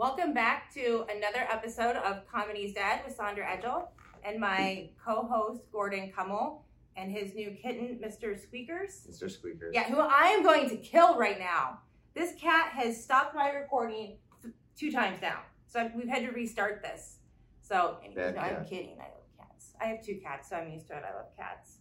Welcome 0.00 0.32
back 0.32 0.72
to 0.72 1.04
another 1.14 1.46
episode 1.50 1.94
of 1.96 2.26
Comedy's 2.26 2.72
Dead 2.72 3.02
with 3.04 3.14
Sandra 3.14 3.44
Edgel 3.44 3.88
and 4.24 4.40
my 4.40 4.88
co-host 5.04 5.70
Gordon 5.70 6.10
Kummel 6.10 6.62
and 6.96 7.12
his 7.12 7.34
new 7.34 7.50
kitten, 7.50 8.00
Mr. 8.02 8.34
Squeakers. 8.40 9.06
Mr. 9.10 9.30
Squeakers. 9.30 9.74
Yeah, 9.74 9.84
who 9.90 9.98
I 9.98 10.28
am 10.28 10.42
going 10.42 10.70
to 10.70 10.78
kill 10.78 11.18
right 11.18 11.38
now. 11.38 11.80
This 12.14 12.32
cat 12.40 12.72
has 12.72 13.04
stopped 13.04 13.34
my 13.34 13.50
recording 13.50 14.16
th- 14.40 14.54
two 14.74 14.90
times 14.90 15.18
now, 15.20 15.40
so 15.66 15.80
I've- 15.80 15.92
we've 15.94 16.08
had 16.08 16.22
to 16.22 16.30
restart 16.32 16.80
this. 16.80 17.18
So, 17.60 17.98
anyways, 18.02 18.16
Bad 18.16 18.36
no, 18.36 18.40
I'm 18.40 18.64
kidding. 18.64 18.96
I 18.98 19.04
love 19.04 19.26
cats. 19.36 19.74
I 19.82 19.84
have 19.88 20.02
two 20.02 20.18
cats, 20.24 20.48
so 20.48 20.56
I'm 20.56 20.70
used 20.70 20.86
to 20.86 20.96
it. 20.96 21.04
I 21.04 21.14
love 21.14 21.36
cats. 21.36 21.76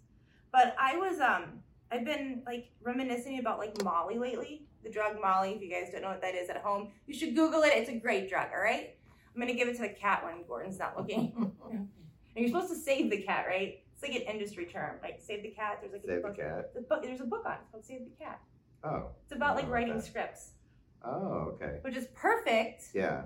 But 0.52 0.76
I 0.78 0.98
was 0.98 1.22
um, 1.22 1.64
I've 1.92 2.06
been 2.06 2.44
like 2.46 2.70
reminiscing 2.84 3.40
about 3.40 3.58
like 3.60 3.84
Molly 3.84 4.18
lately, 4.18 4.68
the 4.84 4.90
drug 4.90 5.20
Molly. 5.22 5.52
If 5.54 5.62
you 5.62 5.70
guys 5.70 5.92
don't 5.92 6.02
know 6.02 6.10
what 6.10 6.22
that 6.22 6.36
is 6.36 6.50
at 6.50 6.58
home, 6.58 6.90
you 7.08 7.14
should 7.14 7.36
Google 7.36 7.64
it. 7.64 7.72
It's 7.76 7.90
a 7.90 7.96
great 7.96 8.30
drug. 8.30 8.48
All 8.54 8.62
right. 8.62 8.96
I'm 9.36 9.42
gonna 9.42 9.54
give 9.54 9.68
it 9.68 9.76
to 9.78 9.82
the 9.84 9.90
cat 9.90 10.24
when 10.24 10.44
Gordon's 10.48 10.80
not 10.80 10.98
looking. 10.98 11.34
and 11.72 11.88
you're 12.36 12.48
supposed 12.50 12.70
to 12.70 12.76
save 12.78 13.10
the 13.10 13.22
cat, 13.22 13.46
right? 13.48 13.80
It's 13.94 14.02
like 14.04 14.16
an 14.16 14.22
industry 14.34 14.66
term, 14.66 14.96
like 15.02 15.20
save 15.22 15.44
the 15.44 15.50
cat. 15.50 15.80
There's 15.82 15.94
like 15.94 16.04
a 16.04 16.08
Save 16.08 16.22
the 16.22 16.28
book. 16.30 16.38
cat. 16.38 16.74
The 16.74 16.82
book, 16.82 17.04
there's 17.04 17.22
a 17.22 17.26
book 17.26 17.44
on 17.46 17.54
it. 17.54 17.60
Called 17.72 17.86
Save 17.86 18.02
the 18.06 18.24
Cat. 18.24 18.40
Oh. 18.84 19.08
It's 19.24 19.34
about 19.36 19.56
like 19.56 19.66
Oh, 19.66 19.70
writing 19.72 19.94
okay. 19.96 20.06
scripts, 20.08 20.52
Oh, 21.04 21.54
okay. 21.56 21.80
which 21.82 21.96
is 21.98 22.08
perfect 22.16 22.84
Yeah. 22.94 23.24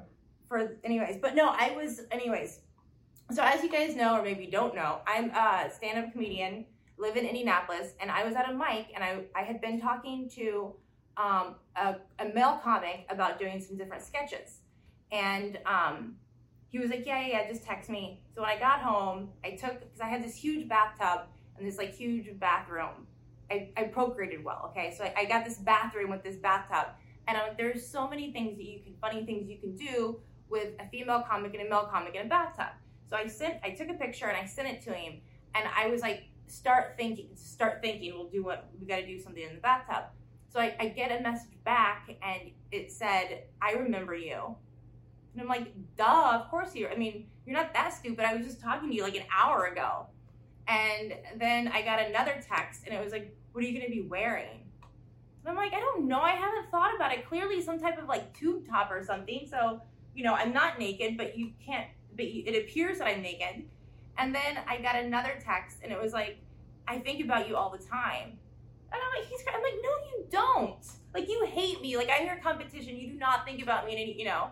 for 0.48 0.78
anyways. 0.84 1.18
But 1.22 1.36
no, 1.36 1.50
I 1.50 1.74
was 1.76 2.02
anyways. 2.12 2.60
So 3.32 3.44
as 3.44 3.62
you 3.64 3.70
guys 3.72 3.96
know, 3.96 4.20
or 4.20 4.24
maybe 4.24 4.48
don't 4.48 4.74
know, 4.76 5.00
I'm 5.08 5.30
a 5.32 5.70
stand-up 5.74 6.12
comedian, 6.12 6.66
live 7.04 7.18
in 7.18 7.26
Indianapolis, 7.26 7.94
and 8.00 8.10
I 8.10 8.24
was 8.24 8.36
at 8.36 8.50
a 8.50 8.54
mic 8.54 8.88
and 8.96 9.04
I, 9.04 9.12
I 9.36 9.44
had 9.44 9.60
been 9.60 9.80
talking 9.80 10.30
to 10.36 10.74
um, 11.18 11.56
a, 11.76 11.96
a 12.18 12.26
male 12.34 12.60
comic 12.64 13.06
about 13.10 13.38
doing 13.38 13.60
some 13.60 13.78
different 13.78 14.04
sketches. 14.04 14.60
And 15.12 15.60
um, 15.66 16.16
he 16.70 16.80
was 16.80 16.90
like, 16.90 17.06
yeah, 17.06 17.20
yeah, 17.20 17.28
yeah, 17.34 17.52
just 17.52 17.64
text 17.66 17.90
me. 17.90 18.22
So 18.34 18.42
when 18.42 18.50
I 18.50 18.58
got 18.58 18.80
home, 18.80 19.30
I 19.44 19.52
took, 19.52 19.82
because 19.82 20.02
I 20.02 20.08
had 20.08 20.24
this 20.24 20.36
huge 20.36 20.68
bathtub 20.68 21.28
and 21.58 21.68
this 21.68 21.78
like 21.78 21.94
huge 21.94 22.28
bathroom. 22.40 23.06
I, 23.52 23.70
I 23.78 23.84
procreated 23.84 24.44
well, 24.44 24.72
okay? 24.72 24.96
So 24.98 25.04
I, 25.04 25.14
I 25.18 25.26
got 25.26 25.46
this 25.46 25.58
bathroom 25.58 26.10
with 26.10 26.24
this 26.24 26.38
bathtub. 26.38 26.94
And 27.28 27.38
I'm 27.38 27.50
like, 27.50 27.58
there's 27.58 27.86
so 27.86 28.08
many 28.08 28.32
things 28.32 28.58
that 28.58 28.64
you 28.64 28.80
can, 28.80 28.94
funny 29.00 29.26
things 29.26 29.50
you 29.50 29.58
can 29.60 29.76
do 29.76 30.20
with 30.50 30.70
a 30.80 30.88
female 30.90 31.24
comic 31.30 31.54
and 31.54 31.68
a 31.68 31.70
male 31.70 31.88
comic 31.92 32.16
in 32.16 32.26
a 32.26 32.30
bathtub. 32.30 32.74
So 33.10 33.18
I 33.18 33.28
sent, 33.28 33.56
I 33.64 33.72
took 33.72 33.90
a 33.90 33.94
picture 33.94 34.28
and 34.28 34.38
I 34.38 34.46
sent 34.46 34.68
it 34.68 34.82
to 34.84 34.94
him, 34.94 35.22
and 35.54 35.66
I 35.76 35.88
was 35.88 36.02
like, 36.02 36.24
start 36.48 36.96
thinking, 36.98 37.30
start 37.36 37.82
thinking. 37.82 38.14
We'll 38.14 38.30
do 38.30 38.44
what 38.44 38.70
we 38.80 38.86
got 38.88 38.98
to 38.98 39.06
do 39.06 39.20
something 39.20 39.44
in 39.44 39.56
the 39.56 39.62
bathtub. 39.62 40.06
So 40.50 40.60
I, 40.60 40.76
I 40.80 40.88
get 40.90 41.20
a 41.20 41.24
message 41.24 41.58
back, 41.66 42.16
and 42.22 42.52
it 42.72 42.92
said, 42.92 43.46
"I 43.62 43.74
remember 43.74 44.16
you," 44.16 44.56
and 45.34 45.42
I'm 45.42 45.48
like, 45.48 45.74
"Duh, 45.98 46.40
of 46.42 46.50
course 46.50 46.76
you." 46.76 46.88
I 46.88 46.96
mean, 46.96 47.28
you're 47.46 47.58
not 47.58 47.74
that 47.74 47.94
stupid. 47.94 48.26
I 48.26 48.36
was 48.36 48.46
just 48.46 48.62
talking 48.62 48.90
to 48.90 48.96
you 48.96 49.04
like 49.04 49.16
an 49.16 49.26
hour 49.36 49.66
ago, 49.66 50.08
and 50.68 51.14
then 51.38 51.70
I 51.70 51.82
got 51.82 52.02
another 52.02 52.42
text, 52.48 52.84
and 52.86 52.94
it 52.96 53.04
was 53.04 53.12
like, 53.12 53.36
"What 53.52 53.64
are 53.64 53.68
you 53.68 53.78
going 53.78 53.90
to 53.90 53.92
be 53.92 54.08
wearing?" 54.08 54.64
And 55.46 55.50
I'm 55.50 55.56
like, 55.58 55.74
I 55.74 55.80
don't 55.80 56.08
know. 56.08 56.22
I 56.22 56.32
haven't 56.32 56.70
thought 56.72 56.96
about 56.96 57.12
it. 57.12 57.28
Clearly, 57.28 57.62
some 57.62 57.80
type 57.80 58.02
of 58.02 58.08
like 58.08 58.34
tube 58.38 58.68
top 58.68 58.92
or 58.92 59.04
something. 59.04 59.46
So, 59.50 59.82
you 60.16 60.24
know, 60.24 60.34
I'm 60.34 60.54
not 60.54 60.80
naked, 60.80 61.18
but 61.18 61.38
you 61.38 61.52
can't, 61.64 61.88
but 62.16 62.32
you, 62.32 62.44
it 62.46 62.64
appears 62.64 63.00
that 63.00 63.08
I'm 63.08 63.22
naked. 63.22 63.66
And 64.18 64.34
then 64.34 64.60
I 64.68 64.80
got 64.82 64.96
another 64.96 65.40
text 65.44 65.78
and 65.84 65.92
it 65.92 66.02
was 66.02 66.14
like, 66.14 66.38
I 66.88 67.00
think 67.00 67.24
about 67.24 67.48
you 67.48 67.56
all 67.56 67.70
the 67.70 67.84
time. 67.84 68.38
And 68.92 69.02
I'm 69.02 69.20
like, 69.20 69.28
he's, 69.30 69.42
I'm 69.48 69.62
like, 69.64 69.74
no, 69.82 69.90
you 70.12 70.26
don't. 70.30 70.86
Like, 71.14 71.28
you 71.30 71.46
hate 71.46 71.82
me. 71.82 71.98
Like, 71.98 72.10
I'm 72.16 72.26
your 72.26 72.38
competition. 72.38 72.96
You 72.96 73.08
do 73.12 73.18
not 73.18 73.46
think 73.46 73.62
about 73.64 73.86
me 73.86 73.94
in 73.94 73.98
any, 74.00 74.20
you 74.20 74.26
know. 74.26 74.50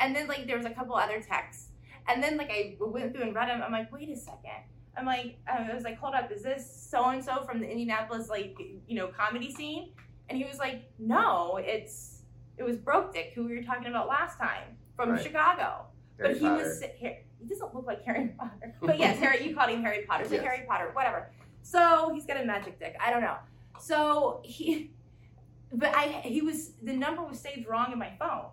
And 0.00 0.14
then, 0.16 0.26
like, 0.26 0.46
there 0.46 0.56
was 0.56 0.64
a 0.66 0.70
couple 0.70 0.94
other 0.94 1.20
texts. 1.20 1.68
And 2.08 2.22
then, 2.22 2.36
like, 2.36 2.50
I 2.50 2.76
went 2.80 3.12
through 3.14 3.24
and 3.24 3.34
read 3.34 3.48
them. 3.48 3.62
I'm 3.62 3.72
like, 3.72 3.92
wait 3.92 4.08
a 4.10 4.16
second. 4.16 4.64
I'm 4.96 5.06
like, 5.06 5.38
uh, 5.48 5.70
I 5.70 5.74
was 5.74 5.84
like, 5.84 5.98
hold 5.98 6.14
up, 6.14 6.30
is 6.30 6.42
this 6.42 6.64
so 6.90 7.06
and 7.10 7.22
so 7.22 7.42
from 7.44 7.60
the 7.60 7.68
Indianapolis, 7.68 8.28
like, 8.28 8.56
you 8.86 8.94
know, 8.94 9.08
comedy 9.08 9.52
scene? 9.52 9.90
And 10.28 10.38
he 10.38 10.44
was 10.44 10.58
like, 10.58 10.90
no, 10.98 11.58
it's 11.62 12.22
it 12.56 12.62
was 12.62 12.76
Broke 12.76 13.12
Dick, 13.12 13.32
who 13.34 13.44
we 13.46 13.56
were 13.56 13.62
talking 13.62 13.88
about 13.88 14.08
last 14.08 14.38
time 14.38 14.76
from 14.96 15.10
Right. 15.10 15.22
Chicago. 15.22 15.86
Harry 16.18 16.32
but 16.34 16.34
he 16.34 16.46
Potter. 16.46 16.64
was 16.64 16.82
here. 16.96 17.18
He 17.44 17.48
doesn't 17.54 17.74
look 17.74 17.86
like 17.86 18.02
Harry 18.04 18.28
Potter. 18.38 18.74
But 18.80 18.98
yes, 18.98 19.18
Harry, 19.18 19.46
you 19.46 19.54
called 19.54 19.70
him 19.70 19.82
Harry 19.82 20.04
Potter. 20.08 20.24
So 20.24 20.34
Yes. 20.34 20.44
Harry 20.44 20.64
Potter, 20.66 20.90
whatever. 20.92 21.30
So 21.62 22.10
he's 22.14 22.24
got 22.26 22.40
a 22.40 22.44
magic 22.44 22.78
dick. 22.78 22.96
I 23.04 23.10
don't 23.10 23.22
know. 23.22 23.36
So 23.80 24.40
he, 24.44 24.90
but 25.72 25.94
I 25.94 26.20
he 26.24 26.40
was 26.42 26.72
the 26.82 26.92
number 26.94 27.22
was 27.22 27.40
saved 27.40 27.66
wrong 27.68 27.92
in 27.92 27.98
my 27.98 28.12
phone. 28.18 28.46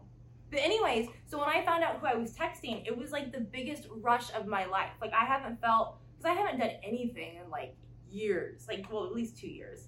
But 0.49 0.59
anyways, 0.59 1.07
so 1.25 1.39
when 1.39 1.47
I 1.47 1.63
found 1.63 1.83
out 1.83 1.99
who 1.99 2.07
I 2.07 2.15
was 2.15 2.33
texting, 2.33 2.85
it 2.85 2.97
was 2.97 3.11
like 3.11 3.31
the 3.31 3.39
biggest 3.39 3.87
rush 4.01 4.33
of 4.33 4.47
my 4.47 4.65
life. 4.65 4.91
Like 5.01 5.13
I 5.13 5.23
haven't 5.25 5.61
felt 5.61 5.97
because 6.17 6.29
I 6.29 6.39
haven't 6.39 6.59
done 6.59 6.71
anything 6.83 7.37
in 7.43 7.49
like 7.49 7.75
years, 8.09 8.65
like 8.67 8.85
well 8.91 9.05
at 9.05 9.13
least 9.13 9.37
two 9.37 9.47
years. 9.47 9.87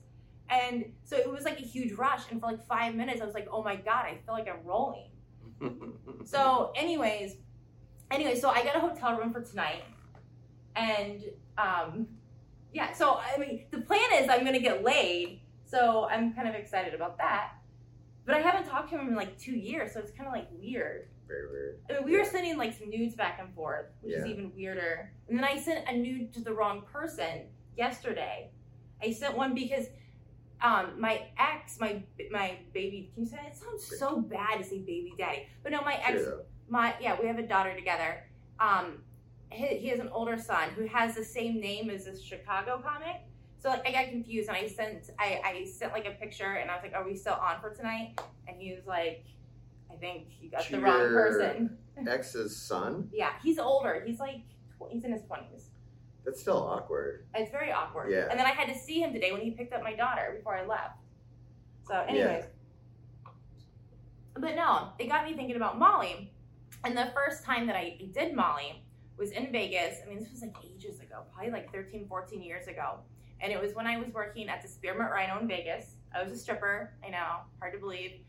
And 0.49 0.85
so 1.03 1.17
it 1.17 1.29
was 1.29 1.43
like 1.45 1.59
a 1.59 1.63
huge 1.63 1.93
rush. 1.93 2.23
And 2.31 2.39
for 2.39 2.47
like 2.47 2.65
five 2.67 2.95
minutes, 2.95 3.21
I 3.21 3.25
was 3.25 3.33
like, 3.33 3.47
oh 3.51 3.63
my 3.63 3.75
God, 3.75 4.05
I 4.05 4.19
feel 4.25 4.33
like 4.35 4.47
I'm 4.47 4.63
rolling. 4.65 5.09
So, 6.25 6.71
anyways, 6.75 7.35
anyway, 8.13 8.40
so 8.40 8.50
I 8.50 8.63
got 8.63 8.75
a 8.75 8.79
hotel 8.79 9.18
room 9.18 9.31
for 9.31 9.41
tonight, 9.41 9.84
and 10.75 11.22
um, 11.57 12.07
yeah. 12.74 12.94
So 12.94 13.19
I 13.19 13.38
mean, 13.38 13.66
the 13.72 13.81
plan 13.81 14.09
is 14.16 14.29
I'm 14.29 14.46
gonna 14.46 14.59
get 14.59 14.84
laid, 14.84 15.41
so 15.66 16.07
I'm 16.09 16.34
kind 16.34 16.47
of 16.47 16.56
excited 16.56 16.94
about 16.94 17.18
that. 17.18 17.53
But 18.25 18.35
I 18.35 18.40
haven't 18.40 18.69
talked 18.69 18.90
to 18.91 18.97
him 18.97 19.09
in 19.09 19.16
like 19.16 19.38
two 19.38 19.56
years, 19.56 19.94
so 19.94 20.00
it's 20.00 20.12
kind 20.12 20.28
of 20.28 20.34
like 20.34 20.47
weird. 20.51 21.07
Very 21.28 21.50
weird. 21.51 21.79
I 21.90 21.94
mean, 21.94 22.03
we 22.06 22.18
were 22.18 22.25
sending 22.25 22.57
like 22.57 22.78
some 22.78 22.90
nudes 22.90 23.16
back 23.16 23.40
and 23.41 23.53
forth, 23.53 23.88
which 24.01 24.16
is 24.16 24.25
even 24.25 24.51
weirder. 24.56 25.12
And 25.28 25.38
then 25.38 25.44
I 25.44 25.59
sent 25.59 25.88
a 25.90 25.97
nude 25.97 26.34
to 26.34 26.41
the 26.41 26.53
wrong 26.53 26.84
person 26.91 27.47
yesterday. 27.78 28.51
I 29.01 29.12
sent 29.12 29.35
one 29.35 29.53
because 29.53 29.88
um, 30.62 30.94
my 30.97 31.24
ex, 31.38 31.80
my 31.80 32.01
my 32.31 32.57
baby. 32.74 33.12
Can 33.13 33.24
you 33.24 33.30
say 33.30 33.40
it 33.45 33.56
sounds 33.56 34.00
so 34.00 34.22
bad 34.22 34.59
to 34.59 34.63
say 34.63 34.80
baby 34.80 35.13
daddy? 35.18 35.47
But 35.62 35.74
no, 35.74 35.81
my 35.81 35.95
ex, 35.95 36.24
True. 36.24 36.41
My 36.73 36.95
yeah, 37.00 37.16
we 37.22 37.28
have 37.28 37.38
a 37.38 37.47
daughter 37.47 37.73
together. 37.75 38.23
Um, 38.59 39.03
he, 39.51 39.67
he 39.78 39.88
has 39.89 40.00
an 40.00 40.09
older 40.09 40.38
son 40.38 40.69
who 40.75 40.88
has 40.88 41.16
the 41.16 41.23
same 41.23 41.61
name 41.61 41.89
as 41.91 42.06
this 42.06 42.22
Chicago 42.22 42.81
comic. 42.84 43.22
So 43.59 43.69
like 43.69 43.88
I 43.88 43.91
got 43.91 44.09
confused 44.09 44.50
and 44.50 44.57
I 44.57 44.67
sent 44.67 45.12
I, 45.19 45.39
I 45.45 45.66
sent 45.66 45.94
like 45.94 46.07
a 46.07 46.12
picture 46.12 46.53
and 46.56 46.69
I 46.69 46.75
was 46.75 46.83
like, 46.83 46.95
"Are 46.95 47.06
we 47.06 47.16
still 47.16 47.35
on 47.35 47.62
for 47.62 47.73
tonight?" 47.73 48.19
And 48.47 48.57
he 48.59 48.73
was 48.73 48.85
like, 48.88 49.23
"I 49.89 49.95
think 49.95 50.29
you 50.41 50.50
got 50.50 50.67
the 50.69 50.79
wrong 50.79 51.00
person." 51.00 51.78
Ex's 52.07 52.57
son? 52.57 53.07
Yeah, 53.13 53.33
he's 53.44 53.59
older. 53.59 54.03
He's 54.06 54.19
like 54.19 54.41
tw- 54.78 54.91
he's 54.91 55.03
in 55.03 55.13
his 55.13 55.22
twenties. 55.22 55.69
That's 56.25 56.41
still 56.41 56.57
awkward. 56.57 57.28
It's 57.35 57.51
very 57.51 57.72
awkward. 57.72 58.12
Yeah. 58.12 58.28
And 58.31 58.39
then 58.39 58.47
I 58.47 58.51
had 58.51 58.73
to 58.73 58.78
see 58.78 59.00
him 59.00 59.13
today 59.13 59.31
when 59.31 59.41
he 59.41 59.51
picked 59.51 59.73
up 59.73 59.83
my 59.83 59.94
daughter 59.94 60.33
before 60.35 60.57
I 60.57 60.66
left. 60.66 60.97
So, 61.88 61.94
anyways. 62.07 62.45
But 64.33 64.56
no, 64.56 64.89
it 64.97 65.07
got 65.09 65.25
me 65.25 65.35
thinking 65.35 65.57
about 65.57 65.78
Molly. 65.78 66.33
And 66.83 66.97
the 66.97 67.11
first 67.13 67.44
time 67.44 67.67
that 67.67 67.75
I 67.75 67.97
did 68.13 68.35
Molly 68.35 68.83
was 69.17 69.31
in 69.31 69.51
Vegas. 69.51 69.99
I 70.03 70.09
mean, 70.09 70.19
this 70.19 70.31
was 70.31 70.41
like 70.41 70.55
ages 70.63 70.99
ago, 70.99 71.23
probably 71.33 71.51
like 71.51 71.71
13, 71.71 72.07
14 72.07 72.41
years 72.41 72.67
ago. 72.67 72.99
And 73.41 73.51
it 73.51 73.61
was 73.61 73.73
when 73.73 73.88
I 73.88 73.97
was 73.97 74.09
working 74.13 74.49
at 74.49 74.61
the 74.61 74.67
Spearmint 74.67 75.11
Rhino 75.11 75.39
in 75.39 75.47
Vegas. 75.47 75.95
I 76.16 76.23
was 76.23 76.31
a 76.31 76.38
stripper. 76.38 76.94
I 77.05 77.09
know, 77.09 77.38
hard 77.59 77.73
to 77.73 77.79
believe. 77.79 78.19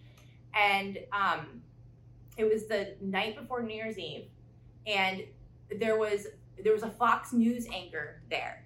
And 0.54 0.98
um, 1.12 1.62
it 2.37 2.44
was 2.44 2.66
the 2.66 2.94
night 3.00 3.37
before 3.37 3.62
New 3.62 3.75
Year's 3.75 3.98
Eve. 3.98 4.26
And 4.86 5.25
there 5.78 5.98
was 5.98 6.26
there 6.62 6.72
was 6.72 6.82
a 6.82 6.91
Fox 6.91 7.32
News 7.32 7.66
anchor 7.72 8.22
there. 8.31 8.65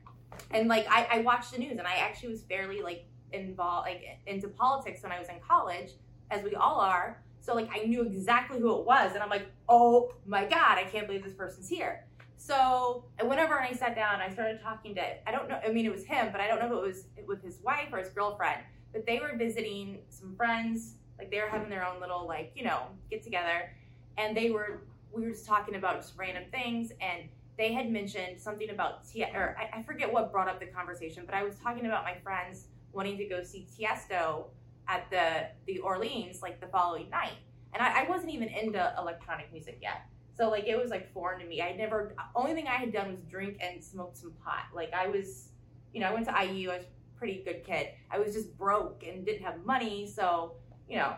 And 0.51 0.69
like 0.69 0.87
I, 0.91 1.09
I 1.11 1.19
watched 1.21 1.53
the 1.53 1.59
news 1.59 1.79
and 1.79 1.87
I 1.87 1.97
actually 1.97 2.31
was 2.31 2.43
fairly 2.43 2.83
like 2.83 3.07
involved 3.33 3.89
like 3.89 4.05
into 4.27 4.49
politics 4.49 5.03
when 5.03 5.13
I 5.13 5.19
was 5.19 5.29
in 5.29 5.37
college, 5.47 5.93
as 6.31 6.43
we 6.43 6.55
all 6.55 6.81
are. 6.81 7.23
So 7.49 7.55
like 7.55 7.71
I 7.75 7.87
knew 7.87 8.03
exactly 8.03 8.61
who 8.61 8.79
it 8.79 8.85
was, 8.85 9.15
and 9.15 9.23
I'm 9.23 9.31
like, 9.31 9.51
oh 9.71 10.13
my 10.27 10.45
god, 10.45 10.77
I 10.77 10.85
can't 10.85 11.07
believe 11.07 11.25
this 11.25 11.33
person's 11.33 11.67
here. 11.67 12.05
So 12.37 13.07
I 13.19 13.25
went 13.25 13.41
over 13.41 13.57
and 13.57 13.67
I 13.67 13.73
sat 13.73 13.97
down 13.97 14.21
I 14.21 14.31
started 14.31 14.61
talking 14.61 14.95
to 14.97 15.27
I 15.27 15.33
don't 15.33 15.49
know 15.49 15.59
I 15.67 15.73
mean 15.73 15.87
it 15.87 15.93
was 15.93 16.05
him, 16.05 16.29
but 16.31 16.43
I 16.43 16.47
don't 16.47 16.59
know 16.61 16.67
if 16.67 16.73
it 16.73 16.87
was 16.87 17.05
with 17.27 17.43
his 17.43 17.59
wife 17.63 17.89
or 17.91 18.01
his 18.01 18.11
girlfriend. 18.11 18.61
But 18.93 19.07
they 19.07 19.19
were 19.19 19.33
visiting 19.35 20.01
some 20.11 20.37
friends, 20.37 20.97
like 21.19 21.31
they 21.31 21.41
were 21.41 21.49
having 21.49 21.71
their 21.71 21.87
own 21.87 22.01
little 22.01 22.27
like, 22.27 22.53
you 22.55 22.65
know, 22.65 22.83
get 23.11 23.23
together. 23.23 23.73
And 24.19 24.37
they 24.37 24.51
were 24.51 24.83
we 25.11 25.23
were 25.23 25.31
just 25.31 25.47
talking 25.47 25.77
about 25.77 26.03
just 26.03 26.19
random 26.19 26.45
things 26.51 26.93
and 27.01 27.31
they 27.57 27.73
had 27.73 27.91
mentioned 27.91 28.39
something 28.39 28.69
about 28.69 29.09
T 29.09 29.25
or 29.25 29.57
I, 29.59 29.79
I 29.79 29.83
forget 29.85 30.13
what 30.13 30.31
brought 30.33 30.49
up 30.49 30.61
the 30.61 30.67
conversation, 30.67 31.23
but 31.25 31.35
I 31.35 31.45
was 31.45 31.55
talking 31.57 31.87
about 31.87 32.05
my 32.05 32.17
friends 32.23 32.67
wanting 32.93 33.17
to 33.17 33.25
go 33.25 33.43
see 33.43 33.67
Tiesto 33.75 34.49
at 34.89 35.11
the 35.11 35.49
the 35.67 35.79
Orleans 35.81 36.43
like 36.43 36.61
the 36.61 36.67
following 36.67 37.09
night, 37.11 37.37
and 37.75 37.83
I, 37.83 38.05
I 38.05 38.09
wasn't 38.09 38.33
even 38.33 38.49
into 38.49 38.95
electronic 38.99 39.53
music 39.53 39.79
yet. 39.83 40.07
So 40.37 40.49
like 40.49 40.67
it 40.67 40.81
was 40.81 40.91
like 40.91 41.13
foreign 41.13 41.41
to 41.41 41.47
me. 41.47 41.61
I 41.61 41.73
never 41.75 42.15
only 42.35 42.55
thing 42.55 42.67
I 42.67 42.77
had 42.77 42.93
done 42.93 43.11
was 43.11 43.21
drink 43.23 43.59
and 43.61 43.83
smoke 43.83 44.13
some 44.15 44.33
pot. 44.45 44.67
Like 44.75 44.93
I 44.95 45.09
was, 45.09 45.49
you 45.93 46.01
know, 46.01 46.07
I 46.07 46.15
went 46.15 46.27
to 46.27 46.33
IU. 46.33 46.71
I 46.71 46.79
was 46.79 46.85
a 46.85 47.19
pretty 47.19 47.43
good 47.45 47.65
kid. 47.65 47.89
I 48.11 48.19
was 48.19 48.35
just 48.35 48.57
broke 48.57 49.05
and 49.07 49.27
didn't 49.27 49.45
have 49.45 49.65
money, 49.65 50.07
so 50.07 50.55
you 50.89 50.97
know, 50.97 51.15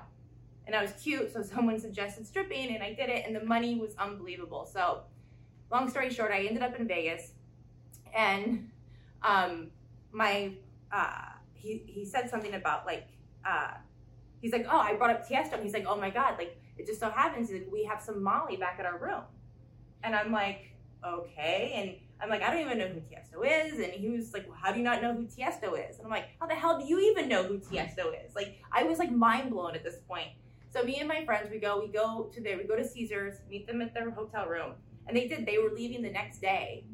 and 0.67 0.75
I 0.75 0.83
was 0.83 0.93
cute, 1.03 1.33
so 1.33 1.43
someone 1.55 1.79
suggested 1.79 2.27
stripping, 2.27 2.75
and 2.75 2.83
I 2.83 2.95
did 2.95 3.09
it, 3.09 3.25
and 3.27 3.35
the 3.35 3.45
money 3.45 3.77
was 3.77 3.95
unbelievable. 3.97 4.69
So, 4.73 5.03
long 5.71 5.89
story 5.89 6.11
short, 6.11 6.33
I 6.33 6.45
ended 6.47 6.63
up 6.63 6.79
in 6.79 6.89
Vegas, 6.89 7.33
and 8.15 8.71
um, 9.23 9.71
my 10.13 10.53
uh, 10.91 11.33
he 11.55 11.83
he 11.87 12.05
said 12.05 12.31
something 12.31 12.55
about 12.55 12.87
like 12.87 13.09
uh, 13.45 13.75
he's 14.41 14.53
like, 14.53 14.67
oh, 14.71 14.79
I 14.79 14.95
brought 14.95 15.11
up 15.11 15.29
Tiesto, 15.29 15.55
and 15.55 15.63
he's 15.63 15.75
like, 15.75 15.87
oh 15.87 15.97
my 15.97 16.11
god, 16.11 16.37
like 16.39 16.61
it 16.79 16.87
just 16.87 17.01
so 17.01 17.11
happens 17.11 17.51
that 17.51 17.71
we 17.71 17.85
have 17.85 18.03
some 18.03 18.23
Molly 18.23 18.57
back 18.57 18.77
at 18.79 18.87
our 18.87 18.99
room, 18.99 19.23
and 20.03 20.15
I'm 20.15 20.33
like, 20.33 20.73
okay, 21.05 21.73
and 21.75 21.95
I'm 22.23 22.29
like, 22.29 22.43
I 22.43 22.51
don't 22.51 22.61
even 22.61 22.79
know 22.79 22.89
who 22.89 23.01
Tiesto 23.01 23.45
is. 23.45 23.79
And 23.79 23.93
he 23.93 24.11
was 24.11 24.35
like, 24.35 24.47
well, 24.47 24.59
how 24.61 24.73
do 24.73 24.79
you 24.79 24.85
not 24.85 25.01
know 25.01 25.15
who 25.15 25.23
Tiesto 25.23 25.73
is? 25.73 25.97
And 25.97 26.05
I'm 26.05 26.11
like, 26.11 26.29
how 26.39 26.47
the 26.47 26.55
hell 26.55 26.79
do 26.79 26.87
you 26.87 27.01
even 27.11 27.29
know 27.29 27.43
who 27.43 27.59
Tiesto 27.59 28.13
is? 28.25 28.35
Like, 28.35 28.59
I 28.73 28.83
was 28.83 28.99
like 28.99 29.11
mind 29.11 29.51
blown 29.51 29.75
at 29.75 29.83
this 29.83 29.97
point. 30.07 30.29
So 30.73 30.83
me 30.83 30.99
and 30.99 31.09
my 31.09 31.25
friends, 31.25 31.49
we 31.51 31.59
go, 31.59 31.81
we 31.81 31.89
go 31.89 32.31
to 32.35 32.41
there, 32.41 32.59
we 32.59 32.65
go 32.65 32.77
to 32.77 32.87
Caesars, 32.87 33.39
meet 33.49 33.67
them 33.67 33.81
at 33.81 33.95
their 33.95 34.11
hotel 34.11 34.47
room. 34.47 34.73
And 35.07 35.17
they 35.17 35.27
did, 35.27 35.47
they 35.47 35.59
were 35.59 35.71
leaving 35.75 36.03
the 36.03 36.11
next 36.11 36.41
day 36.41 36.85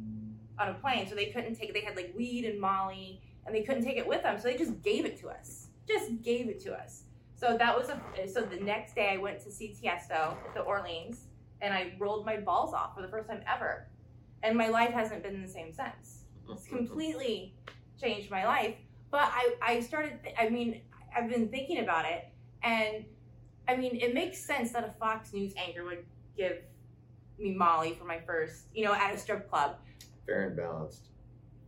on 0.58 0.69
a 0.69 0.75
plane. 0.75 1.08
So 1.08 1.14
they 1.14 1.26
couldn't 1.26 1.56
take, 1.56 1.75
they 1.75 1.81
had 1.81 1.96
like 1.96 2.14
weed 2.16 2.44
and 2.44 2.60
Molly 2.60 3.20
and 3.44 3.54
they 3.54 3.62
couldn't 3.62 3.84
take 3.84 3.96
it 3.96 4.06
with 4.06 4.22
them. 4.22 4.38
So 4.38 4.49
they 4.49 4.56
just 4.56 4.81
gave 4.82 5.04
it 5.04 5.19
to 5.20 5.28
us, 5.28 5.65
just 5.87 6.23
gave 6.23 6.49
it 6.49 6.61
to 6.61 6.75
us. 6.75 7.05
So 7.35 7.56
that 7.59 7.77
was 7.77 7.91
a, 7.91 8.29
so 8.29 8.41
the 8.43 8.56
next 8.56 8.94
day 8.94 9.11
I 9.12 9.19
went 9.19 9.41
to 9.41 9.50
see 9.50 9.75
Tiesto 9.75 10.33
at 10.33 10.55
the 10.55 10.61
Orleans 10.61 11.25
and 11.61 11.73
I 11.75 11.94
rolled 11.99 12.25
my 12.25 12.38
balls 12.38 12.73
off 12.73 12.94
for 12.94 13.03
the 13.03 13.09
first 13.09 13.29
time 13.29 13.43
ever 13.47 13.88
and 14.43 14.56
my 14.56 14.69
life 14.69 14.93
hasn't 14.93 15.23
been 15.23 15.43
the 15.43 15.49
same 15.49 15.73
since. 15.73 16.25
It's 16.49 16.67
completely 16.69 17.55
changed 18.00 18.31
my 18.31 18.47
life. 18.47 18.77
But 19.11 19.31
I, 19.33 19.55
I 19.62 19.81
started, 19.81 20.23
th- 20.23 20.35
I 20.38 20.49
mean, 20.49 20.81
I've 21.17 21.29
been 21.29 21.49
thinking 21.49 21.79
about 21.79 22.05
it, 22.05 22.29
and 22.62 23.05
I 23.69 23.77
mean, 23.77 23.97
it 23.97 24.15
makes 24.15 24.38
sense 24.38 24.73
that 24.73 24.85
a 24.85 24.93
Fox 24.99 25.33
News 25.33 25.53
anchor 25.56 25.85
would 25.85 26.05
give 26.37 26.59
me 27.38 27.55
Molly 27.55 27.97
for 27.99 28.05
my 28.05 28.21
first, 28.21 28.65
you 28.75 28.85
know, 28.85 28.93
at 28.93 29.15
a 29.15 29.19
strip 29.19 29.49
club. 29.49 29.77
Fair 30.27 30.49
and 30.49 30.56
balanced. 30.56 31.09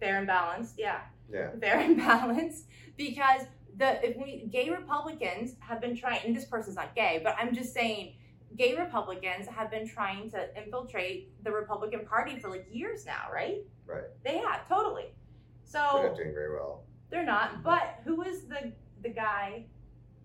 Fair 0.01 0.19
and 0.19 0.27
balanced, 0.27 0.75
yeah. 0.79 1.01
Yeah. 1.33 1.51
Fair 1.61 1.79
and 1.79 1.97
balanced, 1.97 2.65
because 2.97 3.43
the 3.79 4.07
if 4.07 4.17
we 4.17 4.47
gay 4.51 4.69
Republicans 4.71 5.55
have 5.61 5.81
been 5.81 5.97
trying, 5.97 6.21
and 6.27 6.37
this 6.37 6.45
person's 6.45 6.77
not 6.77 6.95
gay, 6.95 7.21
but 7.25 7.35
I'm 7.39 7.55
just 7.55 7.73
saying 7.73 8.15
gay 8.57 8.77
Republicans 8.77 9.47
have 9.47 9.71
been 9.71 9.87
trying 9.89 10.31
to 10.33 10.49
infiltrate 10.63 11.33
the 11.45 11.51
Republican 11.53 12.05
Party 12.05 12.39
for 12.39 12.51
like 12.51 12.67
years 12.71 13.07
now, 13.07 13.27
right? 13.33 13.59
Right. 13.87 14.05
They 14.25 14.39
have 14.39 14.69
totally. 14.69 15.15
So 15.65 15.79
They're 15.95 16.09
not 16.09 16.17
doing 16.17 16.33
very 16.35 16.53
well. 16.53 16.85
they're 17.11 17.25
not. 17.27 17.63
But 17.63 18.01
who 18.05 18.17
was 18.17 18.43
the 18.43 18.73
the 19.03 19.11
guy 19.11 19.65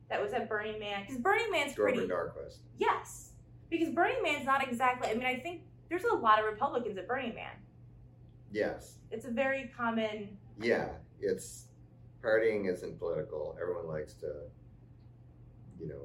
that 0.10 0.22
was 0.22 0.34
at 0.34 0.50
Burning 0.50 0.80
Man? 0.80 1.04
Because 1.04 1.22
Burning 1.22 1.52
Man's 1.52 1.76
Grover 1.76 1.94
pretty. 1.96 2.12
Norquist. 2.12 2.58
Yes, 2.78 3.32
because 3.70 3.90
Burning 3.90 4.22
Man's 4.24 4.46
not 4.46 4.68
exactly. 4.68 5.10
I 5.10 5.14
mean, 5.14 5.26
I 5.26 5.38
think 5.40 5.62
there's 5.90 6.04
a 6.06 6.16
lot 6.16 6.40
of 6.40 6.46
Republicans 6.46 6.98
at 6.98 7.08
Burning 7.08 7.36
Man. 7.36 7.52
Yes. 8.52 8.96
It's 9.12 9.26
a 9.26 9.32
very 9.32 9.72
common. 9.76 10.38
Yeah. 10.60 10.90
It's 11.20 11.66
partying 12.24 12.72
isn't 12.72 12.98
political. 13.00 13.58
Everyone 13.62 13.88
likes 13.88 14.14
to, 14.16 14.28
you 15.80 15.88
know, 15.88 16.02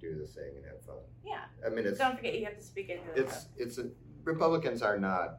do 0.00 0.18
the 0.18 0.26
thing 0.26 0.56
and 0.56 0.64
have 0.66 0.80
fun. 0.84 0.96
Yeah. 1.24 1.40
I 1.66 1.70
mean, 1.70 1.86
it's 1.86 1.98
Don't 1.98 2.16
forget, 2.16 2.38
you 2.38 2.44
have 2.44 2.56
to 2.56 2.64
speak 2.64 2.88
into 2.88 3.02
the 3.14 3.22
it's 3.22 3.46
it's 3.56 3.78
a, 3.78 3.88
Republicans 4.24 4.82
are 4.82 4.98
not 4.98 5.38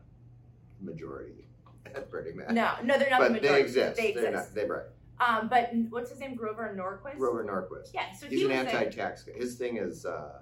majority 0.82 1.48
at 1.86 2.10
Burning 2.10 2.38
Man. 2.38 2.54
No, 2.54 2.74
no, 2.84 2.98
they're 2.98 3.10
not 3.10 3.20
but 3.20 3.28
the 3.30 3.34
majority. 3.36 3.48
they 3.48 3.62
exist. 3.62 3.98
They 3.98 4.12
They're 4.14 4.28
exist. 4.28 4.50
not. 4.50 4.56
They're 4.56 4.68
right. 4.68 4.86
Um, 5.20 5.48
but 5.48 5.70
what's 5.90 6.10
his 6.10 6.20
name? 6.20 6.36
Grover 6.36 6.76
Norquist. 6.78 7.18
Grover 7.18 7.46
Norquist. 7.46 7.92
Yeah. 7.94 8.12
So 8.14 8.28
He's 8.28 8.40
he 8.40 8.46
an 8.46 8.52
anti-tax 8.52 9.24
guy. 9.24 9.34
His 9.34 9.56
thing 9.56 9.78
is 9.78 10.06
uh, 10.06 10.40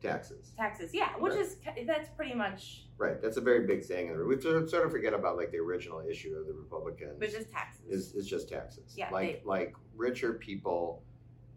taxes. 0.00 0.52
taxes. 0.56 0.92
Yeah, 0.94 1.16
which 1.18 1.32
Right. 1.34 1.40
is 1.42 1.56
that's 1.86 2.08
pretty 2.16 2.34
much 2.34 2.84
Right. 2.98 3.20
That's 3.22 3.36
a 3.36 3.40
very 3.40 3.64
big 3.64 3.84
thing. 3.84 4.10
We 4.26 4.40
sort 4.40 4.56
of, 4.84 4.90
forget 4.90 5.14
about 5.14 5.36
like 5.36 5.52
the 5.52 5.58
original 5.58 6.00
issue 6.00 6.34
of 6.34 6.46
the 6.48 6.52
Republicans. 6.52 7.20
which 7.20 7.32
is 7.34 7.46
taxes. 7.46 7.84
is 7.88 8.14
is 8.14 8.26
just 8.28 8.48
taxes. 8.48 8.94
Yeah, 8.96 9.10
Like 9.10 9.42
like 9.44 9.74
richer 9.96 10.32
people 10.34 11.02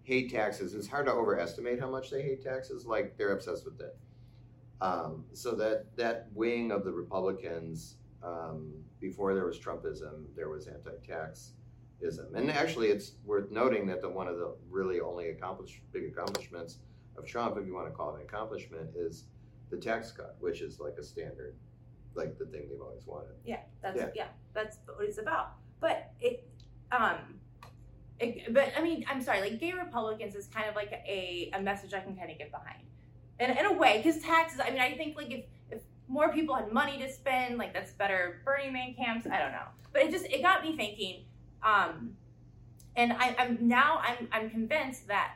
hate 0.03 0.31
taxes. 0.31 0.73
It's 0.75 0.87
hard 0.87 1.05
to 1.07 1.11
overestimate 1.13 1.79
how 1.79 1.89
much 1.89 2.09
they 2.11 2.21
hate 2.21 2.43
taxes. 2.43 2.85
Like 2.85 3.17
they're 3.17 3.31
obsessed 3.33 3.65
with 3.65 3.79
it. 3.81 3.97
Um, 4.81 5.25
so 5.33 5.55
that 5.55 5.95
that 5.95 6.27
wing 6.33 6.71
of 6.71 6.83
the 6.83 6.91
Republicans, 6.91 7.97
um, 8.23 8.73
before 8.99 9.33
there 9.33 9.45
was 9.45 9.57
Trumpism, 9.59 10.25
there 10.35 10.49
was 10.49 10.67
anti-taxism. 10.67 12.35
And 12.35 12.51
actually, 12.51 12.89
it's 12.89 13.13
worth 13.25 13.51
noting 13.51 13.85
that 13.87 14.01
the 14.01 14.09
one 14.09 14.27
of 14.27 14.37
the 14.37 14.55
really 14.69 14.99
only 14.99 15.29
accomplished 15.29 15.81
big 15.91 16.05
accomplishments 16.05 16.79
of 17.17 17.25
Trump, 17.25 17.57
if 17.57 17.65
you 17.65 17.73
want 17.73 17.87
to 17.87 17.93
call 17.93 18.15
it 18.15 18.21
an 18.21 18.25
accomplishment, 18.27 18.89
is 18.95 19.25
the 19.69 19.77
tax 19.77 20.11
cut, 20.11 20.35
which 20.39 20.61
is 20.61 20.79
like 20.79 20.95
a 20.99 21.03
standard, 21.03 21.55
like 22.15 22.37
the 22.37 22.45
thing 22.45 22.67
they've 22.69 22.81
always 22.81 23.05
wanted. 23.05 23.35
Yeah, 23.45 23.59
that's 23.81 23.97
Yeah. 23.97 24.09
yeah. 24.15 24.27
that's 24.53 24.77
what 24.85 25.05
it's 25.05 25.17
about. 25.17 25.53
But 25.79 26.11
it, 26.19 26.47
um, 26.91 27.39
it, 28.19 28.53
but 28.53 28.71
I 28.77 28.81
mean, 28.81 29.05
I'm 29.09 29.21
sorry, 29.21 29.41
like 29.41 29.59
gay 29.59 29.73
Republicans 29.73 30.35
is 30.35 30.47
kind 30.47 30.69
of 30.69 30.75
like 30.75 30.91
a, 30.91 31.49
a 31.53 31.61
message 31.61 31.93
I 31.93 31.99
can 32.01 32.15
kind 32.15 32.31
of 32.31 32.37
get 32.37 32.51
behind, 32.51 32.83
in 33.39 33.49
in 33.51 33.65
a 33.65 33.73
way, 33.73 33.97
because 33.97 34.21
taxes. 34.21 34.59
I 34.63 34.69
mean, 34.69 34.79
I 34.79 34.95
think 34.95 35.17
like 35.17 35.31
if 35.31 35.45
if 35.71 35.81
more 36.07 36.31
people 36.31 36.55
had 36.55 36.71
money 36.71 36.99
to 36.99 37.11
spend, 37.11 37.57
like 37.57 37.73
that's 37.73 37.93
better 37.93 38.41
Burning 38.45 38.73
Man 38.73 38.93
camps. 38.93 39.25
I 39.25 39.39
don't 39.39 39.51
know, 39.51 39.65
but 39.91 40.03
it 40.03 40.11
just 40.11 40.25
it 40.25 40.41
got 40.41 40.63
me 40.63 40.75
thinking. 40.75 41.23
Um, 41.63 42.15
and 42.95 43.13
I, 43.13 43.35
I'm 43.39 43.57
now 43.67 44.01
I'm 44.03 44.27
I'm 44.31 44.49
convinced 44.49 45.07
that 45.07 45.35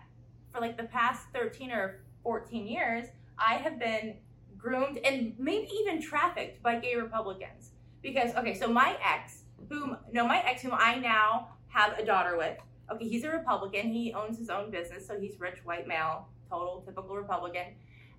for 0.55 0.61
like 0.61 0.77
the 0.77 0.83
past 0.85 1.27
13 1.33 1.71
or 1.71 2.01
14 2.23 2.67
years, 2.67 3.07
I 3.37 3.55
have 3.55 3.79
been 3.79 4.15
groomed 4.57 4.97
and 4.99 5.33
maybe 5.37 5.67
even 5.81 6.01
trafficked 6.01 6.63
by 6.63 6.79
gay 6.79 6.95
Republicans. 6.95 7.71
Because 8.01 8.33
okay, 8.35 8.53
so 8.53 8.67
my 8.67 8.95
ex, 9.03 9.43
whom 9.69 9.97
no, 10.11 10.27
my 10.27 10.39
ex 10.41 10.61
whom 10.61 10.73
I 10.73 10.95
now 10.95 11.49
have 11.67 11.97
a 11.97 12.05
daughter 12.05 12.37
with. 12.37 12.57
Okay, 12.91 13.07
he's 13.07 13.23
a 13.23 13.29
Republican. 13.29 13.91
He 13.91 14.13
owns 14.13 14.37
his 14.37 14.49
own 14.49 14.69
business, 14.69 15.07
so 15.07 15.19
he's 15.19 15.39
rich, 15.39 15.57
white 15.63 15.87
male, 15.87 16.27
total 16.49 16.83
typical 16.85 17.15
Republican. 17.15 17.73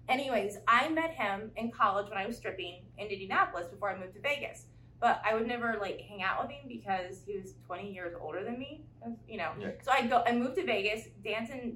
Anyways, 0.09 0.59
I 0.67 0.89
met 0.89 1.13
him 1.13 1.53
in 1.57 1.71
college 1.71 2.09
when 2.09 2.19
I 2.19 2.27
was 2.27 2.37
stripping 2.37 2.83
in 2.99 3.07
Indianapolis 3.07 3.69
before 3.69 3.91
I 3.91 3.99
moved 3.99 4.15
to 4.15 4.21
Vegas. 4.21 4.65
But 5.01 5.21
I 5.25 5.35
would 5.35 5.47
never 5.47 5.77
like 5.81 6.01
hang 6.01 6.23
out 6.23 6.43
with 6.43 6.51
him 6.51 6.67
because 6.69 7.21
he 7.27 7.37
was 7.39 7.53
20 7.67 7.93
years 7.93 8.15
older 8.21 8.43
than 8.43 8.59
me. 8.59 8.83
You 9.29 9.39
know, 9.39 9.51
Yeah. 9.59 9.71
so 9.83 9.93
I 9.93 10.07
go. 10.07 10.23
I 10.27 10.33
moved 10.33 10.57
to 10.57 10.65
Vegas, 10.65 11.07
dancing 11.23 11.61
at 11.61 11.75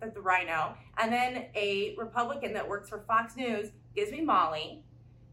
the 0.00 0.20
Rhino, 0.20 0.74
and 0.98 1.12
then 1.12 1.46
a 1.54 1.94
Republican 1.98 2.52
that 2.54 2.68
works 2.68 2.88
for 2.88 3.00
Fox 3.06 3.36
News 3.36 3.70
gives 3.94 4.10
me 4.10 4.20
Molly, 4.20 4.82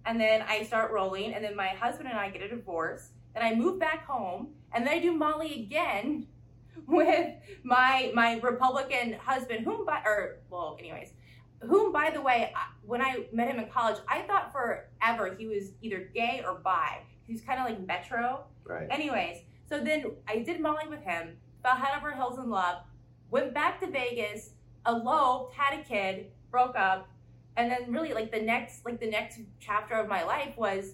and 0.05 0.19
then 0.19 0.43
I 0.47 0.63
start 0.63 0.91
rolling, 0.91 1.33
and 1.33 1.43
then 1.43 1.55
my 1.55 1.67
husband 1.67 2.09
and 2.09 2.17
I 2.17 2.29
get 2.29 2.41
a 2.41 2.49
divorce. 2.49 3.09
Then 3.33 3.43
I 3.43 3.53
move 3.55 3.79
back 3.79 4.05
home, 4.05 4.49
and 4.73 4.85
then 4.85 4.93
I 4.93 4.99
do 4.99 5.11
Molly 5.11 5.53
again 5.63 6.27
with 6.87 7.33
my 7.63 8.11
my 8.13 8.39
Republican 8.39 9.13
husband, 9.13 9.65
whom 9.65 9.85
by 9.85 10.01
or 10.05 10.39
well, 10.49 10.77
anyways, 10.79 11.13
whom 11.61 11.91
by 11.91 12.09
the 12.09 12.21
way, 12.21 12.53
when 12.85 13.01
I 13.01 13.25
met 13.31 13.49
him 13.49 13.59
in 13.59 13.69
college, 13.69 13.97
I 14.07 14.21
thought 14.21 14.51
forever 14.51 15.35
he 15.37 15.47
was 15.47 15.71
either 15.81 16.09
gay 16.13 16.43
or 16.45 16.55
bi. 16.55 16.99
He 17.25 17.33
was 17.33 17.41
kind 17.41 17.59
of 17.59 17.65
like 17.65 17.85
Metro. 17.85 18.45
Right. 18.63 18.87
Anyways, 18.89 19.39
so 19.69 19.83
then 19.83 20.05
I 20.27 20.39
did 20.39 20.61
Molly 20.61 20.87
with 20.89 21.01
him, 21.01 21.37
fell 21.63 21.75
head 21.75 21.97
over 21.97 22.13
heels 22.13 22.37
in 22.39 22.49
love, 22.49 22.83
went 23.29 23.53
back 23.53 23.79
to 23.81 23.87
Vegas, 23.87 24.51
eloped, 24.87 25.53
had 25.55 25.79
a 25.79 25.83
kid, 25.83 26.27
broke 26.49 26.75
up, 26.75 27.09
and 27.57 27.71
then 27.71 27.91
really 27.91 28.13
like 28.13 28.31
the 28.31 28.41
next 28.41 28.85
like 28.85 28.99
the 28.99 29.09
next 29.09 29.39
chapter 29.59 29.95
of 29.95 30.07
my 30.07 30.23
life 30.23 30.55
was 30.57 30.93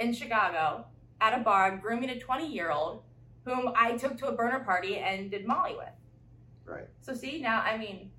in 0.00 0.12
Chicago 0.12 0.86
at 1.20 1.38
a 1.38 1.42
bar 1.42 1.76
grooming 1.76 2.10
a 2.10 2.18
20 2.18 2.52
year 2.52 2.70
old 2.70 3.02
whom 3.44 3.72
I 3.76 3.96
took 3.96 4.16
to 4.18 4.26
a 4.28 4.32
burner 4.32 4.60
party 4.60 4.96
and 4.98 5.30
did 5.30 5.46
Molly 5.46 5.74
with. 5.76 5.88
Right. 6.64 6.88
So 7.00 7.14
see 7.14 7.40
now 7.40 7.60
I 7.60 7.76
mean 7.76 8.10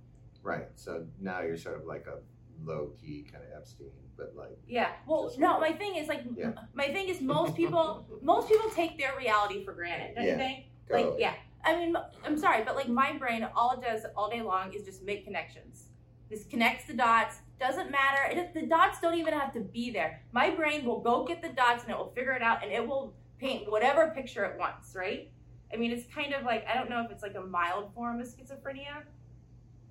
Right. 0.44 0.68
So 0.76 1.06
now 1.20 1.42
you're 1.42 1.58
sort 1.58 1.78
of 1.80 1.86
like 1.86 2.06
a 2.08 2.20
low 2.64 2.92
key 3.02 3.26
kind 3.32 3.44
of 3.44 3.58
Epstein, 3.58 3.88
but 4.18 4.34
like 4.36 4.58
yeah 4.68 4.92
well 5.08 5.34
no 5.38 5.60
my 5.60 5.72
thing 5.74 5.96
is 5.96 6.08
like 6.08 6.24
Yeah. 6.36 6.52
my 6.74 6.88
thing 6.90 7.10
is 7.10 7.22
most 7.22 7.56
people 7.56 8.06
most 8.22 8.48
people 8.50 8.70
take 8.70 8.98
their 8.98 9.14
reality 9.18 9.64
for 9.66 9.74
granted 9.74 10.16
don't 10.16 10.24
you 10.26 10.32
Yeah. 10.32 10.38
think 10.38 10.66
Totally. 10.88 11.12
Like, 11.12 11.20
yeah. 11.20 11.34
I 11.66 11.76
mean, 11.76 11.96
I'm 12.24 12.38
sorry, 12.38 12.64
but 12.64 12.76
like 12.76 12.88
mm. 12.88 12.94
my 12.94 13.18
brain, 13.18 13.48
all 13.56 13.72
it 13.72 13.82
does 13.82 14.06
all 14.16 14.30
day 14.30 14.42
long 14.42 14.74
is 14.74 14.84
just 14.84 15.04
make 15.04 15.26
connections. 15.26 15.86
This 16.30 16.46
connects 16.46 16.86
the 16.86 16.94
dots. 16.94 17.38
Doesn't 17.60 17.92
matter. 17.92 18.32
It, 18.32 18.54
the 18.54 18.66
dots 18.66 19.00
don't 19.00 19.18
even 19.18 19.34
have 19.34 19.54
to 19.54 19.62
be 19.62 19.92
there. 19.92 20.22
My 20.32 20.50
brain 20.50 20.86
will 20.86 21.00
go 21.00 21.26
get 21.26 21.42
the 21.42 21.50
dots 21.50 21.84
and 21.84 21.92
it 21.92 21.98
will 21.98 22.12
figure 22.12 22.34
it 22.34 22.42
out 22.42 22.64
and 22.64 22.72
it 22.72 22.86
will 22.86 23.16
paint 23.40 23.70
whatever 23.72 24.12
picture 24.16 24.44
it 24.46 24.60
wants, 24.60 24.96
right? 24.96 25.32
I 25.74 25.78
mean, 25.78 25.92
it's 25.92 26.06
kind 26.14 26.34
of 26.34 26.44
like, 26.44 26.66
I 26.68 26.76
don't 26.76 26.90
know 26.90 27.04
if 27.04 27.12
it's 27.12 27.24
like 27.24 27.36
a 27.36 27.42
mild 27.42 27.94
form 27.94 28.20
of 28.20 28.28
schizophrenia. 28.28 29.04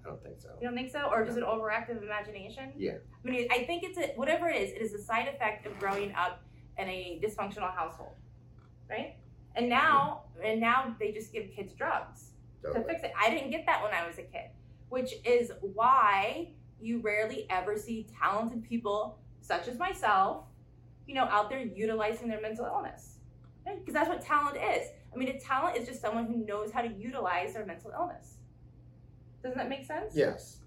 I 0.05 0.09
don't 0.09 0.23
think 0.23 0.41
so. 0.41 0.51
You 0.61 0.69
don't 0.69 0.77
think 0.77 0.91
so? 0.91 1.09
Or 1.11 1.25
just 1.25 1.39
an 1.39 1.45
overactive 1.45 2.03
imagination? 2.03 2.73
Yeah. 2.77 2.93
I 3.27 3.31
mean, 3.31 3.49
I 3.51 3.65
think 3.65 3.83
it's 3.85 3.99
a, 3.99 4.13
whatever 4.17 4.49
it 4.49 4.61
is, 4.61 4.71
it 4.73 4.83
is 4.83 4.93
a 4.93 5.03
side 5.03 5.29
effect 5.29 5.67
of 5.67 5.79
growing 5.79 6.13
up 6.15 6.43
in 6.79 6.89
a 6.89 7.21
dysfunctional 7.25 7.75
household, 7.75 8.15
right? 8.89 9.17
And 9.57 9.69
now, 9.69 10.23
and 10.45 10.61
now 10.61 10.95
they 10.99 11.13
just 11.13 11.33
give 11.33 11.51
kids 11.55 11.73
drugs 11.75 12.31
to 12.63 12.83
fix 12.85 13.03
it. 13.03 13.13
I 13.21 13.31
didn't 13.31 13.51
get 13.51 13.67
that 13.67 13.83
when 13.83 13.93
I 13.93 14.07
was 14.07 14.19
a 14.19 14.23
kid. 14.23 14.51
which 14.89 15.15
is 15.25 15.51
why 15.61 16.49
you 16.81 17.01
rarely 17.01 17.47
ever 17.51 17.77
see 17.77 18.07
talented 18.21 18.63
people 18.63 19.19
such 19.41 19.67
as 19.69 19.79
myself, 19.79 20.45
you 21.07 21.15
know, 21.15 21.25
out 21.25 21.49
there 21.51 21.61
utilizing 21.61 22.29
their 22.29 22.41
mental 22.41 22.65
illness. 22.67 23.17
Because 23.65 23.79
right? 23.87 23.95
that's 23.95 24.09
what 24.09 24.23
talent 24.23 24.57
is. 24.57 24.89
I 25.13 25.17
mean, 25.17 25.29
a 25.29 25.39
talent 25.39 25.77
is 25.77 25.87
just 25.89 26.01
someone 26.01 26.27
who 26.27 26.45
knows 26.47 26.71
how 26.71 26.83
to 26.83 26.89
utilize 26.89 27.55
their 27.55 27.65
mental 27.67 27.91
illness. 27.93 28.37
Doesn't 29.43 29.59
that 29.59 29.69
make 29.69 29.85
sense? 29.85 30.15
Yes. 30.15 30.59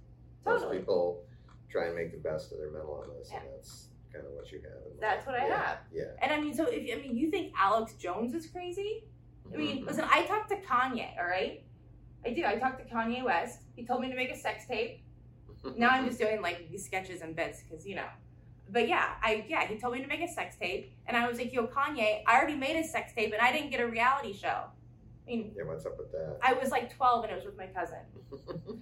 Totally. 0.43 0.77
Most 0.77 0.79
people 0.79 1.23
try 1.69 1.85
and 1.87 1.95
make 1.95 2.11
the 2.11 2.17
best 2.29 2.51
of 2.51 2.57
their 2.59 2.71
mental 2.71 3.03
illness, 3.07 3.29
Yeah. 3.31 3.39
and 3.41 3.47
that's 3.55 3.87
kind 4.17 4.27
of 4.27 4.33
what 4.33 4.51
you 4.51 4.59
have. 4.59 4.71
in 4.71 4.91
life. 4.91 4.99
That's 4.99 5.25
what 5.25 5.35
I 5.35 5.47
yeah. 5.47 5.65
have. 5.65 5.77
Yeah. 5.93 6.03
And 6.21 6.31
I 6.31 6.39
mean, 6.41 6.53
so 6.53 6.65
if 6.65 6.97
I 6.97 7.01
mean, 7.01 7.15
you 7.15 7.29
think 7.29 7.53
Alex 7.57 7.93
Jones 7.93 8.33
is 8.33 8.47
crazy? 8.47 9.03
I 9.53 9.57
mean, 9.57 9.83
Mhm. 9.83 9.87
listen, 9.87 10.05
I 10.11 10.25
talked 10.25 10.49
to 10.49 10.57
Kanye, 10.57 11.17
all 11.19 11.25
right? 11.27 11.63
I 12.25 12.31
do. 12.31 12.43
I 12.45 12.55
talked 12.57 12.79
to 12.85 12.93
Kanye 12.93 13.23
West. 13.23 13.61
He 13.75 13.85
told 13.85 14.01
me 14.01 14.09
to 14.09 14.15
make 14.15 14.31
a 14.31 14.35
sex 14.35 14.65
tape. 14.67 15.01
Now 15.77 15.89
I'm 15.89 16.05
just 16.05 16.19
doing 16.19 16.41
like 16.41 16.69
these 16.69 16.85
sketches 16.85 17.21
and 17.21 17.35
bits 17.35 17.63
because 17.63 17.85
you 17.85 17.95
know. 17.95 18.07
But 18.69 18.87
yeah, 18.89 19.15
I 19.23 19.45
yeah, 19.47 19.65
he 19.65 19.77
told 19.77 19.93
me 19.93 20.01
to 20.01 20.07
make 20.07 20.21
a 20.21 20.27
sex 20.27 20.55
tape, 20.57 20.93
and 21.07 21.15
I 21.15 21.27
was 21.27 21.37
like, 21.37 21.53
"Yo, 21.53 21.67
Kanye, 21.67 22.21
I 22.27 22.37
already 22.37 22.55
made 22.55 22.75
a 22.75 22.83
sex 22.83 23.13
tape, 23.13 23.31
and 23.33 23.41
I 23.41 23.51
didn't 23.53 23.69
get 23.71 23.79
a 23.79 23.87
reality 23.87 24.33
show." 24.33 24.47
I 25.25 25.29
mean, 25.29 25.53
yeah, 25.57 25.63
what's 25.63 25.85
up 25.85 25.97
with 25.97 26.11
that? 26.11 26.37
I 26.41 26.53
was 26.53 26.69
like 26.71 26.93
12, 26.95 27.23
and 27.25 27.33
it 27.33 27.35
was 27.35 27.45
with 27.45 27.57
my 27.57 27.67
cousin, 27.67 27.99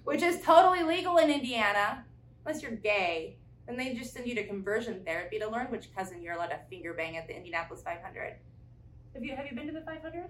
which 0.04 0.22
is 0.22 0.40
totally 0.42 0.82
legal 0.84 1.16
in 1.18 1.30
Indiana, 1.30 2.04
unless 2.44 2.62
you're 2.62 2.72
gay. 2.72 3.36
Then 3.66 3.76
they 3.76 3.94
just 3.94 4.12
send 4.12 4.26
you 4.26 4.34
to 4.36 4.46
conversion 4.46 5.02
therapy 5.04 5.38
to 5.38 5.50
learn 5.50 5.66
which 5.66 5.94
cousin 5.94 6.22
you're 6.22 6.34
allowed 6.34 6.48
to 6.48 6.58
finger 6.70 6.94
bang 6.94 7.16
at 7.16 7.26
the 7.26 7.36
Indianapolis 7.36 7.82
500. 7.82 8.36
Have 9.14 9.24
you 9.24 9.34
have 9.34 9.46
you 9.46 9.56
been 9.56 9.66
to 9.66 9.72
the 9.72 9.80
500? 9.80 10.24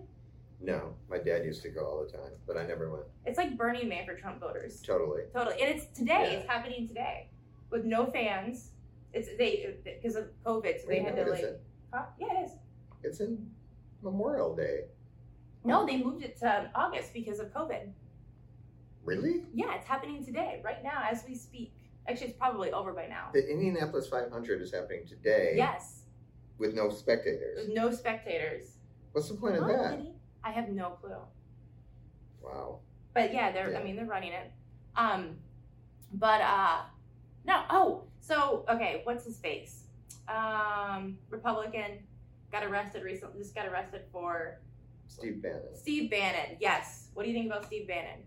no, 0.61 0.95
my 1.11 1.19
dad 1.19 1.45
used 1.45 1.62
to 1.62 1.69
go 1.69 1.85
all 1.85 2.05
the 2.05 2.11
time, 2.11 2.33
but 2.47 2.57
I 2.57 2.66
never 2.66 2.90
went. 2.90 3.05
It's 3.26 3.37
like 3.37 3.57
Burning 3.59 3.88
Man 3.88 4.07
for 4.07 4.14
Trump 4.14 4.40
voters. 4.40 4.81
Totally. 4.81 5.23
Totally, 5.33 5.61
and 5.61 5.76
it's 5.76 5.87
today. 5.97 6.31
Yeah. 6.33 6.38
It's 6.38 6.49
happening 6.49 6.88
today 6.88 7.28
with 7.71 7.85
no 7.85 8.07
fans. 8.07 8.71
It's 9.12 9.28
they 9.37 9.76
because 9.85 10.16
of 10.16 10.28
COVID, 10.45 10.81
so 10.81 10.88
they 10.88 11.00
had 11.00 11.16
no, 11.16 11.25
to 11.25 11.31
like. 11.31 11.43
it? 11.43 11.62
Huh? 11.93 12.05
Yeah, 12.19 12.40
it 12.40 12.45
is. 12.47 12.52
It's 13.02 13.21
in 13.21 13.50
Memorial 14.02 14.55
Day. 14.57 14.85
No, 15.64 15.85
they 15.85 16.02
moved 16.02 16.23
it 16.23 16.38
to 16.38 16.71
August 16.75 17.12
because 17.12 17.40
of 17.40 17.52
COVID. 17.52 17.90
Really? 19.05 19.45
Yeah, 19.52 19.75
it's 19.75 19.87
happening 19.87 20.25
today, 20.25 20.61
right 20.64 20.83
now, 20.83 21.02
as 21.11 21.25
we 21.26 21.35
speak. 21.35 21.73
Actually, 22.09 22.29
it's 22.29 22.39
probably 22.39 22.71
over 22.73 22.93
by 22.93 23.07
now. 23.07 23.31
The 23.33 23.49
Indianapolis 23.51 24.09
500 24.09 24.63
is 24.63 24.73
happening 24.73 25.07
today 25.07 25.55
Yes, 25.57 26.03
with 26.59 26.75
no 26.75 26.89
spectators. 26.91 27.67
with 27.67 27.75
no 27.75 27.91
spectators. 27.91 28.77
What's 29.13 29.29
the 29.29 29.35
point 29.35 29.57
of 29.57 29.67
that? 29.67 30.01
I 30.45 30.51
have 30.53 30.69
no 30.69 30.91
clue. 30.91 31.17
Wow. 32.43 32.81
But 33.15 33.33
yeah, 33.35 33.51
they're 33.51 33.73
Yeah. 33.73 33.81
I 33.81 33.83
mean 33.83 33.97
they're 33.97 34.05
running 34.07 34.33
it. 34.33 34.53
Um 34.95 35.37
but 36.13 36.41
uh 36.41 36.83
no, 37.45 37.63
oh, 37.71 38.05
so 38.21 38.65
okay, 38.69 39.01
what's 39.05 39.25
his 39.25 39.39
face? 39.39 39.85
Um 40.29 41.19
Republican 41.31 41.99
got 42.53 42.63
arrested 42.65 43.03
recently 43.03 43.39
just 43.41 43.55
got 43.55 43.67
arrested 43.67 44.03
for 44.13 44.61
Steve 45.09 45.43
Bannon. 45.43 45.75
Steve 45.75 46.11
Bannon. 46.11 46.57
Yes. 46.61 47.09
What 47.15 47.25
do 47.25 47.31
you 47.31 47.35
think 47.37 47.47
about 47.51 47.65
Steve 47.67 47.89
Bannon? 47.89 48.21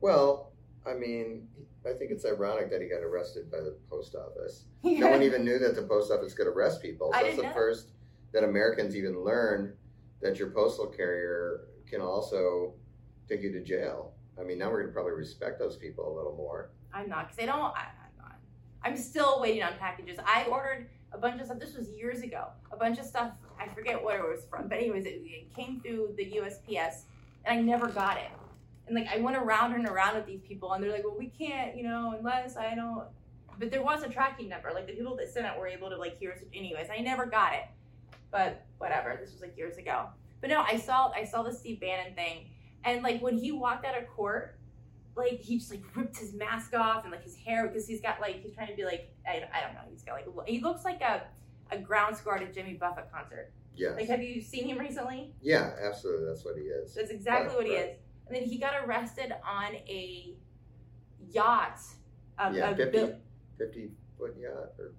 Well, 0.00 0.52
I 0.86 0.94
mean, 0.94 1.48
I 1.88 1.94
think 1.94 2.10
it's 2.10 2.24
ironic 2.24 2.70
that 2.70 2.82
he 2.82 2.88
got 2.88 3.02
arrested 3.02 3.50
by 3.50 3.58
the 3.58 3.76
post 3.88 4.14
office. 4.14 4.64
No 4.82 5.10
one 5.10 5.22
even 5.22 5.44
knew 5.44 5.58
that 5.58 5.74
the 5.74 5.82
post 5.82 6.12
office 6.12 6.34
could 6.34 6.46
arrest 6.46 6.82
people. 6.82 7.10
I 7.14 7.22
That's 7.22 7.36
the 7.36 7.42
know. 7.44 7.52
first 7.52 7.90
that 8.32 8.44
Americans 8.44 8.94
even 8.94 9.24
learned 9.24 9.72
that 10.20 10.38
your 10.38 10.50
postal 10.50 10.86
carrier 10.86 11.68
can 11.88 12.00
also 12.00 12.74
take 13.28 13.42
you 13.42 13.52
to 13.52 13.62
jail. 13.62 14.12
I 14.38 14.44
mean, 14.44 14.58
now 14.58 14.70
we're 14.70 14.82
going 14.82 14.88
to 14.88 14.92
probably 14.92 15.12
respect 15.12 15.58
those 15.58 15.76
people 15.76 16.12
a 16.12 16.14
little 16.14 16.34
more. 16.36 16.70
I'm 16.92 17.08
not 17.08 17.28
because 17.28 17.42
I 17.42 17.46
don't. 17.46 17.74
I, 17.76 17.86
I'm 18.04 18.16
not. 18.18 18.36
I'm 18.84 18.96
still 18.96 19.40
waiting 19.40 19.62
on 19.62 19.72
packages. 19.78 20.18
I 20.24 20.44
ordered 20.44 20.88
a 21.12 21.18
bunch 21.18 21.40
of 21.40 21.46
stuff. 21.46 21.58
This 21.58 21.74
was 21.74 21.90
years 21.90 22.22
ago. 22.22 22.48
A 22.70 22.76
bunch 22.76 22.98
of 22.98 23.04
stuff. 23.04 23.32
I 23.58 23.68
forget 23.74 24.02
what 24.02 24.16
it 24.16 24.22
was 24.22 24.46
from, 24.48 24.68
but 24.68 24.78
anyways, 24.78 25.04
it, 25.04 25.20
it 25.24 25.54
came 25.54 25.80
through 25.80 26.14
the 26.16 26.24
USPS, 26.24 27.02
and 27.44 27.58
I 27.58 27.60
never 27.60 27.88
got 27.88 28.18
it. 28.18 28.30
And 28.88 28.96
like 28.96 29.08
I 29.08 29.18
went 29.20 29.36
around 29.36 29.74
and 29.74 29.86
around 29.86 30.16
with 30.16 30.26
these 30.26 30.40
people, 30.40 30.72
and 30.72 30.82
they're 30.82 30.90
like, 30.90 31.04
"Well, 31.04 31.16
we 31.18 31.28
can't, 31.28 31.76
you 31.76 31.82
know, 31.84 32.14
unless 32.18 32.56
I 32.56 32.74
don't." 32.74 33.04
But 33.58 33.70
there 33.70 33.82
was 33.82 34.02
a 34.02 34.08
tracking 34.08 34.48
number. 34.48 34.70
Like 34.74 34.86
the 34.86 34.94
people 34.94 35.16
that 35.16 35.28
sent 35.28 35.46
it 35.46 35.58
were 35.58 35.66
able 35.68 35.90
to 35.90 35.96
like 35.96 36.18
hear. 36.18 36.30
it 36.30 36.48
Anyways, 36.54 36.88
I 36.90 37.00
never 37.00 37.26
got 37.26 37.52
it. 37.54 37.64
But 38.30 38.64
whatever. 38.78 39.16
This 39.20 39.32
was 39.32 39.40
like 39.42 39.56
years 39.56 39.76
ago. 39.76 40.06
But 40.40 40.50
no, 40.50 40.60
I 40.62 40.78
saw 40.78 41.10
I 41.14 41.24
saw 41.24 41.42
the 41.42 41.52
Steve 41.52 41.80
Bannon 41.80 42.14
thing, 42.14 42.48
and 42.84 43.02
like 43.02 43.20
when 43.20 43.36
he 43.36 43.52
walked 43.52 43.84
out 43.84 43.96
of 44.00 44.08
court, 44.08 44.58
like 45.16 45.40
he 45.40 45.58
just 45.58 45.70
like 45.70 45.82
ripped 45.94 46.16
his 46.18 46.32
mask 46.34 46.74
off 46.74 47.02
and 47.02 47.12
like 47.12 47.24
his 47.24 47.36
hair 47.36 47.66
because 47.66 47.86
he's 47.86 48.00
got 48.00 48.20
like 48.20 48.42
he's 48.42 48.54
trying 48.54 48.68
to 48.68 48.74
be 48.74 48.84
like 48.84 49.12
I, 49.26 49.42
I 49.52 49.60
don't 49.60 49.74
know 49.74 49.80
he's 49.90 50.02
got 50.04 50.12
like 50.14 50.26
he 50.46 50.60
looks 50.60 50.84
like 50.84 51.00
a 51.02 51.22
a 51.70 51.78
ground 51.78 52.16
score 52.16 52.36
at 52.38 52.54
Jimmy 52.54 52.74
Buffett 52.74 53.10
concert. 53.12 53.52
Yeah. 53.74 53.90
Like 53.90 54.06
have 54.08 54.22
you 54.22 54.40
seen 54.40 54.68
him 54.68 54.78
recently? 54.78 55.34
yeah, 55.42 55.72
absolutely. 55.82 56.26
That's 56.26 56.44
what 56.44 56.56
he 56.56 56.62
is. 56.62 56.94
That's 56.94 57.10
exactly 57.10 57.48
Right, 57.48 57.56
what 57.56 57.66
he 57.66 57.76
right. 57.76 57.88
is. 57.90 57.96
And 58.28 58.36
then 58.36 58.44
he 58.44 58.58
got 58.58 58.74
arrested 58.84 59.32
on 59.46 59.74
a 59.74 60.34
yacht. 61.30 61.80
A, 62.38 62.52
yeah, 62.52 62.70
a 62.70 62.76
50, 62.76 62.98
bil- 62.98 63.16
50 63.58 63.90
foot 64.18 64.36
yacht 64.40 64.72
or 64.78 64.92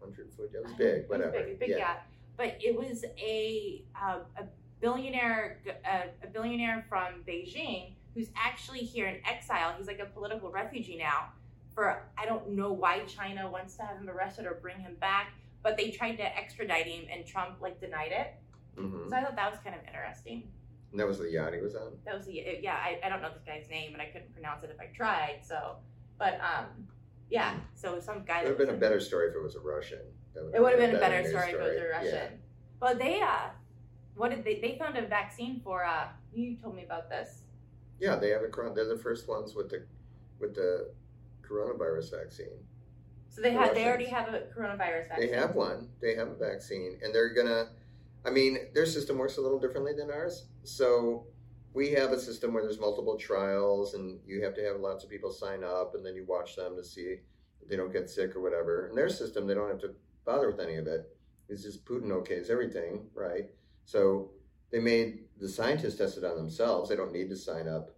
100 0.00 0.32
foot 0.36 0.50
yacht. 0.52 0.62
It 0.62 0.64
was 0.64 0.72
big, 0.74 1.08
whatever. 1.08 1.30
Big, 1.30 1.58
big 1.58 1.70
yeah. 1.70 1.78
yacht. 1.78 2.02
But 2.36 2.58
it 2.60 2.76
was 2.76 3.04
a 3.18 3.84
uh, 4.00 4.18
a 4.36 4.44
billionaire 4.80 5.60
a, 5.84 6.26
a 6.26 6.28
billionaire 6.28 6.84
from 6.88 7.22
Beijing 7.26 7.94
who's 8.14 8.28
actually 8.36 8.80
here 8.80 9.06
in 9.06 9.20
exile. 9.26 9.74
He's 9.76 9.86
like 9.86 10.00
a 10.00 10.06
political 10.06 10.50
refugee 10.50 10.96
now. 10.96 11.28
For 11.74 12.02
I 12.18 12.26
don't 12.26 12.50
know 12.50 12.72
why 12.72 13.00
China 13.06 13.50
wants 13.50 13.76
to 13.76 13.82
have 13.82 13.98
him 13.98 14.08
arrested 14.08 14.46
or 14.46 14.54
bring 14.60 14.80
him 14.80 14.96
back, 15.00 15.32
but 15.62 15.76
they 15.76 15.90
tried 15.90 16.16
to 16.16 16.36
extradite 16.36 16.86
him 16.86 17.04
and 17.12 17.26
Trump 17.26 17.56
like 17.60 17.80
denied 17.80 18.12
it. 18.12 18.34
hmm 18.78 19.08
So 19.08 19.16
I 19.16 19.22
thought 19.22 19.36
that 19.36 19.50
was 19.50 19.60
kind 19.60 19.76
of 19.76 19.82
interesting. 19.86 20.48
And 20.90 21.00
that 21.00 21.06
was 21.06 21.18
the 21.18 21.30
yacht 21.30 21.52
he 21.54 21.60
was 21.60 21.74
on. 21.74 21.92
That 22.04 22.16
was 22.16 22.26
the 22.26 22.42
yeah. 22.62 22.74
I, 22.74 22.98
I 23.04 23.08
don't 23.08 23.20
know 23.22 23.30
this 23.32 23.42
guy's 23.44 23.68
name 23.68 23.92
and 23.92 24.00
I 24.00 24.06
couldn't 24.06 24.32
pronounce 24.32 24.62
it 24.64 24.70
if 24.70 24.80
I 24.80 24.86
tried. 24.94 25.40
So, 25.42 25.76
but 26.18 26.34
um, 26.40 26.66
yeah. 27.30 27.54
So 27.74 27.98
some 28.00 28.24
guy. 28.24 28.40
It 28.40 28.44
would 28.44 28.58
have 28.58 28.66
been 28.66 28.74
a 28.76 28.78
better 28.78 29.00
story 29.00 29.28
if 29.28 29.34
it 29.34 29.42
was 29.42 29.56
a 29.56 29.60
Russian. 29.60 30.00
It 30.54 30.60
would 30.60 30.72
have 30.72 30.80
been 30.80 30.94
a 30.94 30.98
better 30.98 31.26
story 31.28 31.48
if 31.50 31.54
it 31.54 31.60
was 31.60 31.76
a 31.76 31.80
Yeah. 31.80 31.98
Russian. 31.98 32.38
But 32.78 32.98
they 32.98 33.20
uh 33.20 33.48
what 34.16 34.30
did 34.30 34.44
they 34.44 34.60
they 34.60 34.76
found 34.78 34.96
a 34.96 35.06
vaccine 35.06 35.60
for 35.64 35.84
uh 35.84 36.08
you 36.32 36.56
told 36.56 36.76
me 36.76 36.84
about 36.84 37.08
this. 37.08 37.42
Yeah, 37.98 38.16
they 38.16 38.30
have 38.30 38.42
a 38.42 38.48
coron- 38.48 38.74
they're 38.74 38.86
the 38.86 38.98
first 38.98 39.28
ones 39.28 39.54
with 39.54 39.70
the 39.70 39.84
with 40.38 40.54
the 40.54 40.90
coronavirus 41.42 42.10
vaccine. 42.10 42.58
So 43.30 43.40
they 43.42 43.52
The 43.52 43.58
had 43.58 43.74
they 43.74 43.86
already 43.86 44.06
have 44.06 44.28
a 44.32 44.40
coronavirus 44.56 45.08
vaccine. 45.08 45.30
They 45.30 45.36
have 45.36 45.54
one. 45.54 45.88
They 46.00 46.14
have 46.14 46.28
a 46.28 46.34
vaccine, 46.34 46.98
and 47.02 47.14
they're 47.14 47.32
gonna. 47.34 47.68
I 48.26 48.30
mean, 48.30 48.58
their 48.74 48.86
system 48.86 49.18
works 49.18 49.36
a 49.36 49.40
little 49.40 49.60
differently 49.60 49.92
than 49.96 50.10
ours. 50.10 50.46
So 50.64 51.26
we 51.72 51.90
have 51.92 52.10
a 52.10 52.18
system 52.18 52.52
where 52.52 52.62
there's 52.62 52.80
multiple 52.80 53.16
trials, 53.16 53.94
and 53.94 54.18
you 54.26 54.42
have 54.42 54.54
to 54.54 54.64
have 54.64 54.80
lots 54.80 55.04
of 55.04 55.10
people 55.10 55.30
sign 55.30 55.62
up, 55.62 55.94
and 55.94 56.04
then 56.04 56.16
you 56.16 56.24
watch 56.26 56.56
them 56.56 56.74
to 56.76 56.82
see 56.82 57.18
if 57.62 57.68
they 57.68 57.76
don't 57.76 57.92
get 57.92 58.10
sick 58.10 58.34
or 58.34 58.40
whatever. 58.40 58.88
In 58.88 58.96
their 58.96 59.08
system, 59.08 59.46
they 59.46 59.54
don't 59.54 59.68
have 59.68 59.80
to 59.80 59.94
bother 60.24 60.50
with 60.50 60.58
any 60.58 60.74
of 60.76 60.88
it. 60.88 61.16
It's 61.48 61.62
just 61.62 61.84
Putin 61.84 62.08
okays 62.08 62.50
everything, 62.50 63.06
right? 63.14 63.44
So 63.84 64.32
they 64.72 64.80
made 64.80 65.20
the 65.38 65.48
scientists 65.48 65.96
test 65.96 66.18
it 66.18 66.24
on 66.24 66.36
themselves. 66.36 66.88
They 66.88 66.96
don't 66.96 67.12
need 67.12 67.30
to 67.30 67.36
sign 67.36 67.68
up. 67.68 67.90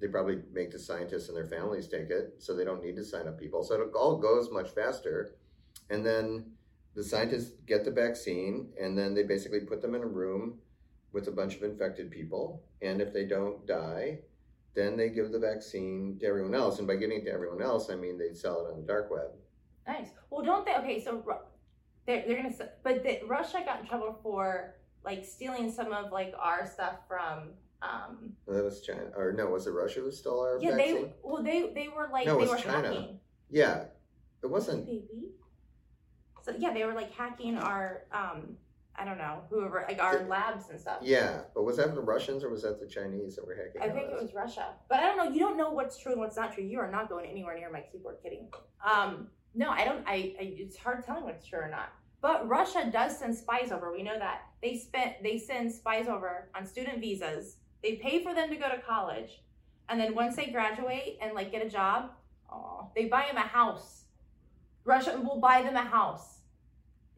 They 0.00 0.06
probably 0.06 0.42
make 0.52 0.70
the 0.70 0.78
scientists 0.78 1.28
and 1.28 1.36
their 1.36 1.46
families 1.46 1.88
take 1.88 2.10
it, 2.10 2.34
so 2.38 2.54
they 2.54 2.64
don't 2.64 2.84
need 2.84 2.94
to 2.96 3.04
sign 3.04 3.26
up 3.26 3.40
people. 3.40 3.64
So 3.64 3.74
it 3.74 3.90
all 3.94 4.18
goes 4.18 4.52
much 4.52 4.70
faster. 4.70 5.34
And 5.90 6.06
then 6.06 6.52
the 6.94 7.02
scientists 7.04 7.52
get 7.66 7.84
the 7.84 7.90
vaccine, 7.90 8.68
and 8.80 8.96
then 8.96 9.14
they 9.14 9.22
basically 9.24 9.60
put 9.60 9.82
them 9.82 9.94
in 9.94 10.02
a 10.02 10.06
room 10.06 10.58
with 11.12 11.28
a 11.28 11.32
bunch 11.32 11.56
of 11.56 11.62
infected 11.62 12.10
people. 12.10 12.62
And 12.82 13.00
if 13.00 13.12
they 13.12 13.24
don't 13.24 13.66
die, 13.66 14.20
then 14.74 14.96
they 14.96 15.08
give 15.10 15.30
the 15.32 15.38
vaccine 15.38 16.18
to 16.20 16.26
everyone 16.26 16.54
else. 16.54 16.78
And 16.78 16.86
by 16.88 16.96
giving 16.96 17.18
it 17.18 17.24
to 17.26 17.32
everyone 17.32 17.62
else, 17.62 17.90
I 17.90 17.94
mean 17.96 18.18
they 18.18 18.32
sell 18.34 18.66
it 18.66 18.70
on 18.72 18.80
the 18.80 18.86
dark 18.86 19.10
web. 19.10 19.30
Nice. 19.86 20.08
Well, 20.30 20.44
don't 20.44 20.64
they? 20.64 20.74
Okay, 20.76 21.02
so 21.02 21.22
they're 22.06 22.24
they're 22.26 22.36
gonna 22.42 22.54
but 22.82 23.02
the, 23.02 23.20
Russia 23.26 23.62
got 23.64 23.80
in 23.80 23.86
trouble 23.86 24.18
for 24.22 24.74
like 25.04 25.24
stealing 25.24 25.70
some 25.70 25.92
of 25.92 26.10
like 26.12 26.32
our 26.38 26.66
stuff 26.66 26.96
from 27.06 27.50
um 27.82 28.32
That 28.48 28.64
was 28.64 28.80
China, 28.82 29.10
or 29.16 29.32
no, 29.32 29.46
was 29.46 29.66
it 29.66 29.70
Russia 29.72 30.00
who 30.00 30.10
stole 30.10 30.40
our 30.40 30.58
yeah 30.60 30.74
vaccine? 30.76 30.94
they 31.02 31.12
well 31.22 31.42
they 31.42 31.70
they 31.74 31.88
were 31.88 32.08
like 32.12 32.26
No, 32.26 32.36
it 32.36 32.46
they 32.46 32.50
was 32.50 32.64
were 32.64 32.70
China. 32.72 32.88
hacking 32.88 33.20
Yeah, 33.50 33.84
it 34.42 34.46
wasn't. 34.50 34.86
baby. 34.86 35.23
So 36.44 36.52
yeah, 36.58 36.74
they 36.74 36.84
were 36.84 36.92
like 36.92 37.12
hacking 37.12 37.56
our 37.56 38.04
um 38.12 38.56
I 38.96 39.04
don't 39.04 39.18
know 39.18 39.40
whoever 39.50 39.84
like 39.88 40.00
our 40.00 40.24
labs 40.28 40.68
and 40.70 40.80
stuff. 40.80 40.98
Yeah, 41.02 41.40
but 41.54 41.64
was 41.64 41.78
that 41.78 41.94
the 41.94 42.00
Russians 42.00 42.44
or 42.44 42.50
was 42.50 42.62
that 42.62 42.78
the 42.78 42.86
Chinese 42.86 43.36
that 43.36 43.46
were 43.46 43.54
hacking? 43.54 43.82
I 43.82 43.92
think 43.92 44.12
it 44.12 44.22
was 44.22 44.34
Russia, 44.34 44.74
but 44.88 45.00
I 45.00 45.06
don't 45.06 45.16
know. 45.16 45.32
You 45.32 45.40
don't 45.40 45.56
know 45.56 45.70
what's 45.70 45.98
true 45.98 46.12
and 46.12 46.20
what's 46.20 46.36
not 46.36 46.54
true. 46.54 46.62
You 46.62 46.78
are 46.78 46.90
not 46.90 47.08
going 47.08 47.26
anywhere 47.26 47.56
near 47.56 47.70
my 47.72 47.80
keyboard, 47.80 48.16
kidding. 48.22 48.48
Um, 48.84 49.28
no, 49.54 49.70
I 49.70 49.84
don't. 49.84 50.06
I, 50.06 50.34
I 50.38 50.54
it's 50.58 50.76
hard 50.76 51.04
telling 51.04 51.24
what's 51.24 51.46
true 51.46 51.60
or 51.60 51.68
not. 51.68 51.92
But 52.20 52.48
Russia 52.48 52.88
does 52.92 53.18
send 53.18 53.34
spies 53.34 53.72
over. 53.72 53.92
We 53.92 54.02
know 54.02 54.18
that 54.18 54.42
they 54.62 54.76
spent 54.76 55.22
they 55.22 55.38
send 55.38 55.72
spies 55.72 56.06
over 56.06 56.50
on 56.54 56.66
student 56.66 57.00
visas. 57.00 57.56
They 57.82 57.96
pay 57.96 58.22
for 58.22 58.32
them 58.34 58.48
to 58.50 58.56
go 58.56 58.68
to 58.68 58.78
college, 58.78 59.42
and 59.88 59.98
then 59.98 60.14
once 60.14 60.36
they 60.36 60.46
graduate 60.46 61.18
and 61.20 61.34
like 61.34 61.50
get 61.50 61.66
a 61.66 61.68
job, 61.68 62.10
oh, 62.52 62.90
they 62.94 63.06
buy 63.06 63.26
them 63.26 63.38
a 63.38 63.40
house. 63.40 64.04
Russia 64.84 65.18
will 65.20 65.40
buy 65.40 65.62
them 65.62 65.76
a 65.76 65.82
house 65.82 66.33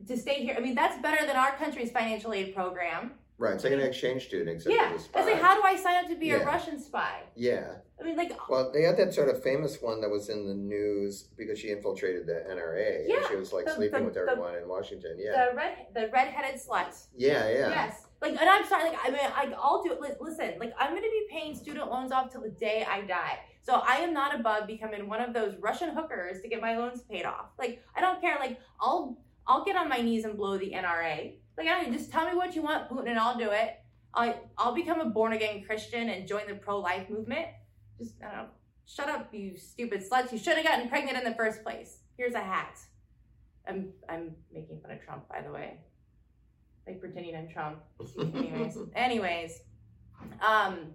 to 0.06 0.16
stay 0.16 0.42
here. 0.44 0.54
I 0.56 0.60
mean, 0.60 0.74
that's 0.74 1.00
better 1.00 1.24
than 1.26 1.36
our 1.36 1.52
country's 1.56 1.90
financial 1.90 2.32
aid 2.32 2.54
program. 2.54 3.12
Right, 3.38 3.52
it's 3.52 3.64
like 3.64 3.74
an 3.74 3.80
exchange 3.80 4.24
student, 4.26 4.48
except 4.48 4.74
yeah, 4.74 4.92
as 4.94 5.02
a 5.02 5.04
spy. 5.04 5.20
I 5.20 5.24
like, 5.24 5.42
how 5.42 5.54
do 5.54 5.62
I 5.62 5.76
sign 5.76 6.02
up 6.02 6.08
to 6.10 6.16
be 6.16 6.28
Yeah. 6.28 6.36
a 6.36 6.44
Russian 6.46 6.80
spy? 6.80 7.20
yeah. 7.34 7.74
I 7.98 8.04
mean, 8.04 8.14
like, 8.16 8.30
Well, 8.50 8.70
they 8.72 8.82
had 8.82 8.98
that 8.98 9.14
sort 9.14 9.30
of 9.30 9.42
famous 9.42 9.80
one 9.80 10.02
that 10.02 10.10
was 10.10 10.28
in 10.28 10.46
the 10.46 10.54
news 10.54 11.28
because 11.38 11.58
she 11.58 11.70
infiltrated 11.70 12.26
the 12.26 12.44
NRA. 12.50 13.00
and 13.00 13.08
Yeah, 13.08 13.26
she 13.26 13.36
was 13.36 13.54
like 13.54 13.64
the- 13.64 13.70
sleeping 13.72 14.00
the- 14.00 14.04
with 14.04 14.14
the- 14.14 14.20
everyone 14.20 14.54
in 14.54 14.68
Washington. 14.68 15.16
Yeah. 15.18 15.46
the 15.50 15.56
red, 15.56 15.86
the 15.94 16.08
redheaded 16.12 16.60
slut. 16.60 16.94
yeah, 17.16 17.48
yeah. 17.48 17.68
Yes. 17.70 18.06
Like, 18.20 18.38
and 18.38 18.48
I'm 18.50 18.64
sorry. 18.66 18.90
Like, 18.90 18.98
I 19.02 19.08
mean, 19.10 19.20
like, 19.50 19.58
I'll 19.58 19.82
do 19.82 19.92
it. 19.92 20.00
Li- 20.02 20.10
Listen, 20.20 20.58
like, 20.58 20.74
I'm 20.78 20.90
gonna 20.90 21.00
be 21.02 21.26
paying 21.30 21.54
student 21.54 21.90
loans 21.90 22.12
off 22.12 22.30
till 22.30 22.42
the 22.42 22.50
day 22.50 22.84
I 22.88 23.00
die. 23.02 23.38
So 23.62 23.74
I 23.76 23.96
am 23.96 24.12
not 24.12 24.38
above 24.38 24.66
becoming 24.66 25.08
one 25.08 25.20
of 25.22 25.32
those 25.34 25.56
Russian 25.56 25.90
hookers 25.90 26.40
to 26.42 26.48
get 26.48 26.60
my 26.60 26.76
loans 26.76 27.02
paid 27.02 27.24
off. 27.24 27.46
Like, 27.58 27.82
I 27.94 28.00
don't 28.02 28.20
care. 28.20 28.36
Like, 28.38 28.58
I'll 28.80 29.16
I'll 29.46 29.64
get 29.64 29.76
on 29.76 29.88
my 29.88 30.00
knees 30.00 30.24
and 30.24 30.36
blow 30.36 30.58
the 30.58 30.72
NRA. 30.72 31.34
Like, 31.56 31.68
I 31.68 31.82
don't 31.82 31.92
just 31.92 32.10
tell 32.10 32.28
me 32.28 32.36
what 32.36 32.54
you 32.54 32.62
want, 32.62 32.88
Putin, 32.90 33.08
and 33.08 33.18
I'll 33.18 33.38
do 33.38 33.50
it. 33.50 33.78
I 34.16 34.34
I'll 34.56 34.74
become 34.74 35.00
a 35.00 35.06
born 35.06 35.34
again 35.34 35.62
Christian 35.64 36.08
and 36.08 36.26
join 36.26 36.46
the 36.48 36.54
pro 36.54 36.78
life 36.80 37.08
movement. 37.10 37.46
Just 37.98 38.14
I 38.22 38.26
don't 38.26 38.36
know. 38.36 38.48
Shut 38.86 39.08
up, 39.08 39.32
you 39.32 39.56
stupid 39.56 40.02
sluts. 40.08 40.32
You 40.32 40.38
should 40.38 40.56
have 40.56 40.64
gotten 40.64 40.88
pregnant 40.88 41.18
in 41.18 41.24
the 41.24 41.34
first 41.34 41.62
place. 41.62 41.98
Here's 42.16 42.34
a 42.34 42.40
hat. 42.40 42.78
I'm 43.68 43.90
I'm 44.08 44.34
making 44.52 44.80
fun 44.80 44.92
of 44.92 45.04
Trump, 45.04 45.28
by 45.28 45.42
the 45.42 45.50
way. 45.50 45.78
Like 46.86 47.00
pretending 47.00 47.36
I'm 47.36 47.48
Trump. 47.48 47.78
Anyways, 48.34 48.78
anyways, 48.94 49.60
um, 50.40 50.92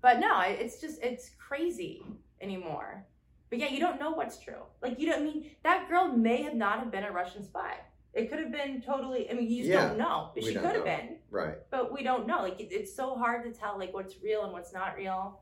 but 0.00 0.18
no, 0.18 0.40
it's 0.40 0.80
just 0.80 1.02
it's 1.02 1.30
crazy 1.38 2.04
anymore. 2.40 3.04
But 3.50 3.58
yeah, 3.58 3.68
you 3.68 3.80
don't 3.80 4.00
know 4.00 4.12
what's 4.12 4.38
true. 4.38 4.62
Like 4.80 4.98
you 4.98 5.06
don't 5.06 5.20
I 5.20 5.24
mean 5.24 5.50
that 5.62 5.88
girl 5.88 6.08
may 6.08 6.42
have 6.42 6.54
not 6.54 6.78
have 6.78 6.90
been 6.90 7.04
a 7.04 7.12
Russian 7.12 7.44
spy. 7.44 7.74
It 8.14 8.28
could 8.28 8.40
have 8.40 8.52
been 8.52 8.82
totally. 8.82 9.30
I 9.30 9.34
mean, 9.34 9.48
you 9.50 9.58
just 9.62 9.70
Yeah, 9.70 9.88
don't 9.88 9.98
know. 9.98 10.32
We 10.36 10.42
she 10.42 10.54
don't 10.54 10.62
could 10.64 10.72
have 10.76 10.80
know. 10.80 10.96
been, 10.96 11.18
Right. 11.30 11.56
but 11.70 11.92
we 11.92 12.02
don't 12.02 12.26
know. 12.26 12.42
Like 12.42 12.60
it, 12.60 12.68
it's 12.70 12.94
so 12.94 13.14
hard 13.14 13.42
to 13.44 13.58
tell 13.58 13.78
like 13.78 13.94
what's 13.94 14.20
real 14.22 14.44
and 14.44 14.52
what's 14.52 14.72
not 14.72 14.96
real. 14.96 15.40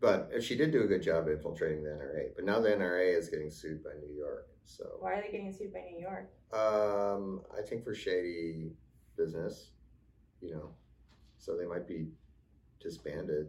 But 0.00 0.28
if 0.32 0.44
she 0.44 0.56
did 0.56 0.70
do 0.72 0.82
a 0.82 0.86
good 0.86 1.02
job 1.02 1.26
infiltrating 1.26 1.82
the 1.82 1.90
NRA, 1.90 2.28
but 2.36 2.44
now 2.44 2.60
the 2.60 2.68
NRA 2.68 3.16
is 3.16 3.28
getting 3.28 3.50
sued 3.50 3.82
by 3.82 3.90
New 4.00 4.14
York. 4.14 4.46
So 4.64 4.84
Why 5.00 5.14
are 5.14 5.22
they 5.22 5.32
getting 5.32 5.52
sued 5.52 5.72
by 5.72 5.80
New 5.90 5.98
York? 5.98 6.28
um, 6.52 7.42
I 7.56 7.62
think 7.62 7.82
for 7.82 7.94
shady 7.94 8.72
business, 9.16 9.70
you 10.42 10.50
know, 10.52 10.70
so 11.38 11.56
they 11.56 11.66
might 11.66 11.86
be 11.88 12.08
disbanded. 12.80 13.46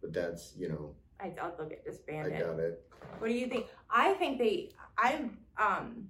But 0.00 0.12
that's 0.12 0.54
you 0.56 0.68
know, 0.68 0.94
I 1.20 1.28
doubt 1.30 1.58
they'll 1.58 1.68
get 1.68 1.84
disbanded. 1.84 2.34
I 2.34 2.36
disbanded. 2.36 2.56
doubt 2.60 2.64
it. 2.64 3.18
What 3.18 3.28
do 3.28 3.34
you 3.34 3.48
think? 3.48 3.66
I 3.90 4.12
think 4.14 4.38
they. 4.38 4.70
I'm. 4.96 5.38
Um. 5.58 6.08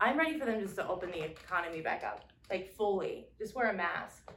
I'm 0.00 0.18
ready 0.18 0.38
for 0.38 0.46
them 0.46 0.60
just 0.60 0.76
to 0.76 0.88
open 0.88 1.10
the 1.10 1.24
economy 1.24 1.80
back 1.80 2.04
up, 2.04 2.24
like 2.50 2.72
fully. 2.74 3.26
Just 3.38 3.54
wear 3.54 3.70
a 3.70 3.74
mask. 3.74 4.30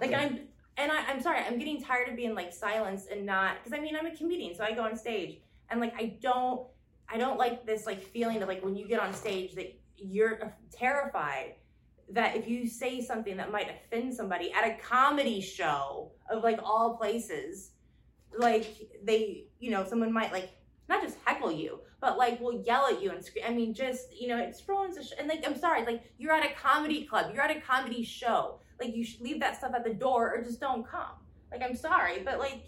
Like 0.00 0.12
I'm. 0.12 0.40
And 0.76 0.90
I, 0.90 1.04
I'm 1.08 1.20
sorry. 1.20 1.40
I'm 1.40 1.58
getting 1.58 1.82
tired 1.82 2.08
of 2.08 2.16
being 2.16 2.34
like 2.34 2.52
silenced 2.52 3.10
and 3.10 3.26
not 3.26 3.56
because 3.62 3.78
I 3.78 3.82
mean 3.82 3.96
I'm 3.96 4.06
a 4.06 4.16
comedian, 4.16 4.54
so 4.54 4.64
I 4.64 4.72
go 4.72 4.82
on 4.82 4.96
stage 4.96 5.40
and 5.70 5.80
like 5.80 5.94
I 5.96 6.16
don't. 6.20 6.66
I 7.12 7.18
don't 7.18 7.38
like 7.38 7.66
this 7.66 7.86
like 7.86 8.02
feeling 8.02 8.40
of 8.40 8.48
like 8.48 8.64
when 8.64 8.76
you 8.76 8.86
get 8.86 9.00
on 9.00 9.12
stage 9.12 9.54
that 9.56 9.76
you're 9.96 10.54
terrified 10.70 11.54
that 12.12 12.36
if 12.36 12.48
you 12.48 12.68
say 12.68 13.00
something 13.00 13.36
that 13.36 13.50
might 13.52 13.68
offend 13.68 14.14
somebody 14.14 14.52
at 14.52 14.64
a 14.64 14.76
comedy 14.82 15.40
show 15.40 16.12
of 16.30 16.42
like 16.42 16.60
all 16.62 16.96
places 16.96 17.70
like 18.36 18.88
they 19.04 19.44
you 19.58 19.70
know 19.70 19.84
someone 19.84 20.12
might 20.12 20.32
like 20.32 20.50
not 20.90 21.02
just 21.02 21.16
heckle 21.24 21.50
you 21.50 21.78
but 22.00 22.18
like 22.18 22.38
will 22.40 22.62
yell 22.62 22.86
at 22.86 23.00
you 23.02 23.10
and 23.10 23.24
scream 23.24 23.44
i 23.46 23.50
mean 23.50 23.72
just 23.72 24.08
you 24.20 24.28
know 24.28 24.36
it 24.36 24.54
ruins 24.66 25.12
and 25.18 25.28
like 25.28 25.42
i'm 25.46 25.56
sorry 25.56 25.84
like 25.86 26.02
you're 26.18 26.32
at 26.32 26.44
a 26.44 26.54
comedy 26.54 27.04
club 27.06 27.30
you're 27.32 27.42
at 27.42 27.56
a 27.56 27.60
comedy 27.60 28.02
show 28.02 28.58
like 28.78 28.94
you 28.94 29.04
should 29.04 29.20
leave 29.20 29.40
that 29.40 29.56
stuff 29.56 29.72
at 29.74 29.84
the 29.84 29.94
door 29.94 30.34
or 30.34 30.42
just 30.42 30.60
don't 30.60 30.86
come. 30.86 31.12
Like 31.52 31.62
i'm 31.62 31.76
sorry 31.76 32.22
but 32.24 32.38
like 32.38 32.64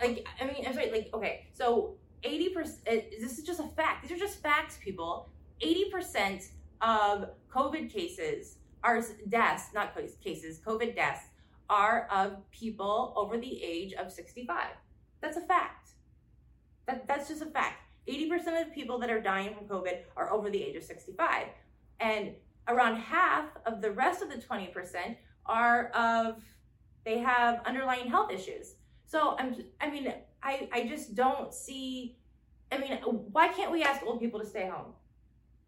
like 0.00 0.26
i 0.40 0.44
mean 0.44 0.64
i'm 0.66 0.74
sorry 0.74 0.90
like 0.90 1.10
okay 1.12 1.46
so 1.52 1.96
80% 2.22 2.56
uh, 2.56 2.72
this 3.20 3.38
is 3.38 3.44
just 3.44 3.60
a 3.60 3.68
fact 3.76 4.02
these 4.02 4.12
are 4.12 4.20
just 4.20 4.42
facts 4.42 4.78
people. 4.82 5.28
80% 5.62 6.48
of 6.80 7.30
covid 7.52 7.90
cases 7.90 8.56
are 8.82 9.02
deaths 9.28 9.66
not 9.74 9.96
cases 10.22 10.58
covid 10.58 10.94
deaths 10.94 11.26
are 11.70 12.08
of 12.12 12.38
people 12.50 13.14
over 13.16 13.38
the 13.38 13.62
age 13.62 13.94
of 13.94 14.12
65 14.12 14.68
that's 15.24 15.38
a 15.38 15.40
fact. 15.40 15.83
That, 16.86 17.06
that's 17.08 17.28
just 17.28 17.42
a 17.42 17.46
fact. 17.46 17.82
80% 18.08 18.60
of 18.60 18.68
the 18.68 18.72
people 18.74 18.98
that 18.98 19.10
are 19.10 19.20
dying 19.20 19.54
from 19.54 19.66
COVID 19.66 19.98
are 20.16 20.30
over 20.32 20.50
the 20.50 20.62
age 20.62 20.76
of 20.76 20.82
65. 20.82 21.46
And 22.00 22.32
around 22.68 22.96
half 22.96 23.46
of 23.66 23.80
the 23.80 23.90
rest 23.90 24.22
of 24.22 24.28
the 24.28 24.36
20% 24.36 25.16
are 25.46 25.88
of, 25.88 26.42
they 27.04 27.18
have 27.18 27.62
underlying 27.64 28.08
health 28.08 28.30
issues. 28.30 28.74
So 29.06 29.36
I'm, 29.38 29.56
I 29.80 29.90
mean, 29.90 30.12
I, 30.42 30.68
I 30.72 30.86
just 30.86 31.14
don't 31.14 31.52
see, 31.52 32.16
I 32.70 32.78
mean, 32.78 32.92
why 33.32 33.48
can't 33.48 33.72
we 33.72 33.82
ask 33.82 34.02
old 34.04 34.20
people 34.20 34.40
to 34.40 34.46
stay 34.46 34.68
home? 34.68 34.92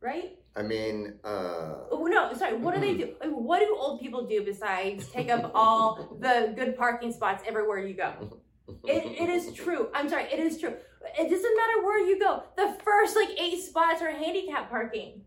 Right? 0.00 0.38
I 0.54 0.62
mean, 0.62 1.18
uh, 1.24 1.74
Oh, 1.90 2.06
no, 2.06 2.32
sorry. 2.34 2.56
What 2.56 2.74
do 2.74 2.80
they 2.80 2.94
do? 2.94 3.14
What 3.30 3.60
do 3.60 3.76
old 3.78 4.00
people 4.00 4.26
do 4.26 4.42
besides 4.42 5.08
take 5.08 5.30
up 5.30 5.52
all 5.54 6.16
the 6.20 6.52
good 6.56 6.76
parking 6.76 7.12
spots 7.12 7.42
everywhere 7.46 7.78
you 7.78 7.94
go? 7.94 8.40
It, 8.84 9.04
it 9.22 9.28
is 9.28 9.52
true. 9.52 9.88
I'm 9.94 10.08
sorry. 10.08 10.24
It 10.24 10.40
is 10.40 10.58
true. 10.58 10.74
It 11.18 11.30
doesn't 11.30 11.56
matter 11.56 11.84
where 11.84 11.98
you 11.98 12.18
go. 12.18 12.42
The 12.56 12.76
first 12.84 13.16
like 13.16 13.30
eight 13.40 13.62
spots 13.62 14.02
are 14.02 14.10
handicap 14.10 14.70
parking. 14.70 15.22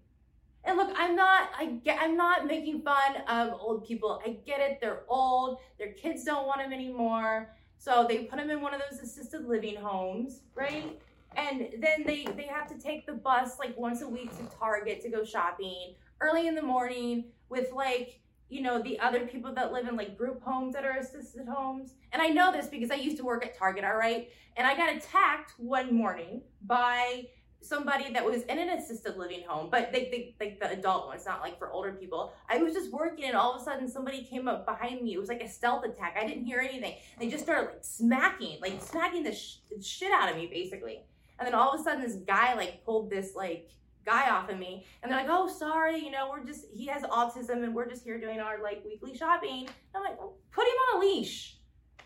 And 0.63 0.77
look, 0.77 0.93
I'm 0.97 1.15
not. 1.15 1.49
I 1.57 1.65
get. 1.83 1.99
I'm 2.01 2.17
not 2.17 2.45
making 2.45 2.81
fun 2.81 3.17
of 3.27 3.53
old 3.59 3.85
people. 3.87 4.21
I 4.25 4.37
get 4.45 4.59
it. 4.59 4.79
They're 4.81 5.03
old. 5.07 5.59
Their 5.77 5.93
kids 5.93 6.23
don't 6.23 6.45
want 6.45 6.61
them 6.61 6.73
anymore. 6.73 7.55
So 7.77 8.05
they 8.07 8.25
put 8.25 8.37
them 8.37 8.49
in 8.49 8.61
one 8.61 8.73
of 8.73 8.81
those 8.89 8.99
assisted 8.99 9.47
living 9.47 9.77
homes, 9.77 10.41
right? 10.53 10.99
And 11.37 11.69
then 11.79 12.03
they 12.05 12.25
they 12.25 12.43
have 12.43 12.67
to 12.67 12.77
take 12.77 13.05
the 13.05 13.13
bus 13.13 13.57
like 13.57 13.77
once 13.77 14.01
a 14.01 14.07
week 14.07 14.35
to 14.37 14.57
Target 14.57 15.01
to 15.03 15.09
go 15.09 15.23
shopping 15.23 15.95
early 16.21 16.47
in 16.47 16.55
the 16.55 16.61
morning 16.61 17.25
with 17.47 17.71
like 17.71 18.19
you 18.49 18.61
know 18.61 18.81
the 18.81 18.99
other 18.99 19.25
people 19.27 19.53
that 19.53 19.71
live 19.71 19.87
in 19.87 19.95
like 19.95 20.17
group 20.17 20.41
homes 20.43 20.73
that 20.73 20.83
are 20.83 20.97
assisted 20.97 21.47
homes. 21.47 21.93
And 22.11 22.21
i 22.21 22.27
know 22.27 22.51
this 22.51 22.67
because 22.67 22.91
i 22.91 22.95
used 22.95 23.17
to 23.17 23.23
work 23.23 23.45
at 23.45 23.57
target 23.57 23.83
all 23.83 23.95
right? 23.95 24.29
And 24.57 24.67
i 24.67 24.75
got 24.75 24.93
attacked 24.95 25.53
one 25.57 25.93
morning 25.93 26.41
by 26.65 27.27
somebody 27.61 28.11
that 28.13 28.23
was 28.23 28.43
in 28.43 28.57
an 28.57 28.69
assisted 28.69 29.17
living 29.17 29.41
home 29.45 29.67
but 29.69 29.91
they, 29.91 30.05
they 30.09 30.35
like 30.39 30.59
the 30.61 30.71
adult 30.71 31.07
ones 31.07 31.25
not 31.25 31.41
like 31.41 31.59
for 31.59 31.71
older 31.71 31.91
people. 31.91 32.33
I 32.49 32.57
was 32.57 32.73
just 32.73 32.91
working 32.91 33.25
and 33.25 33.35
all 33.35 33.53
of 33.53 33.61
a 33.61 33.63
sudden 33.63 33.87
somebody 33.87 34.23
came 34.23 34.47
up 34.47 34.65
behind 34.65 35.01
me. 35.01 35.13
It 35.13 35.19
was 35.19 35.29
like 35.29 35.41
a 35.41 35.49
stealth 35.49 35.83
attack. 35.83 36.17
I 36.19 36.25
didn't 36.25 36.45
hear 36.45 36.59
anything. 36.59 36.95
They 37.19 37.27
just 37.27 37.43
started 37.43 37.71
like 37.71 37.79
smacking 37.83 38.59
like 38.61 38.81
smacking 38.81 39.23
the 39.23 39.33
sh- 39.33 39.57
shit 39.81 40.11
out 40.11 40.29
of 40.29 40.37
me 40.37 40.47
basically. 40.47 41.01
And 41.37 41.47
then 41.47 41.53
all 41.53 41.73
of 41.73 41.79
a 41.79 41.83
sudden 41.83 42.01
this 42.01 42.15
guy 42.15 42.53
like 42.55 42.83
pulled 42.85 43.09
this 43.09 43.35
like 43.35 43.69
guy 44.09 44.29
off 44.29 44.49
of 44.49 44.57
me. 44.57 44.85
And 45.01 45.11
they're 45.11 45.19
like 45.19 45.29
oh 45.29 45.47
sorry 45.47 45.99
you 46.03 46.11
know 46.11 46.29
we're 46.29 46.45
just 46.45 46.65
he 46.73 46.87
has 46.87 47.03
autism 47.03 47.63
and 47.63 47.73
we're 47.73 47.89
just 47.89 48.03
here 48.03 48.19
doing 48.19 48.39
our 48.39 48.61
like 48.61 48.83
weekly 48.85 49.15
shopping. 49.15 49.67
And 49.67 49.95
i'm 49.95 50.03
like 50.03 50.17
well, 50.17 50.37
put 50.51 50.65
him 50.65 50.73
on 50.73 50.97
a 50.97 50.99
leash. 51.05 51.57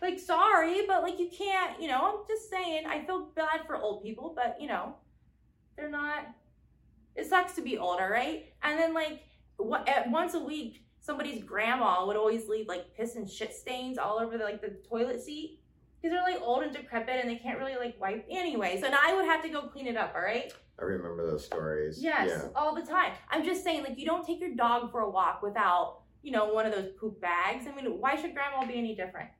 Like 0.02 0.18
sorry 0.18 0.82
but 0.86 1.02
like 1.02 1.18
you 1.18 1.30
can't 1.36 1.80
you 1.80 1.88
know 1.88 2.00
i'm 2.02 2.26
just 2.28 2.50
saying 2.50 2.84
i 2.86 3.02
feel 3.04 3.30
bad 3.34 3.60
for 3.66 3.76
old 3.76 4.02
people 4.02 4.34
but 4.36 4.56
you 4.60 4.68
know 4.68 4.96
they're 5.76 5.90
not 5.90 6.26
it 7.16 7.26
sucks 7.26 7.54
to 7.54 7.62
be 7.62 7.78
older 7.78 8.08
right? 8.10 8.52
And 8.62 8.78
then 8.78 8.92
like 8.92 9.22
what 9.56 9.88
at 9.88 10.10
once 10.10 10.34
a 10.34 10.40
week 10.40 10.84
somebody's 11.00 11.42
grandma 11.44 12.06
would 12.06 12.16
always 12.16 12.48
leave 12.48 12.66
like 12.66 12.94
piss 12.96 13.16
and 13.16 13.28
shit 13.28 13.54
stains 13.54 13.98
all 13.98 14.18
over 14.18 14.38
the 14.38 14.44
like 14.44 14.60
the 14.60 14.76
toilet 14.88 15.22
seat 15.22 15.60
because 16.00 16.14
they're 16.14 16.34
like 16.34 16.42
old 16.42 16.62
and 16.62 16.74
decrepit 16.74 17.20
and 17.20 17.30
they 17.30 17.36
can't 17.36 17.58
really 17.58 17.76
like 17.76 17.94
wipe 18.00 18.26
anyway 18.30 18.78
so 18.80 18.88
now 18.88 18.98
i 19.02 19.14
would 19.14 19.26
have 19.26 19.42
to 19.42 19.48
go 19.48 19.62
clean 19.62 19.86
it 19.86 19.96
up 19.96 20.12
all 20.14 20.22
right 20.22 20.52
I 20.80 20.84
remember 20.84 21.24
those 21.30 21.44
stories. 21.44 22.02
Yes, 22.02 22.28
Yeah. 22.30 22.48
all 22.56 22.74
the 22.74 22.82
time. 22.82 23.12
I'm 23.30 23.44
just 23.44 23.62
saying, 23.62 23.84
like, 23.84 23.98
you 23.98 24.06
don't 24.06 24.26
take 24.26 24.40
your 24.40 24.54
dog 24.54 24.90
for 24.90 25.00
a 25.00 25.10
walk 25.10 25.42
without, 25.42 26.00
you 26.22 26.32
know, 26.32 26.52
one 26.52 26.66
of 26.66 26.72
those 26.72 26.90
poop 26.98 27.20
bags. 27.20 27.66
I 27.68 27.74
mean, 27.74 28.00
why 28.00 28.16
should 28.16 28.34
grandma 28.34 28.66
be 28.66 28.74
any 28.74 28.94
different? 28.94 29.30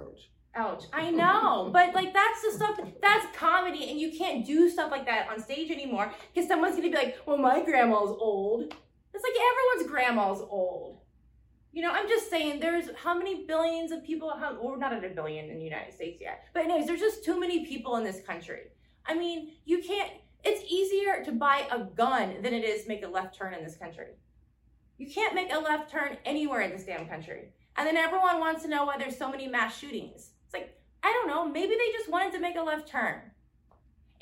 Ouch. 0.00 0.30
Ouch. 0.56 0.84
I 0.92 1.10
know, 1.22 1.70
but 1.72 1.94
like, 1.94 2.12
that's 2.12 2.42
the 2.42 2.52
stuff, 2.52 2.80
that's 3.00 3.36
comedy, 3.36 3.90
and 3.90 3.98
you 4.00 4.10
can't 4.16 4.44
do 4.44 4.68
stuff 4.68 4.90
like 4.90 5.06
that 5.06 5.28
on 5.28 5.40
stage 5.40 5.70
anymore 5.70 6.12
because 6.32 6.48
someone's 6.48 6.76
gonna 6.76 6.90
be 6.90 6.96
like, 6.96 7.18
well, 7.26 7.36
my 7.38 7.64
grandma's 7.64 8.10
old. 8.18 8.62
It's 9.12 9.22
like 9.22 9.34
everyone's 9.52 9.90
grandma's 9.92 10.40
old. 10.40 11.00
You 11.72 11.82
know, 11.82 11.90
I'm 11.92 12.08
just 12.08 12.30
saying, 12.30 12.60
there's 12.60 12.86
how 12.96 13.16
many 13.16 13.46
billions 13.46 13.90
of 13.92 14.04
people, 14.04 14.32
How 14.38 14.56
we're 14.60 14.76
not 14.76 14.92
at 14.92 15.04
a 15.04 15.08
billion 15.08 15.50
in 15.50 15.58
the 15.58 15.64
United 15.64 15.92
States 15.92 16.20
yet, 16.20 16.44
but 16.52 16.64
anyways, 16.64 16.86
there's 16.86 17.00
just 17.00 17.24
too 17.24 17.38
many 17.38 17.64
people 17.66 17.96
in 17.96 18.04
this 18.04 18.20
country. 18.24 18.70
I 19.06 19.14
mean, 19.14 19.52
you 19.64 19.82
can't, 19.82 20.10
it's 20.44 20.62
easier 20.70 21.24
to 21.24 21.32
buy 21.32 21.66
a 21.70 21.80
gun 21.80 22.42
than 22.42 22.54
it 22.54 22.64
is 22.64 22.82
to 22.82 22.88
make 22.88 23.04
a 23.04 23.08
left 23.08 23.36
turn 23.36 23.54
in 23.54 23.64
this 23.64 23.76
country. 23.76 24.08
You 24.98 25.10
can't 25.10 25.34
make 25.34 25.52
a 25.52 25.58
left 25.58 25.90
turn 25.90 26.18
anywhere 26.24 26.60
in 26.60 26.70
this 26.70 26.84
damn 26.84 27.06
country. 27.06 27.48
And 27.76 27.86
then 27.86 27.96
everyone 27.96 28.40
wants 28.40 28.62
to 28.62 28.68
know 28.68 28.84
why 28.84 28.98
there's 28.98 29.16
so 29.16 29.30
many 29.30 29.48
mass 29.48 29.78
shootings. 29.78 30.30
It's 30.44 30.54
like, 30.54 30.78
I 31.02 31.12
don't 31.12 31.28
know, 31.28 31.48
maybe 31.48 31.74
they 31.74 31.92
just 31.92 32.10
wanted 32.10 32.32
to 32.32 32.40
make 32.40 32.56
a 32.56 32.62
left 32.62 32.88
turn. 32.88 33.20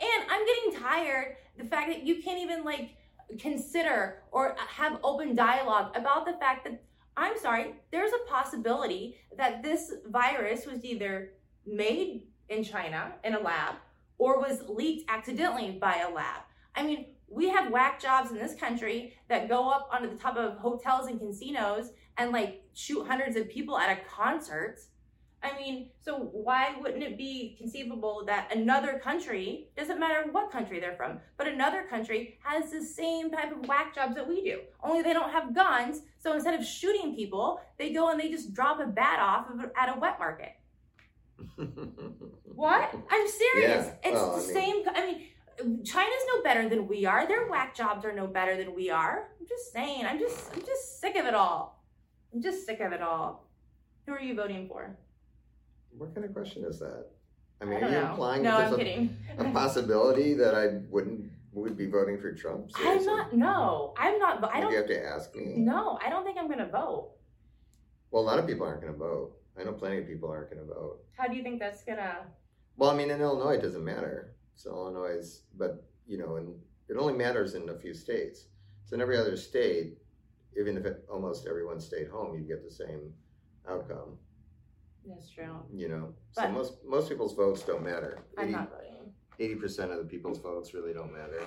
And 0.00 0.24
I'm 0.30 0.46
getting 0.46 0.80
tired 0.80 1.36
the 1.58 1.64
fact 1.64 1.88
that 1.88 2.04
you 2.04 2.22
can't 2.22 2.40
even 2.40 2.64
like 2.64 2.96
consider 3.38 4.22
or 4.30 4.56
have 4.58 4.98
open 5.04 5.34
dialogue 5.34 5.96
about 5.96 6.24
the 6.24 6.32
fact 6.34 6.64
that 6.64 6.82
I'm 7.16 7.38
sorry, 7.38 7.74
there's 7.90 8.12
a 8.12 8.30
possibility 8.30 9.16
that 9.36 9.62
this 9.62 9.92
virus 10.06 10.66
was 10.66 10.84
either 10.84 11.34
made 11.66 12.22
in 12.48 12.64
China 12.64 13.12
in 13.22 13.34
a 13.34 13.40
lab 13.40 13.74
or 14.18 14.38
was 14.38 14.62
leaked 14.68 15.10
accidentally 15.10 15.72
by 15.80 16.04
a 16.08 16.12
lab. 16.12 16.42
I 16.74 16.82
mean, 16.82 17.06
we 17.28 17.48
have 17.48 17.72
whack 17.72 18.00
jobs 18.00 18.30
in 18.30 18.38
this 18.38 18.54
country 18.54 19.14
that 19.28 19.48
go 19.48 19.70
up 19.70 19.88
onto 19.90 20.10
the 20.10 20.16
top 20.16 20.36
of 20.36 20.58
hotels 20.58 21.06
and 21.06 21.18
casinos 21.18 21.90
and 22.18 22.30
like 22.30 22.62
shoot 22.74 23.06
hundreds 23.06 23.36
of 23.36 23.48
people 23.48 23.78
at 23.78 23.96
a 23.96 24.00
concert. 24.04 24.78
I 25.42 25.58
mean, 25.58 25.88
so 26.00 26.18
why 26.18 26.76
wouldn't 26.80 27.02
it 27.02 27.18
be 27.18 27.56
conceivable 27.58 28.22
that 28.26 28.54
another 28.54 29.00
country, 29.02 29.70
doesn't 29.76 29.98
matter 29.98 30.30
what 30.30 30.52
country 30.52 30.78
they're 30.78 30.94
from, 30.94 31.18
but 31.36 31.48
another 31.48 31.84
country 31.90 32.38
has 32.44 32.70
the 32.70 32.84
same 32.84 33.30
type 33.30 33.50
of 33.50 33.66
whack 33.66 33.94
jobs 33.94 34.14
that 34.14 34.28
we 34.28 34.44
do, 34.44 34.60
only 34.84 35.02
they 35.02 35.12
don't 35.12 35.32
have 35.32 35.54
guns. 35.54 36.02
So 36.20 36.34
instead 36.34 36.58
of 36.58 36.64
shooting 36.64 37.16
people, 37.16 37.60
they 37.78 37.92
go 37.92 38.10
and 38.10 38.20
they 38.20 38.30
just 38.30 38.52
drop 38.52 38.78
a 38.78 38.86
bat 38.86 39.18
off 39.18 39.46
at 39.76 39.96
a 39.96 39.98
wet 39.98 40.18
market. 40.20 40.52
what? 42.54 42.94
I'm 43.10 43.26
serious. 43.28 43.86
Yeah. 43.86 43.94
It's 44.10 44.14
Well, 44.14 44.36
the 44.36 44.42
I 44.42 44.46
mean- 44.46 44.54
same. 44.54 44.82
I 44.94 45.06
mean, 45.06 45.84
China's 45.84 46.24
no 46.34 46.42
better 46.42 46.68
than 46.68 46.88
we 46.88 47.04
are. 47.06 47.26
Their 47.26 47.46
whack 47.48 47.74
jobs 47.74 48.04
are 48.04 48.12
no 48.12 48.26
better 48.26 48.56
than 48.56 48.74
we 48.74 48.90
are. 48.90 49.28
I'm 49.38 49.46
just 49.46 49.72
saying. 49.72 50.04
I'm 50.06 50.18
just. 50.18 50.52
I'm 50.54 50.60
just 50.64 51.00
sick 51.00 51.16
of 51.16 51.26
it 51.26 51.34
all. 51.34 51.82
I'm 52.34 52.42
just 52.42 52.64
sick 52.66 52.80
of 52.80 52.92
it 52.92 53.02
all. 53.02 53.46
Who 54.06 54.12
are 54.12 54.20
you 54.20 54.34
voting 54.34 54.66
for? 54.68 54.96
what 55.98 56.14
kind 56.14 56.24
of 56.24 56.32
question 56.32 56.64
is 56.64 56.78
that? 56.78 57.06
I 57.60 57.64
I 57.64 57.68
mean, 57.68 57.80
don't 57.80 57.90
are 57.90 57.94
you 57.94 58.00
know. 58.02 58.10
implying 58.10 58.42
no, 58.42 58.58
that 58.58 58.76
there's 58.78 59.08
a, 59.38 59.48
a 59.50 59.52
possibility 59.52 60.32
that 60.34 60.54
I 60.54 60.78
wouldn't 60.90 61.30
would 61.52 61.76
be 61.76 61.86
voting 61.86 62.18
for 62.18 62.32
Trump? 62.32 62.70
I'm 62.76 63.04
not. 63.04 63.32
No, 63.36 63.92
I'm 63.98 64.18
not. 64.18 64.40
But 64.40 64.50
I 64.54 64.60
don't. 64.60 64.72
you 64.72 64.78
have 64.78 64.86
to 64.88 65.04
ask 65.06 65.34
me? 65.36 65.54
No, 65.58 65.98
I 66.04 66.08
don't 66.08 66.24
think 66.24 66.38
I'm 66.38 66.48
gonna 66.48 66.66
vote. 66.66 67.10
Well, 68.10 68.22
a 68.22 68.24
lot 68.26 68.38
of 68.38 68.46
people 68.46 68.66
aren't 68.66 68.80
going 68.82 68.92
to 68.92 68.98
vote. 68.98 69.32
I 69.58 69.64
know 69.64 69.72
plenty 69.72 69.98
of 69.98 70.06
people 70.06 70.28
aren't 70.30 70.50
going 70.50 70.60
to 70.60 70.68
vote. 70.68 70.98
How 71.16 71.28
do 71.28 71.34
you 71.36 71.42
think 71.42 71.58
that's 71.60 71.82
gonna? 71.82 72.26
Well, 72.76 72.90
I 72.90 72.96
mean, 72.96 73.10
in 73.10 73.20
Illinois, 73.20 73.54
it 73.54 73.62
doesn't 73.62 73.84
matter. 73.84 74.34
So 74.54 74.70
Illinois 74.70 75.16
is, 75.18 75.42
but 75.56 75.84
you 76.06 76.18
know, 76.18 76.36
and 76.36 76.54
it 76.88 76.96
only 76.96 77.14
matters 77.14 77.54
in 77.54 77.68
a 77.68 77.74
few 77.74 77.94
states. 77.94 78.46
So 78.84 78.94
in 78.94 79.00
every 79.00 79.16
other 79.16 79.36
state, 79.36 79.98
even 80.58 80.76
if 80.76 80.84
it, 80.84 81.04
almost 81.10 81.46
everyone 81.46 81.80
stayed 81.80 82.08
home, 82.08 82.34
you 82.36 82.42
get 82.42 82.64
the 82.64 82.70
same 82.74 83.12
outcome. 83.68 84.18
That's 85.06 85.30
true. 85.30 85.56
You 85.74 85.88
know, 85.88 86.14
so 86.32 86.42
But- 86.42 86.52
most 86.52 86.84
most 86.84 87.08
people's 87.08 87.34
votes 87.34 87.62
don't 87.62 87.82
matter. 87.82 88.18
I'm 88.38 88.52
not 88.52 88.70
voting. 88.70 89.12
Eighty 89.38 89.54
percent 89.56 89.90
of 89.90 89.98
the 89.98 90.04
people's 90.04 90.38
votes 90.38 90.74
really 90.74 90.92
don't 90.92 91.12
matter. 91.12 91.42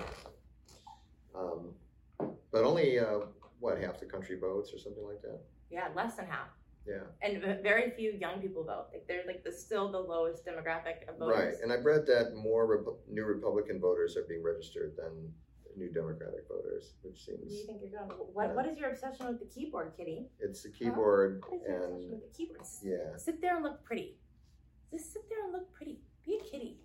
Um, 1.34 1.74
but 2.50 2.64
only 2.64 2.98
uh, 2.98 3.20
what 3.60 3.78
half 3.78 3.98
the 4.00 4.06
country 4.06 4.38
votes 4.38 4.72
or 4.72 4.78
something 4.78 5.04
like 5.04 5.22
that. 5.22 5.40
Yeah, 5.70 5.88
less 5.94 6.14
than 6.16 6.26
half. 6.26 6.48
Yeah. 6.86 7.02
And 7.22 7.42
very 7.62 7.90
few 7.96 8.12
young 8.12 8.40
people 8.40 8.64
vote. 8.64 8.86
Like 8.92 9.06
they're 9.08 9.24
like 9.26 9.42
the 9.44 9.52
still 9.52 9.90
the 9.90 9.98
lowest 9.98 10.46
demographic 10.46 11.08
of 11.08 11.18
voters. 11.18 11.36
Right, 11.36 11.54
and 11.62 11.72
I've 11.72 11.84
read 11.84 12.06
that 12.06 12.34
more 12.36 12.84
new 13.08 13.24
Republican 13.24 13.80
voters 13.80 14.16
are 14.16 14.22
being 14.28 14.42
registered 14.42 14.94
than 14.96 15.32
new 15.76 15.90
Democratic 15.92 16.46
voters, 16.48 16.94
which 17.02 17.24
Where 17.26 17.36
do 17.36 17.42
you 17.44 17.50
seems 17.50 17.66
think 17.66 17.80
you're 17.82 17.98
going? 18.06 18.10
What 18.32 18.54
What 18.54 18.66
is 18.66 18.78
your 18.78 18.90
obsession 18.90 19.26
with 19.26 19.40
the 19.40 19.46
keyboard, 19.46 19.92
Kitty? 19.96 20.28
it's 20.40 20.62
the 20.62 20.70
keyboard 20.70 21.42
What 21.48 21.60
is 21.60 21.66
your 21.66 21.76
obsession 21.76 21.94
and 22.02 22.10
with 22.12 22.32
the 22.32 22.36
keyboard? 22.38 22.60
Yeah, 22.82 23.16
Sit 23.16 23.40
there 23.40 23.54
and 23.56 23.64
look 23.64 23.84
pretty. 23.84 24.16
Just 24.92 25.12
sit 25.12 25.28
there 25.28 25.42
and 25.44 25.52
look 25.52 25.72
pretty. 25.72 25.98
Be 26.24 26.36
a 26.40 26.44
kitty. 26.44 26.78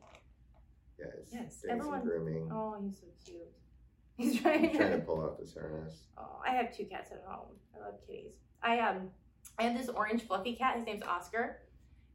yeah, 1.00 1.06
Yes, 1.32 1.62
doing 1.62 1.76
everyone- 1.80 2.02
grooming. 2.04 2.50
Oh, 2.52 2.78
he's 2.84 2.98
so 3.00 3.08
cute. 3.26 3.42
He's 4.18 4.40
trying, 4.40 4.70
I'm 4.72 4.76
trying 4.76 5.00
to 5.00 5.06
pull 5.06 5.22
off 5.22 5.40
his 5.40 5.54
harness. 5.56 6.06
Oh, 6.18 6.42
I 6.46 6.52
have 6.54 6.76
two 6.76 6.86
cats 6.86 7.12
at 7.12 7.24
home. 7.26 7.56
I 7.76 7.80
love 7.86 7.96
kitties. 8.06 8.34
I 8.62 8.78
um, 8.80 9.10
I 9.58 9.63
have 9.63 9.77
this 9.77 9.89
orange 9.89 10.27
fluffy 10.27 10.56
cat. 10.56 10.77
His 10.77 10.86
name's 10.86 11.04
Oscar. 11.04 11.60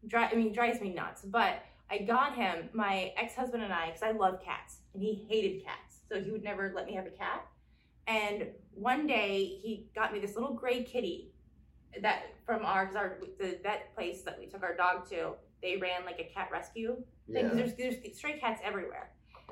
Dri- 0.07 0.25
I 0.25 0.35
mean, 0.35 0.53
drives 0.53 0.81
me 0.81 0.93
nuts. 0.93 1.23
But 1.23 1.63
I 1.91 1.99
got 1.99 2.35
him, 2.35 2.69
my 2.73 3.13
ex-husband 3.17 3.63
and 3.63 3.73
I, 3.73 3.87
because 3.87 4.03
I 4.03 4.11
love 4.11 4.43
cats, 4.45 4.79
and 4.93 5.03
he 5.03 5.27
hated 5.29 5.65
cats, 5.65 6.01
so 6.09 6.21
he 6.21 6.31
would 6.31 6.43
never 6.43 6.73
let 6.75 6.87
me 6.87 6.95
have 6.95 7.07
a 7.07 7.11
cat. 7.11 7.47
And 8.09 8.49
one 8.75 9.07
day 9.07 9.59
he 9.63 9.89
got 9.95 10.13
me 10.13 10.19
this 10.19 10.35
little 10.35 10.55
gray 10.55 10.83
kitty 10.83 11.33
that 12.03 12.35
from 12.45 12.65
our, 12.65 12.87
cause 12.87 12.97
our 12.97 13.19
the 13.39 13.59
vet 13.63 13.95
place 13.95 14.23
that 14.23 14.39
we 14.39 14.47
took 14.47 14.63
our 14.63 14.77
dog 14.77 15.09
to. 15.11 15.33
They 15.63 15.77
ran 15.77 16.05
like 16.05 16.21
a 16.21 16.33
cat 16.33 16.51
rescue 16.53 16.97
thing 17.33 17.45
Yeah, 17.47 17.55
because 17.55 17.75
there's, 17.75 17.97
there's 17.97 18.17
stray 18.19 18.39
cats 18.39 18.61
everywhere. 18.63 19.11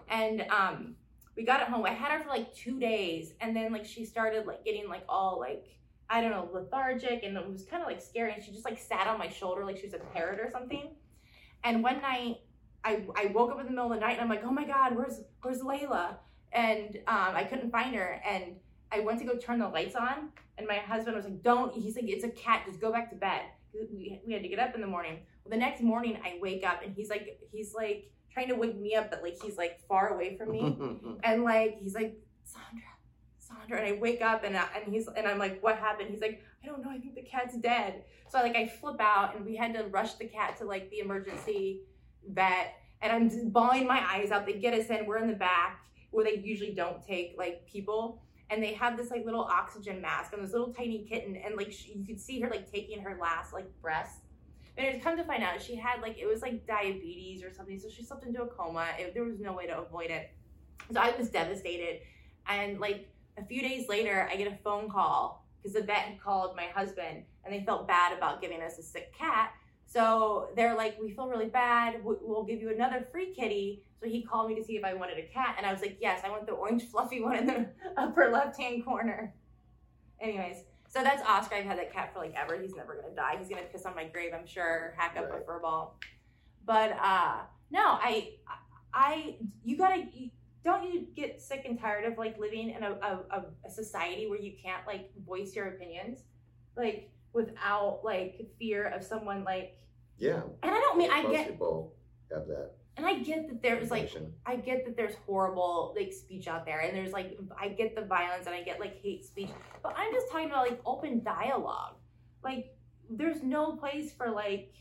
And 0.09 0.43
um, 0.51 0.97
we 1.37 1.45
got 1.45 1.63
it 1.63 1.69
home. 1.69 1.87
I 1.87 1.91
had 1.91 2.13
her 2.13 2.23
for 2.23 2.29
like 2.29 2.55
two 2.55 2.79
days, 2.79 3.33
and 3.41 3.57
then 3.57 3.73
like 3.73 3.87
she 3.87 4.05
started 4.05 4.47
like 4.47 4.65
getting 4.65 4.89
like 4.89 5.05
all 5.09 5.41
like 5.41 5.67
I 6.09 6.21
don't 6.21 6.31
know 6.31 6.49
lethargic, 6.53 7.23
and 7.23 7.37
it 7.37 7.51
was 7.51 7.65
kind 7.65 7.83
of 7.83 7.89
like 7.89 8.03
scary. 8.03 8.33
And 8.33 8.43
she 8.43 8.53
just 8.53 8.65
like 8.65 8.79
sat 8.79 9.07
on 9.07 9.19
my 9.19 9.29
shoulder 9.29 9.65
like 9.65 9.77
she 9.79 9.87
was 9.87 9.95
a 9.95 9.99
parrot 9.99 10.41
or 10.41 10.51
something. 10.51 10.91
And 11.63 11.83
one 11.83 12.01
night, 12.03 12.41
I 12.85 13.03
I 13.17 13.27
woke 13.27 13.51
up 13.53 13.61
in 13.61 13.67
the 13.67 13.73
middle 13.73 13.91
of 13.93 13.99
the 13.99 14.01
night, 14.01 14.13
and 14.13 14.21
I'm 14.21 14.29
like, 14.29 14.45
oh 14.45 14.53
my 14.53 14.65
god, 14.65 14.97
where's 14.97 15.21
where's 15.43 15.61
Layla? 15.61 16.17
And 16.53 16.97
um, 17.09 17.35
I 17.35 17.45
couldn't 17.45 17.71
find 17.71 17.95
her, 17.97 18.21
and 18.25 18.57
I 18.93 19.01
went 19.01 19.19
to 19.21 19.25
go 19.25 19.37
turn 19.37 19.59
the 19.59 19.69
lights 19.69 19.97
on, 19.97 20.29
and 20.59 20.67
my 20.67 20.77
husband 20.77 21.17
was 21.17 21.25
like, 21.25 21.43
don't. 21.43 21.73
He's 21.75 21.97
like, 21.97 22.09
it's 22.09 22.25
a 22.25 22.29
cat. 22.31 22.65
Just 22.67 22.81
go 22.81 22.93
back 22.93 23.11
to 23.11 23.17
bed. 23.17 23.43
We, 23.73 24.21
we 24.25 24.33
had 24.33 24.43
to 24.43 24.49
get 24.49 24.61
up 24.61 24.75
in 24.75 24.81
the 24.81 24.87
morning. 24.87 25.19
Well, 25.45 25.51
the 25.51 25.57
next 25.57 25.83
morning 25.83 26.19
I 26.25 26.39
wake 26.41 26.65
up 26.65 26.83
and 26.85 26.95
he's 26.95 27.11
like 27.11 27.41
he's 27.51 27.75
like 27.75 28.11
trying 28.33 28.49
to 28.49 28.55
wake 28.55 28.79
me 28.79 28.95
up, 28.95 29.11
but 29.11 29.23
like 29.23 29.37
he's 29.43 29.57
like 29.57 29.81
far 29.89 30.09
away 30.09 30.37
from 30.37 30.53
me, 30.53 30.77
and 31.25 31.45
like 31.45 31.79
he's 31.81 31.95
like 31.95 32.17
Sandra, 32.45 32.85
Sandra, 33.59 33.79
and 33.79 33.97
I 33.97 33.99
wake 33.99 34.23
up 34.23 34.45
and 34.45 34.57
I, 34.57 34.67
and 34.77 34.93
he's 34.93 35.09
and 35.09 35.27
I'm 35.27 35.39
like, 35.39 35.63
what 35.63 35.77
happened? 35.77 36.11
He's 36.11 36.21
like, 36.21 36.43
I 36.63 36.67
don't 36.67 36.85
know. 36.85 36.91
I 36.91 36.99
think 36.99 37.15
the 37.15 37.23
cat's 37.23 37.57
dead. 37.57 38.05
So 38.29 38.39
like 38.39 38.57
I 38.57 38.67
flip 38.67 39.01
out 39.01 39.37
and 39.37 39.45
we 39.45 39.57
had 39.57 39.75
to 39.75 39.85
rush 39.85 40.15
the 40.15 40.27
cat 40.27 40.57
to 40.59 40.65
like 40.65 40.91
the 40.91 41.01
emergency 41.01 41.83
vet, 42.29 42.75
and 43.03 43.13
I'm 43.13 43.51
bawling 43.51 43.87
my 43.87 44.03
eyes 44.07 44.31
out. 44.31 44.47
They 44.47 44.55
get 44.55 44.75
us 44.75 44.89
in. 44.89 45.07
We're 45.07 45.19
in 45.19 45.29
the 45.29 45.35
back 45.35 45.81
where 46.11 46.25
they 46.25 46.37
usually 46.37 46.75
don't 46.75 47.05
take 47.05 47.35
like 47.39 47.67
people. 47.67 48.23
And 48.51 48.63
they 48.63 48.75
have 48.75 48.97
this 48.97 49.11
like 49.11 49.25
little 49.25 49.43
oxygen 49.43 50.03
mask 50.03 50.35
on 50.35 50.43
this 50.43 50.53
little 50.53 50.73
tiny 50.73 51.07
kitten, 51.09 51.35
and 51.37 51.57
like 51.57 51.73
she, 51.73 51.95
you 51.95 52.07
could 52.07 52.21
see 52.21 52.41
her 52.41 52.51
like 52.51 52.71
taking 52.71 53.01
her 53.01 53.19
last 53.21 53.53
like 53.53 53.67
breath 53.81 54.21
and 54.77 54.87
it's 54.87 55.05
come 55.05 55.17
to 55.17 55.25
find 55.25 55.43
out 55.43 55.63
she 55.63 55.77
had 55.77 56.01
like 56.03 56.19
it 56.19 56.27
was 56.27 56.43
like 56.43 56.67
diabetes 56.67 57.43
or 57.43 57.53
something, 57.53 57.79
so 57.79 57.89
she 57.89 58.03
slipped 58.03 58.25
into 58.25 58.43
a 58.43 58.47
coma. 58.47 58.87
It, 58.99 59.15
there 59.15 59.25
was 59.25 59.39
no 59.39 59.53
way 59.53 59.67
to 59.67 59.79
avoid 59.79 60.11
it, 60.11 60.31
so 60.93 61.01
I 61.01 61.15
was 61.17 61.31
devastated. 61.31 62.01
And 62.47 62.81
like 62.81 63.09
a 63.39 63.45
few 63.45 63.61
days 63.63 63.89
later, 63.89 64.29
I 64.31 64.37
get 64.37 64.53
a 64.53 64.57
phone 64.63 64.89
call 64.91 65.45
because 65.63 65.75
the 65.75 65.83
vet 65.83 65.97
had 65.97 66.21
called 66.21 66.55
my 66.57 66.67
husband, 66.67 67.25
and 67.45 67.53
they 67.55 67.65
felt 67.65 67.89
bad 67.89 68.17
about 68.17 68.41
giving 68.41 68.61
us 68.63 68.79
a 68.79 68.83
sick 68.83 69.13
cat. 69.17 69.53
So 69.87 70.49
they're 70.57 70.75
like, 70.77 70.99
"We 71.01 71.11
feel 71.13 71.29
really 71.29 71.47
bad. 71.49 72.05
We- 72.05 72.17
We'll 72.21 72.45
give 72.45 72.61
you 72.61 72.71
another 72.71 73.07
free 73.13 73.35
kitty." 73.35 73.83
So 74.01 74.09
he 74.09 74.23
called 74.23 74.49
me 74.49 74.55
to 74.57 74.65
see 74.65 74.77
if 74.77 74.85
I 74.85 74.95
wanted 74.95 75.19
a 75.19 75.27
cat, 75.29 75.55
and 75.57 75.67
I 75.67 75.73
was 75.73 75.81
like, 75.83 75.99
"Yes, 76.01 76.23
I 76.25 76.31
want 76.31 76.47
the 76.47 76.53
orange 76.53 76.85
fluffy 76.91 77.21
one 77.23 77.37
in 77.37 77.47
the 77.47 77.69
upper 77.97 78.31
left 78.31 78.59
hand 78.61 78.85
corner." 78.85 79.35
Anyways, 80.21 80.65
so 80.89 81.03
that's 81.03 81.23
Oscar. 81.29 81.57
I've 81.57 81.65
had 81.65 81.79
that 81.79 81.93
cat 81.93 82.13
for 82.13 82.21
like 82.21 82.35
ever. 82.35 82.59
He's 82.61 82.75
never 82.75 82.95
gonna 83.01 83.15
die. 83.15 83.37
He's 83.39 83.49
gonna 83.49 83.63
piss 83.63 83.85
on 83.85 83.95
my 83.95 84.05
grave, 84.05 84.33
I'm 84.35 84.47
sure. 84.47 84.95
Hack 84.97 85.17
up 85.19 85.31
Right. 85.31 85.43
a 85.43 85.45
fur 85.45 85.59
ball. 85.61 85.99
But 86.65 86.93
uh 86.93 87.41
no, 87.71 87.81
I 87.83 88.35
I 88.93 89.37
you 89.65 89.77
gotta 89.77 90.05
you, 90.13 90.31
don't 90.65 90.93
you 90.93 91.07
get 91.15 91.41
sick 91.41 91.63
and 91.67 91.79
tired 91.79 92.11
of 92.11 92.17
like 92.17 92.39
living 92.39 92.71
in 92.71 92.83
a, 92.83 92.93
a, 92.93 93.45
a 93.67 93.71
society 93.71 94.27
where 94.27 94.41
you 94.41 94.53
can't 94.63 94.87
like 94.87 95.11
voice 95.27 95.55
your 95.55 95.69
opinions 95.69 96.21
like 96.77 97.11
without 97.33 98.01
like 98.03 98.47
fear 98.59 98.87
of 98.87 99.05
someone 99.05 99.45
like 99.45 99.77
yeah. 100.19 100.41
and 100.63 100.71
I 100.71 100.81
don't 100.81 100.97
mean 100.97 101.11
I 101.11 101.23
most 101.23 101.33
get 101.33 101.51
people 101.51 101.95
have 102.33 102.47
that. 102.47 102.71
and 102.97 103.05
I 103.05 103.19
get 103.19 103.49
that 103.49 103.63
there's 103.63 103.91
like. 103.91 104.11
I 104.47 104.57
get 104.57 104.85
that 104.87 104.97
there's 104.97 105.15
horrible 105.27 105.95
like 105.99 106.13
speech 106.13 106.47
out 106.47 106.65
there 106.65 106.81
and 106.81 106.97
there's 106.97 107.13
like 107.13 107.39
I 107.61 107.69
get 107.69 107.95
the 107.95 108.03
violence 108.03 108.47
and 108.47 108.55
I 108.55 108.63
get 108.63 108.81
like 108.81 109.01
hate 109.03 109.25
speech, 109.25 109.51
but 109.83 109.95
I'm 109.97 110.13
just 110.13 110.31
talking 110.31 110.47
about 110.47 110.69
like 110.69 110.81
open 110.87 111.23
dialogue. 111.23 111.97
Like 112.43 112.77
there's 113.11 113.43
no 113.43 113.73
place 113.77 114.13
for 114.13 114.31
like 114.31 114.73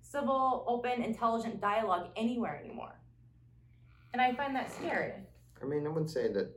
civil, 0.00 0.64
open, 0.66 1.02
intelligent 1.02 1.60
dialogue 1.60 2.08
anywhere 2.16 2.60
anymore. 2.64 2.98
And 4.12 4.22
I 4.22 4.34
find 4.34 4.54
that 4.56 4.72
scary. 4.72 5.12
I 5.62 5.64
mean, 5.66 5.86
I 5.86 5.90
wouldn't 5.90 6.10
say 6.10 6.32
that 6.32 6.50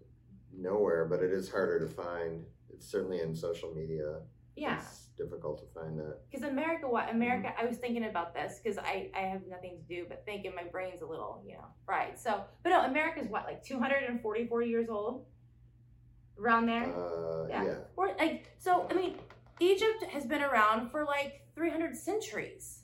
nowhere, 0.55 1.05
but 1.05 1.21
it 1.21 1.31
is 1.31 1.49
harder 1.49 1.79
to 1.79 1.87
find. 1.87 2.43
It's 2.69 2.89
certainly 2.89 3.21
in 3.21 3.35
social 3.35 3.73
media. 3.73 4.19
Yeah. 4.55 4.77
It's 4.79 5.07
difficult 5.17 5.59
to 5.59 5.79
find 5.79 5.97
that. 5.99 6.19
Because 6.29 6.47
America, 6.47 6.87
what 6.87 7.09
America? 7.09 7.53
I 7.57 7.65
was 7.65 7.77
thinking 7.77 8.05
about 8.05 8.33
this 8.33 8.59
because 8.61 8.77
I 8.77 9.09
I 9.15 9.21
have 9.21 9.41
nothing 9.49 9.77
to 9.77 9.83
do 9.95 10.05
but 10.07 10.25
think, 10.25 10.43
thinking. 10.43 10.55
My 10.55 10.69
brain's 10.69 11.01
a 11.01 11.05
little, 11.05 11.43
you 11.45 11.53
know, 11.53 11.65
fried. 11.85 12.19
So, 12.19 12.43
but 12.63 12.69
no, 12.69 12.81
America's 12.81 13.27
what 13.27 13.45
like 13.45 13.63
244 13.63 14.61
years 14.63 14.89
old, 14.89 15.25
around 16.39 16.65
there. 16.65 16.83
Uh, 16.93 17.47
Yeah. 17.47 17.63
yeah. 17.63 17.75
Or 17.95 18.15
like 18.17 18.51
so 18.57 18.87
I 18.89 18.93
mean 18.93 19.17
Egypt 19.59 20.03
has 20.11 20.25
been 20.25 20.41
around 20.41 20.89
for 20.91 21.05
like 21.05 21.45
300 21.55 21.95
centuries. 21.95 22.80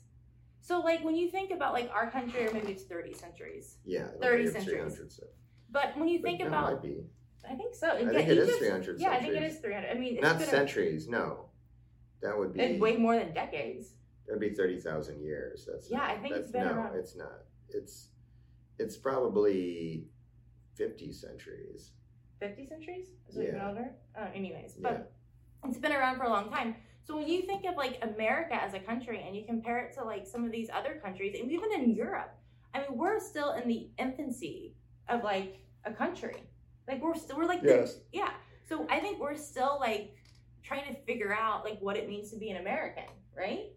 So 0.68 0.80
like 0.80 1.02
when 1.02 1.16
you 1.16 1.30
think 1.30 1.50
about 1.50 1.72
like 1.72 1.90
our 1.94 2.10
country, 2.10 2.46
or 2.46 2.52
maybe 2.52 2.72
it's 2.72 2.82
30 2.84 3.14
centuries. 3.14 3.78
Yeah, 3.86 4.08
30 4.20 4.48
centuries. 4.48 5.00
so- 5.08 5.26
But 5.70 5.96
when 5.96 6.08
you 6.08 6.18
think 6.20 6.42
about, 6.42 6.74
might 6.74 6.82
be. 6.82 7.06
I 7.50 7.54
think 7.54 7.74
so. 7.74 7.88
I 7.88 8.00
Yeah, 8.00 8.10
think 8.10 8.28
it 8.28 8.36
is 8.38 8.48
Egypt- 8.48 8.58
300 8.60 9.00
Yeah, 9.00 9.08
I 9.12 9.20
think 9.20 9.32
it 9.32 9.36
centuries. 9.36 9.54
is 9.54 9.60
300. 9.60 9.90
I 9.90 9.94
mean, 9.98 10.14
it's 10.16 10.22
Not 10.22 10.40
centuries, 10.42 11.08
no. 11.08 11.48
That 12.20 12.36
would 12.36 12.52
be 12.52 12.78
way 12.78 12.98
more 12.98 13.16
than 13.16 13.32
decades. 13.32 13.94
that'd 14.26 14.40
be 14.40 14.50
thirty 14.50 14.78
thousand 14.78 15.22
years. 15.22 15.64
That's 15.64 15.90
Yeah, 15.90 15.98
not- 16.00 16.10
I 16.10 16.18
think 16.18 16.34
that's, 16.34 16.42
it's 16.48 16.52
been 16.52 16.66
no, 16.66 16.74
around. 16.74 16.96
it's 16.96 17.16
not. 17.16 17.38
It's 17.70 18.10
it's 18.78 18.96
probably 18.98 20.06
fifty 20.74 21.10
centuries. 21.12 21.92
50 22.40 22.66
centuries? 22.66 23.06
Is 23.28 23.36
it 23.38 23.42
even 23.44 23.54
Yeah. 23.56 23.68
older? 23.68 23.88
Uh, 24.14 24.28
anyways, 24.34 24.76
but 24.76 25.12
it's 25.64 25.78
been 25.78 25.92
around 25.92 26.18
for 26.18 26.24
a 26.24 26.28
long 26.28 26.50
time. 26.50 26.76
So 27.08 27.16
when 27.16 27.26
you 27.26 27.40
think 27.40 27.64
of 27.64 27.74
like 27.76 27.98
America 28.02 28.54
as 28.62 28.74
a 28.74 28.78
country 28.78 29.24
and 29.26 29.34
you 29.34 29.42
compare 29.46 29.78
it 29.78 29.94
to 29.94 30.04
like 30.04 30.26
some 30.26 30.44
of 30.44 30.52
these 30.52 30.68
other 30.68 31.00
countries, 31.02 31.34
and 31.40 31.50
even 31.50 31.72
in 31.72 31.94
Europe, 31.94 32.34
I 32.74 32.80
mean, 32.80 32.98
we're 32.98 33.18
still 33.18 33.52
in 33.52 33.66
the 33.66 33.88
infancy 33.98 34.74
of 35.08 35.24
like 35.24 35.56
a 35.86 35.92
country. 35.92 36.42
Like 36.86 37.00
we're 37.00 37.14
still 37.14 37.38
we're 37.38 37.46
like 37.46 37.62
the- 37.62 37.90
yeah. 38.12 38.32
So 38.68 38.86
I 38.90 39.00
think 39.00 39.20
we're 39.20 39.36
still 39.36 39.78
like 39.80 40.16
trying 40.62 40.94
to 40.94 41.00
figure 41.06 41.32
out 41.32 41.64
like 41.64 41.78
what 41.80 41.96
it 41.96 42.10
means 42.10 42.30
to 42.32 42.36
be 42.36 42.50
an 42.50 42.58
American, 42.58 43.04
right? 43.34 43.70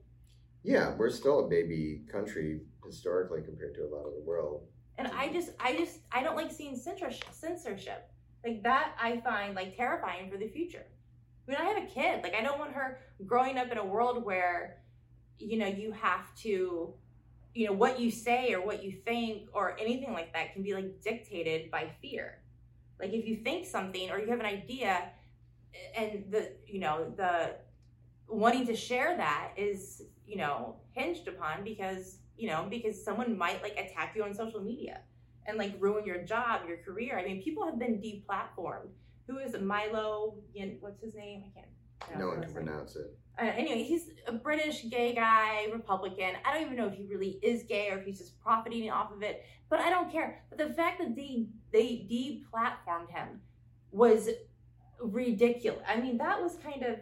Yeah, 0.63 0.93
we're 0.97 1.09
still 1.09 1.45
a 1.45 1.47
baby 1.47 2.01
country 2.11 2.59
historically 2.85 3.43
compared 3.43 3.75
to 3.75 3.83
a 3.83 3.89
lot 3.95 4.05
of 4.05 4.13
the 4.13 4.23
world. 4.25 4.63
And 4.97 5.07
I 5.07 5.31
just, 5.31 5.51
I 5.57 5.77
just, 5.77 5.99
I 6.11 6.21
don't 6.21 6.35
like 6.35 6.51
seeing 6.51 6.75
censorship. 6.75 7.23
Censorship 7.31 8.11
like 8.43 8.61
that, 8.63 8.93
I 9.01 9.21
find 9.21 9.55
like 9.55 9.77
terrifying 9.77 10.29
for 10.29 10.37
the 10.37 10.49
future. 10.49 10.85
I 11.57 11.63
have 11.65 11.83
a 11.83 11.85
kid. 11.87 12.23
Like, 12.23 12.35
I 12.35 12.41
don't 12.41 12.59
want 12.59 12.73
her 12.73 12.99
growing 13.25 13.57
up 13.57 13.71
in 13.71 13.77
a 13.77 13.85
world 13.85 14.23
where, 14.23 14.77
you 15.39 15.57
know, 15.57 15.67
you 15.67 15.91
have 15.91 16.33
to, 16.37 16.93
you 17.53 17.67
know, 17.67 17.73
what 17.73 17.99
you 17.99 18.11
say 18.11 18.53
or 18.53 18.65
what 18.65 18.83
you 18.83 18.91
think 19.05 19.49
or 19.53 19.77
anything 19.79 20.13
like 20.13 20.33
that 20.33 20.53
can 20.53 20.63
be 20.63 20.73
like 20.73 21.01
dictated 21.01 21.71
by 21.71 21.91
fear. 22.01 22.39
Like, 22.99 23.13
if 23.13 23.25
you 23.25 23.37
think 23.37 23.65
something 23.65 24.11
or 24.11 24.19
you 24.19 24.29
have 24.29 24.39
an 24.39 24.45
idea, 24.45 25.09
and 25.95 26.25
the, 26.29 26.51
you 26.67 26.79
know, 26.79 27.13
the 27.15 27.55
wanting 28.27 28.67
to 28.67 28.75
share 28.75 29.15
that 29.17 29.53
is, 29.57 30.03
you 30.27 30.37
know, 30.37 30.75
hinged 30.93 31.27
upon 31.27 31.63
because 31.63 32.17
you 32.41 32.47
know, 32.47 32.65
because 32.67 33.01
someone 33.01 33.37
might 33.37 33.61
like 33.61 33.73
attack 33.73 34.13
you 34.15 34.23
on 34.23 34.33
social 34.33 34.61
media 34.61 35.01
and 35.45 35.59
like 35.59 35.75
ruin 35.79 36.05
your 36.05 36.23
job, 36.23 36.61
your 36.67 36.77
career. 36.77 37.19
I 37.19 37.23
mean, 37.23 37.41
people 37.41 37.63
have 37.65 37.77
been 37.77 38.01
deplatformed. 38.01 38.89
Who 39.31 39.37
is? 39.37 39.55
Milo? 39.61 40.35
Yin, 40.53 40.77
what's 40.81 41.01
his 41.01 41.15
name? 41.15 41.43
I 41.47 41.59
can't. 41.59 42.19
No 42.19 42.27
one 42.27 42.41
can 42.41 42.53
pronounce 42.53 42.97
it. 42.97 43.15
Uh, 43.39 43.45
anyway, 43.45 43.83
he's 43.83 44.09
a 44.27 44.33
British 44.33 44.89
gay 44.89 45.15
guy, 45.15 45.67
Republican. 45.71 46.33
I 46.43 46.53
don't 46.53 46.63
even 46.63 46.75
know 46.75 46.87
if 46.87 46.95
he 46.95 47.05
really 47.05 47.39
is 47.41 47.63
gay 47.63 47.89
or 47.89 47.99
if 47.99 48.05
he's 48.05 48.17
just 48.17 48.41
profiting 48.41 48.89
off 48.91 49.13
of 49.13 49.23
it, 49.23 49.45
but 49.69 49.79
I 49.79 49.89
don't 49.89 50.11
care. 50.11 50.43
But 50.49 50.57
the 50.57 50.73
fact 50.73 50.99
that 50.99 51.15
they 51.15 51.47
they 51.71 52.05
deplatformed 52.11 53.09
him 53.09 53.39
was 53.91 54.29
ridiculous. 54.99 55.81
I 55.87 56.01
mean, 56.01 56.17
that 56.17 56.41
was 56.41 56.57
kind 56.57 56.83
of 56.83 56.97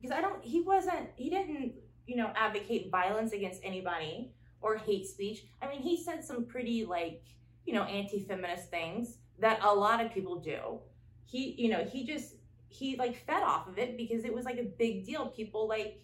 because 0.00 0.16
I 0.16 0.20
don't. 0.20 0.44
He 0.44 0.60
wasn't. 0.60 1.08
He 1.14 1.30
didn't. 1.30 1.72
You 2.06 2.16
know, 2.16 2.30
advocate 2.36 2.90
violence 2.90 3.32
against 3.32 3.60
anybody 3.64 4.32
or 4.60 4.76
hate 4.76 5.06
speech. 5.06 5.46
I 5.62 5.68
mean, 5.68 5.80
he 5.80 6.00
said 6.00 6.22
some 6.22 6.44
pretty 6.44 6.84
like 6.84 7.22
you 7.64 7.72
know 7.72 7.84
anti-feminist 7.84 8.70
things 8.70 9.18
that 9.38 9.58
a 9.62 9.74
lot 9.74 10.04
of 10.04 10.12
people 10.12 10.36
do. 10.36 10.80
He, 11.26 11.54
you 11.58 11.68
know, 11.68 11.84
he 11.84 12.04
just 12.04 12.34
he 12.68 12.96
like 12.96 13.16
fed 13.26 13.42
off 13.42 13.68
of 13.68 13.78
it 13.78 13.96
because 13.96 14.24
it 14.24 14.32
was 14.34 14.44
like 14.44 14.58
a 14.58 14.64
big 14.64 15.04
deal. 15.04 15.26
People 15.28 15.68
like 15.68 16.00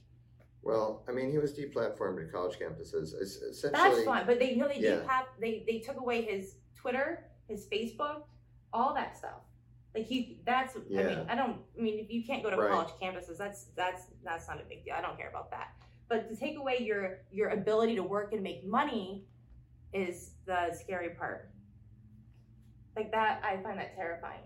Well, 0.62 1.02
I 1.08 1.12
mean, 1.12 1.30
he 1.30 1.38
was 1.38 1.52
deplatformed 1.52 2.24
at 2.24 2.32
college 2.32 2.58
campuses. 2.58 3.14
Es- 3.20 3.62
that's 3.72 4.04
fine, 4.04 4.26
but 4.26 4.38
they 4.38 4.50
you 4.52 4.56
know 4.58 4.68
they 4.68 4.80
yeah. 4.80 5.00
have 5.08 5.26
they 5.40 5.64
they 5.66 5.78
took 5.78 5.98
away 5.98 6.22
his 6.22 6.56
Twitter, 6.76 7.24
his 7.48 7.66
Facebook, 7.66 8.22
all 8.72 8.94
that 8.94 9.16
stuff. 9.16 9.40
Like 9.94 10.06
he, 10.06 10.40
that's 10.46 10.74
I 10.76 11.02
mean 11.02 11.26
I 11.28 11.34
don't 11.34 11.58
I 11.78 11.82
mean 11.82 11.98
if 11.98 12.10
you 12.10 12.24
can't 12.24 12.42
go 12.42 12.50
to 12.50 12.56
Right. 12.56 12.70
college 12.70 12.92
campuses, 13.00 13.36
that's 13.38 13.66
that's 13.76 14.04
that's 14.24 14.48
not 14.48 14.60
a 14.60 14.64
big 14.64 14.84
deal. 14.84 14.94
I 14.96 15.02
don't 15.02 15.16
care 15.16 15.28
about 15.28 15.50
that. 15.50 15.68
But 16.08 16.28
to 16.30 16.36
take 16.36 16.56
away 16.58 16.78
your 16.80 17.18
your 17.30 17.50
ability 17.50 17.94
to 17.96 18.02
work 18.02 18.32
and 18.32 18.42
make 18.42 18.66
money 18.66 19.24
is 19.92 20.32
the 20.46 20.72
scary 20.72 21.10
part. 21.10 21.50
Like 22.96 23.10
that, 23.12 23.42
I 23.44 23.56
find 23.62 23.78
that 23.78 23.94
terrifying. 23.94 24.40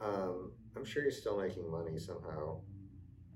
Um, 0.00 0.52
I'm 0.76 0.84
sure 0.84 1.04
he's 1.04 1.18
still 1.18 1.40
making 1.40 1.70
money 1.70 1.98
somehow. 1.98 2.60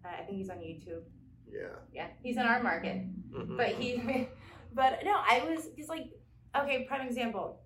I 0.04 0.20
I 0.20 0.24
think 0.24 0.38
he's 0.38 0.50
on 0.50 0.58
YouTube. 0.58 1.02
Yeah. 1.50 1.74
Yeah, 1.92 2.08
he's 2.22 2.36
in 2.36 2.42
our 2.42 2.62
market. 2.62 2.96
Mhm. 3.32 3.56
but 3.56 3.68
he 3.80 3.96
but 4.74 5.00
no 5.04 5.14
i 5.34 5.44
was 5.48 5.68
just 5.76 5.88
like 5.88 6.06
okay 6.56 6.84
prime 6.88 7.06
example 7.06 7.60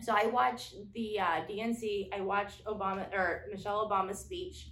so 0.00 0.12
i 0.16 0.26
watched 0.26 0.74
the 0.94 1.18
uh, 1.18 1.40
dnc 1.48 2.08
i 2.12 2.20
watched 2.20 2.64
obama 2.64 3.12
or 3.12 3.46
michelle 3.50 3.88
obama's 3.88 4.18
speech 4.20 4.70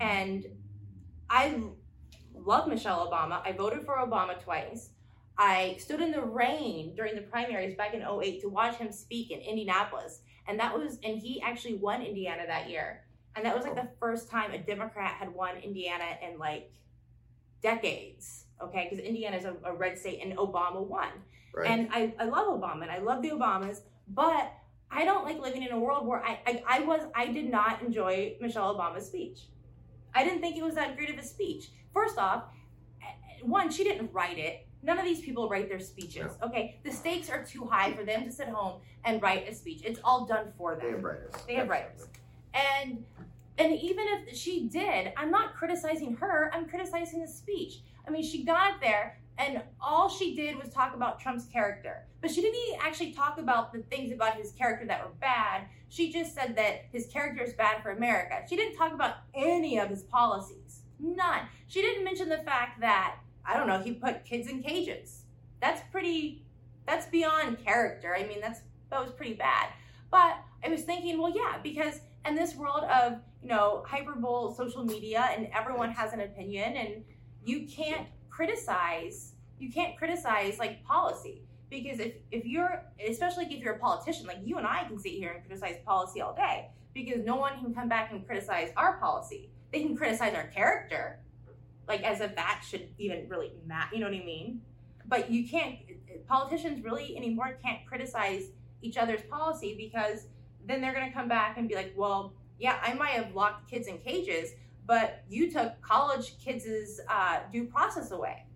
and 0.00 0.46
i 1.30 1.44
love 2.34 2.68
michelle 2.68 3.10
obama 3.10 3.40
i 3.46 3.52
voted 3.52 3.82
for 3.84 3.96
obama 3.96 4.38
twice 4.42 4.90
i 5.38 5.74
stood 5.78 6.00
in 6.00 6.10
the 6.10 6.20
rain 6.22 6.94
during 6.94 7.14
the 7.14 7.22
primaries 7.22 7.74
back 7.76 7.94
in 7.94 8.02
08 8.02 8.40
to 8.42 8.48
watch 8.48 8.76
him 8.76 8.92
speak 8.92 9.30
in 9.30 9.40
indianapolis 9.40 10.20
and 10.46 10.58
that 10.58 10.76
was 10.76 10.98
and 11.04 11.18
he 11.18 11.40
actually 11.42 11.74
won 11.74 12.02
indiana 12.02 12.42
that 12.46 12.68
year. 12.68 13.04
And 13.34 13.46
that 13.46 13.56
was 13.56 13.64
like 13.64 13.76
the 13.76 13.88
first 13.98 14.30
time 14.30 14.52
a 14.52 14.58
democrat 14.58 15.12
had 15.12 15.32
won 15.32 15.56
indiana 15.56 16.04
in 16.26 16.38
like 16.38 16.70
decades 17.62 18.44
okay? 18.60 18.88
Because 18.88 19.04
indiana 19.04 19.36
is 19.36 19.44
a, 19.44 19.54
a 19.64 19.74
red 19.74 19.98
state 19.98 20.20
and 20.22 20.36
obama 20.36 20.86
won. 20.86 21.08
Right. 21.54 21.70
and 21.70 21.88
I, 21.92 22.14
I 22.18 22.24
love 22.24 22.46
obama 22.46 22.82
and 22.82 22.90
i 22.90 22.98
love 22.98 23.20
the 23.22 23.30
obamas 23.30 23.80
but 24.08 24.52
i 24.90 25.04
don't 25.04 25.24
like 25.24 25.38
living 25.38 25.62
in 25.62 25.70
a 25.72 25.78
world 25.78 26.06
where 26.06 26.22
I, 26.24 26.40
I 26.46 26.62
i 26.66 26.80
was 26.80 27.02
i 27.14 27.26
did 27.26 27.50
not 27.50 27.82
enjoy 27.82 28.36
michelle 28.40 28.74
obama's 28.74 29.06
speech. 29.06 29.40
I 30.14 30.24
didn't 30.24 30.40
think 30.40 30.56
it 30.56 30.62
was 30.62 30.74
that 30.74 30.96
great 30.96 31.08
of 31.08 31.18
a 31.18 31.22
speech. 31.22 31.70
First 31.94 32.18
off 32.18 32.44
eh, 33.02 33.06
one 33.42 33.70
she 33.70 33.84
didn't 33.84 34.12
write 34.12 34.38
it 34.38 34.66
none 34.82 34.98
of 34.98 35.04
these 35.04 35.20
people 35.20 35.48
write 35.48 35.68
their 35.68 35.80
speeches. 35.80 36.32
Okay 36.42 36.78
the 36.84 36.90
stakes 36.92 37.30
are 37.30 37.44
too 37.44 37.64
high 37.64 37.92
for 37.92 38.04
them 38.04 38.24
to 38.24 38.32
sit 38.32 38.48
home 38.48 38.80
and 39.04 39.22
write 39.22 39.48
a 39.48 39.54
speech. 39.54 39.82
It's 39.84 40.00
all 40.04 40.26
done 40.26 40.52
for 40.56 40.74
them. 40.74 40.84
they 40.84 40.90
have 40.92 41.02
writers. 41.04 41.32
They 41.46 41.54
have 41.54 41.68
writers. 41.68 42.06
and 42.54 43.04
and 43.58 43.72
even 43.72 44.06
if 44.08 44.34
she 44.36 44.68
did 44.68 45.12
i'm 45.16 45.30
not 45.30 45.54
criticizing 45.54 46.16
her 46.16 46.50
i'm 46.54 46.66
criticizing 46.68 47.20
the 47.20 47.28
speech. 47.28 47.80
I 48.06 48.10
mean 48.10 48.22
she 48.22 48.44
got 48.44 48.80
there 48.80 49.18
and 49.38 49.62
all 49.80 50.08
she 50.08 50.34
did 50.36 50.56
was 50.56 50.68
talk 50.68 50.94
about 50.94 51.18
trump's 51.18 51.46
character. 51.46 52.04
But 52.20 52.30
she 52.30 52.40
didn't 52.42 52.78
actually 52.80 53.12
talk 53.12 53.38
about 53.38 53.72
the 53.72 53.80
things 53.80 54.12
about 54.12 54.34
his 54.36 54.52
character 54.52 54.86
that 54.86 55.02
were 55.02 55.14
bad. 55.20 55.62
She 55.88 56.12
just 56.12 56.34
said 56.34 56.54
that 56.56 56.84
his 56.92 57.06
character 57.06 57.42
is 57.42 57.52
bad 57.54 57.82
for 57.82 57.90
america. 57.90 58.42
She 58.48 58.56
didn't 58.56 58.76
talk 58.76 58.92
about 58.92 59.14
any 59.34 59.78
of 59.78 59.88
his 59.88 60.02
policies. 60.02 60.82
None. 61.00 61.40
She 61.66 61.80
didn't 61.82 62.04
mention 62.04 62.28
the 62.28 62.38
fact 62.38 62.80
that 62.80 63.16
i 63.46 63.56
don't 63.56 63.66
know 63.66 63.80
he 63.80 63.92
put 63.92 64.24
kids 64.24 64.48
in 64.48 64.62
cages. 64.62 65.24
That's 65.60 65.82
pretty 65.90 66.44
that's 66.86 67.06
beyond 67.06 67.64
character. 67.64 68.14
I 68.16 68.26
mean 68.26 68.40
that's 68.40 68.60
that 68.90 69.00
was 69.00 69.12
pretty 69.12 69.34
bad. 69.34 69.68
But 70.10 70.36
i 70.64 70.68
was 70.68 70.82
thinking 70.82 71.20
well 71.20 71.32
yeah 71.34 71.58
because 71.62 72.00
in 72.26 72.34
this 72.34 72.54
world 72.54 72.84
of 72.84 73.14
you 73.42 73.48
know 73.48 73.84
hyperbole 73.86 74.54
social 74.54 74.84
media 74.84 75.28
and 75.36 75.48
everyone 75.52 75.90
has 75.90 76.12
an 76.12 76.20
opinion 76.20 76.76
and 76.76 77.04
you 77.44 77.66
can't 77.66 78.06
criticize 78.30 79.32
you 79.58 79.70
can't 79.70 79.96
criticize 79.96 80.58
like 80.58 80.84
policy. 80.84 81.42
Because 81.70 82.00
if 82.00 82.14
if 82.30 82.44
you're 82.44 82.84
especially 83.08 83.46
if 83.46 83.62
you're 83.62 83.74
a 83.74 83.78
politician 83.78 84.26
like 84.26 84.38
you 84.44 84.58
and 84.58 84.66
i 84.66 84.84
can 84.84 84.98
sit 84.98 85.12
here 85.12 85.32
and 85.32 85.44
criticize 85.46 85.76
policy 85.86 86.20
all 86.20 86.34
day. 86.34 86.68
Because 86.92 87.24
no 87.24 87.36
one 87.36 87.58
can 87.58 87.72
come 87.72 87.88
back 87.88 88.12
and 88.12 88.26
criticize 88.26 88.70
our 88.76 88.98
policy. 88.98 89.50
They 89.72 89.80
can 89.80 89.96
criticize 89.96 90.34
our 90.34 90.48
character 90.48 91.21
like 91.88 92.02
as 92.02 92.20
if 92.20 92.34
that 92.36 92.62
should 92.68 92.88
even 92.98 93.28
really 93.28 93.52
matter 93.66 93.94
you 93.94 94.00
know 94.00 94.06
what 94.06 94.14
i 94.14 94.24
mean 94.24 94.60
but 95.06 95.30
you 95.30 95.48
can't 95.48 95.76
politicians 96.28 96.82
really 96.84 97.16
anymore 97.16 97.58
can't 97.62 97.84
criticize 97.86 98.44
each 98.82 98.96
other's 98.96 99.22
policy 99.22 99.74
because 99.76 100.26
then 100.66 100.80
they're 100.80 100.94
going 100.94 101.06
to 101.06 101.12
come 101.12 101.28
back 101.28 101.58
and 101.58 101.68
be 101.68 101.74
like, 101.74 101.92
well, 101.96 102.34
yeah, 102.58 102.78
I 102.82 102.94
might 102.94 103.10
have 103.10 103.34
locked 103.34 103.68
kids 103.70 103.88
in 103.88 103.98
cages, 103.98 104.50
but 104.86 105.24
you 105.28 105.50
took 105.50 105.80
college 105.82 106.38
kids' 106.38 107.00
uh, 107.08 107.40
due 107.52 107.64
process 107.64 108.12
away. 108.12 108.46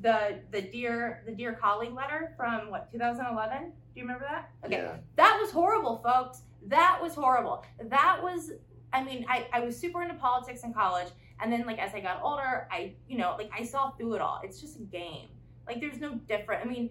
The 0.00 0.38
the 0.52 0.62
dear 0.62 1.24
the 1.26 1.32
dear 1.32 1.54
colleague 1.54 1.92
letter 1.92 2.32
from 2.36 2.70
what 2.70 2.90
2011. 2.92 3.62
Do 3.64 3.70
you 3.96 4.02
remember 4.02 4.24
that? 4.30 4.50
Okay, 4.64 4.76
Yeah. 4.76 4.96
that 5.16 5.38
was 5.40 5.50
horrible, 5.50 6.00
folks. 6.04 6.42
That 6.66 7.00
was 7.02 7.14
horrible. 7.14 7.64
That 7.84 8.20
was. 8.22 8.52
I 8.92 9.02
mean, 9.02 9.26
I, 9.28 9.46
I 9.52 9.60
was 9.60 9.76
super 9.76 10.02
into 10.02 10.14
politics 10.14 10.62
in 10.62 10.72
college, 10.72 11.08
and 11.40 11.52
then 11.52 11.64
like 11.66 11.78
as 11.78 11.94
I 11.94 12.00
got 12.00 12.20
older, 12.22 12.68
I 12.70 12.94
you 13.08 13.18
know 13.18 13.34
like 13.38 13.50
I 13.56 13.64
saw 13.64 13.90
through 13.90 14.14
it 14.14 14.20
all. 14.20 14.40
It's 14.44 14.60
just 14.60 14.76
a 14.76 14.82
game. 14.82 15.28
Like 15.66 15.80
there's 15.80 15.98
no 15.98 16.14
different. 16.14 16.64
I 16.64 16.68
mean, 16.68 16.90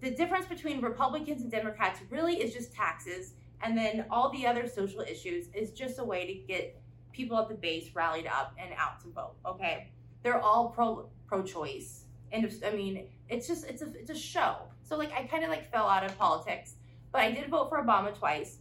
the 0.00 0.10
difference 0.10 0.46
between 0.46 0.80
Republicans 0.80 1.42
and 1.42 1.50
Democrats 1.50 2.00
really 2.10 2.34
is 2.34 2.52
just 2.52 2.72
taxes, 2.72 3.34
and 3.62 3.76
then 3.76 4.06
all 4.10 4.30
the 4.30 4.46
other 4.46 4.66
social 4.68 5.00
issues 5.00 5.48
is 5.54 5.70
just 5.70 5.98
a 5.98 6.04
way 6.04 6.26
to 6.26 6.52
get 6.52 6.80
people 7.12 7.38
at 7.38 7.48
the 7.48 7.54
base 7.54 7.90
rallied 7.94 8.26
up 8.26 8.54
and 8.58 8.72
out 8.76 9.00
to 9.00 9.08
vote. 9.08 9.34
Okay, 9.46 9.88
they're 10.22 10.40
all 10.40 10.68
pro 10.68 11.08
pro 11.26 11.42
choice, 11.42 12.04
and 12.32 12.50
I 12.64 12.70
mean 12.70 13.06
it's 13.28 13.46
just 13.46 13.66
it's 13.66 13.82
a 13.82 13.92
it's 13.98 14.10
a 14.10 14.16
show. 14.16 14.56
So 14.82 14.96
like 14.96 15.12
I 15.12 15.24
kind 15.24 15.44
of 15.44 15.50
like 15.50 15.70
fell 15.70 15.88
out 15.88 16.04
of 16.04 16.16
politics, 16.18 16.74
but 17.12 17.22
I 17.22 17.30
did 17.30 17.48
vote 17.48 17.68
for 17.68 17.82
Obama 17.82 18.16
twice. 18.16 18.58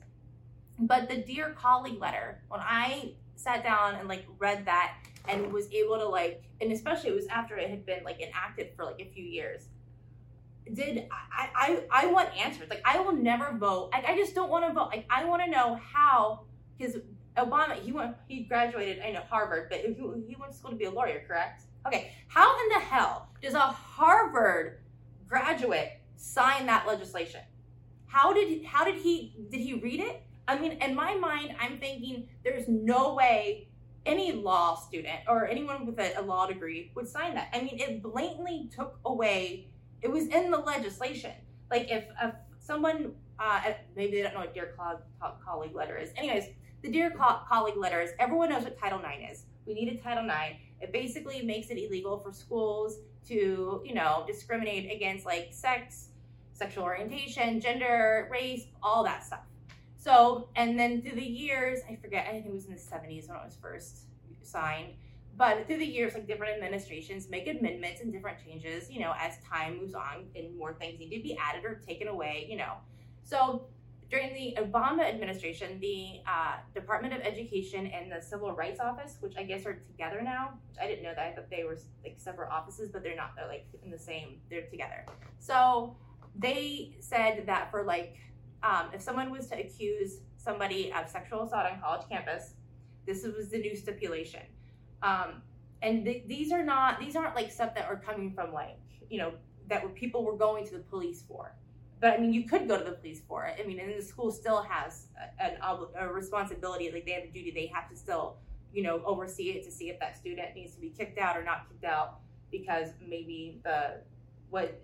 But 0.79 1.07
the 1.07 1.17
dear 1.17 1.51
colleague 1.51 1.99
letter, 1.99 2.41
when 2.47 2.61
I 2.61 3.13
sat 3.35 3.63
down 3.63 3.95
and 3.95 4.07
like 4.07 4.25
read 4.39 4.65
that 4.65 4.95
and 5.27 5.51
was 5.51 5.71
able 5.71 5.97
to 5.97 6.07
like, 6.07 6.43
and 6.61 6.71
especially 6.71 7.09
it 7.09 7.15
was 7.15 7.27
after 7.27 7.57
it 7.57 7.69
had 7.69 7.85
been 7.85 8.03
like 8.03 8.21
enacted 8.21 8.69
for 8.75 8.85
like 8.85 8.99
a 8.99 9.09
few 9.13 9.23
years. 9.23 9.67
Did 10.73 11.07
I 11.11 11.49
I 11.55 11.83
I 11.91 12.05
want 12.07 12.29
answers? 12.37 12.69
Like 12.69 12.81
I 12.85 12.99
will 12.99 13.15
never 13.15 13.57
vote. 13.57 13.89
Like 13.91 14.05
I 14.05 14.15
just 14.15 14.33
don't 14.33 14.49
want 14.49 14.65
to 14.67 14.73
vote. 14.73 14.87
Like 14.87 15.05
I 15.09 15.25
want 15.25 15.43
to 15.43 15.49
know 15.49 15.79
how 15.93 16.45
because 16.77 16.97
Obama 17.37 17.75
he 17.75 17.91
went 17.91 18.15
he 18.27 18.43
graduated 18.43 19.03
I 19.03 19.11
know 19.11 19.23
Harvard, 19.29 19.67
but 19.69 19.79
he, 19.79 19.93
he 20.27 20.35
went 20.39 20.51
to 20.51 20.57
school 20.57 20.71
to 20.71 20.77
be 20.77 20.85
a 20.85 20.91
lawyer, 20.91 21.23
correct? 21.27 21.63
Okay, 21.85 22.13
how 22.27 22.57
in 22.63 22.69
the 22.69 22.79
hell 22.79 23.29
does 23.41 23.55
a 23.55 23.59
Harvard 23.59 24.79
graduate 25.27 25.99
sign 26.15 26.65
that 26.67 26.87
legislation? 26.87 27.41
How 28.05 28.31
did 28.31 28.63
how 28.65 28.85
did 28.85 28.95
he 28.95 29.35
did 29.49 29.59
he 29.59 29.73
read 29.73 29.99
it? 29.99 30.23
I 30.47 30.57
mean, 30.57 30.73
in 30.73 30.95
my 30.95 31.15
mind, 31.15 31.55
I'm 31.59 31.79
thinking 31.79 32.27
there's 32.43 32.67
no 32.67 33.13
way 33.15 33.69
any 34.05 34.31
law 34.33 34.75
student 34.75 35.19
or 35.27 35.47
anyone 35.47 35.85
with 35.85 35.99
a, 35.99 36.19
a 36.19 36.21
law 36.21 36.45
degree 36.45 36.91
would 36.95 37.07
sign 37.07 37.35
that. 37.35 37.49
I 37.53 37.61
mean, 37.61 37.79
it 37.79 38.01
blatantly 38.01 38.69
took 38.73 38.99
away. 39.05 39.67
It 40.01 40.11
was 40.11 40.27
in 40.27 40.51
the 40.51 40.57
legislation. 40.57 41.31
Like 41.71 41.89
if, 41.89 42.05
if 42.21 42.33
someone 42.59 43.13
uh, 43.39 43.73
maybe 43.95 44.17
they 44.17 44.21
don't 44.21 44.33
know 44.33 44.41
what 44.41 44.53
dear 44.53 44.75
colleague 45.43 45.75
letter 45.75 45.97
is. 45.97 46.09
Anyways, 46.15 46.45
the 46.81 46.91
dear 46.91 47.11
colleague 47.11 47.77
letter 47.77 48.01
is 48.01 48.11
everyone 48.19 48.49
knows 48.49 48.63
what 48.63 48.77
Title 48.77 48.99
IX 48.99 49.31
is. 49.31 49.45
We 49.65 49.73
need 49.73 49.91
a 49.93 49.97
Title 49.97 50.25
IX. 50.25 50.59
It 50.81 50.91
basically 50.91 51.41
makes 51.41 51.69
it 51.69 51.77
illegal 51.77 52.19
for 52.19 52.31
schools 52.31 52.99
to, 53.27 53.81
you 53.85 53.93
know, 53.93 54.23
discriminate 54.27 54.91
against 54.93 55.25
like 55.25 55.49
sex, 55.51 56.09
sexual 56.53 56.83
orientation, 56.83 57.61
gender, 57.61 58.27
race, 58.31 58.65
all 58.81 59.03
that 59.03 59.23
stuff. 59.23 59.39
So, 60.03 60.49
and 60.57 60.77
then 60.77 61.01
through 61.01 61.15
the 61.15 61.25
years, 61.25 61.79
I 61.89 61.95
forget, 61.95 62.27
I 62.27 62.31
think 62.31 62.47
it 62.47 62.51
was 62.51 62.65
in 62.65 62.73
the 62.73 62.77
70s 62.77 63.29
when 63.29 63.37
it 63.37 63.45
was 63.45 63.57
first 63.61 63.99
signed. 64.41 64.95
But 65.37 65.65
through 65.65 65.77
the 65.77 65.85
years, 65.85 66.13
like 66.13 66.27
different 66.27 66.55
administrations 66.55 67.29
make 67.29 67.47
amendments 67.47 68.01
and 68.01 68.11
different 68.11 68.37
changes, 68.45 68.91
you 68.91 68.99
know, 68.99 69.13
as 69.17 69.37
time 69.49 69.77
moves 69.79 69.93
on 69.95 70.25
and 70.35 70.57
more 70.57 70.73
things 70.73 70.99
need 70.99 71.15
to 71.15 71.23
be 71.23 71.37
added 71.37 71.63
or 71.63 71.75
taken 71.87 72.09
away, 72.09 72.47
you 72.49 72.57
know. 72.57 72.73
So 73.23 73.67
during 74.11 74.33
the 74.33 74.61
Obama 74.61 75.07
administration, 75.07 75.79
the 75.79 76.19
uh, 76.27 76.57
Department 76.75 77.13
of 77.13 77.21
Education 77.21 77.87
and 77.87 78.11
the 78.11 78.21
Civil 78.21 78.51
Rights 78.51 78.81
Office, 78.81 79.15
which 79.21 79.35
I 79.37 79.43
guess 79.43 79.65
are 79.65 79.75
together 79.87 80.21
now, 80.21 80.59
I 80.81 80.85
didn't 80.85 81.03
know 81.03 81.13
that. 81.15 81.25
I 81.25 81.31
thought 81.31 81.49
they 81.49 81.63
were 81.63 81.77
like 82.03 82.15
separate 82.17 82.51
offices, 82.51 82.89
but 82.89 83.03
they're 83.03 83.15
not. 83.15 83.37
They're 83.37 83.47
like 83.47 83.67
in 83.81 83.89
the 83.89 83.97
same. 83.97 84.41
They're 84.49 84.67
together. 84.67 85.05
So 85.39 85.95
they 86.35 86.97
said 86.99 87.45
that 87.45 87.71
for 87.71 87.83
like, 87.83 88.17
um, 88.63 88.89
if 88.93 89.01
someone 89.01 89.29
was 89.29 89.47
to 89.47 89.59
accuse 89.59 90.19
somebody 90.37 90.91
of 90.93 91.09
sexual 91.09 91.43
assault 91.43 91.65
on 91.65 91.79
college 91.79 92.07
campus, 92.09 92.53
this 93.05 93.23
was 93.23 93.49
the 93.49 93.59
new 93.59 93.75
stipulation. 93.75 94.41
Um, 95.01 95.41
and 95.81 96.05
th- 96.05 96.23
these 96.27 96.51
are 96.51 96.63
not. 96.63 96.99
These 96.99 97.15
aren't 97.15 97.35
like 97.35 97.51
stuff 97.51 97.75
that 97.75 97.85
are 97.85 97.97
coming 97.97 98.33
from 98.33 98.53
like 98.53 98.79
you 99.09 99.17
know 99.17 99.33
that 99.67 99.93
people 99.95 100.23
were 100.23 100.37
going 100.37 100.65
to 100.65 100.73
the 100.73 100.79
police 100.79 101.21
for 101.21 101.53
but 102.03 102.15
I 102.15 102.17
mean, 102.17 102.33
you 102.33 102.43
could 102.43 102.67
go 102.67 102.77
to 102.77 102.83
the 102.83 102.91
police 102.91 103.21
for 103.25 103.45
it. 103.45 103.57
I 103.63 103.65
mean, 103.65 103.79
and 103.79 103.97
the 103.97 104.01
school 104.01 104.29
still 104.29 104.61
has 104.63 105.07
an 105.39 105.53
a 105.97 106.05
responsibility, 106.09 106.91
like 106.91 107.05
they 107.05 107.13
have 107.13 107.23
a 107.23 107.27
duty. 107.27 107.49
They 107.49 107.67
have 107.67 107.89
to 107.89 107.95
still, 107.95 108.35
you 108.73 108.83
know, 108.83 109.01
oversee 109.05 109.51
it 109.51 109.63
to 109.63 109.71
see 109.71 109.89
if 109.89 110.01
that 110.01 110.17
student 110.17 110.53
needs 110.53 110.75
to 110.75 110.81
be 110.81 110.89
kicked 110.89 111.17
out 111.17 111.37
or 111.37 111.45
not 111.45 111.69
kicked 111.69 111.85
out 111.85 112.19
because 112.51 112.89
maybe 113.07 113.61
the 113.63 114.01
what, 114.49 114.83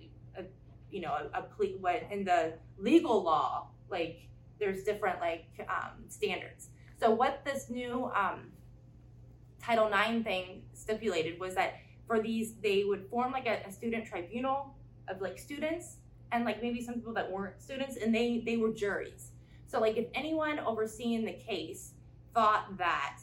you 0.92 1.02
know, 1.02 1.14
a, 1.34 1.40
a 1.40 1.42
plea 1.44 1.78
what 1.80 2.04
in 2.12 2.24
the 2.24 2.54
legal 2.78 3.24
law, 3.24 3.68
like 3.90 4.28
there's 4.60 4.84
different 4.84 5.20
like 5.20 5.46
um, 5.70 6.04
standards. 6.08 6.70
So 7.00 7.12
what 7.12 7.46
this 7.46 7.70
new 7.70 8.12
um, 8.16 8.52
Title 9.62 9.88
IX 9.88 10.24
thing 10.24 10.64
stipulated 10.74 11.40
was 11.40 11.56
that 11.56 11.76
for 12.08 12.22
these, 12.22 12.56
they 12.62 12.84
would 12.84 13.06
form 13.10 13.32
like 13.32 13.48
a, 13.48 13.62
a 13.68 13.72
student 13.72 14.06
tribunal 14.06 14.76
of 15.08 15.22
like 15.22 15.38
students 15.38 15.98
and 16.32 16.46
like 16.46 16.62
maybe 16.62 16.82
some 16.82 16.96
people 16.96 17.14
that 17.14 17.30
weren't 17.32 17.62
students 17.62 17.98
and 17.98 18.14
they 18.14 18.42
they 18.46 18.58
were 18.58 18.72
juries 18.72 19.32
so 19.68 19.80
like 19.80 19.98
if 19.98 20.08
anyone 20.14 20.60
overseeing 20.60 21.26
the 21.26 21.34
case 21.34 21.94
thought 22.34 22.78
that 22.78 23.20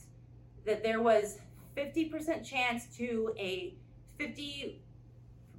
that 0.65 0.83
there 0.83 1.01
was 1.01 1.39
50% 1.77 2.45
chance 2.45 2.87
to 2.97 3.33
a 3.39 3.75
50 4.19 4.81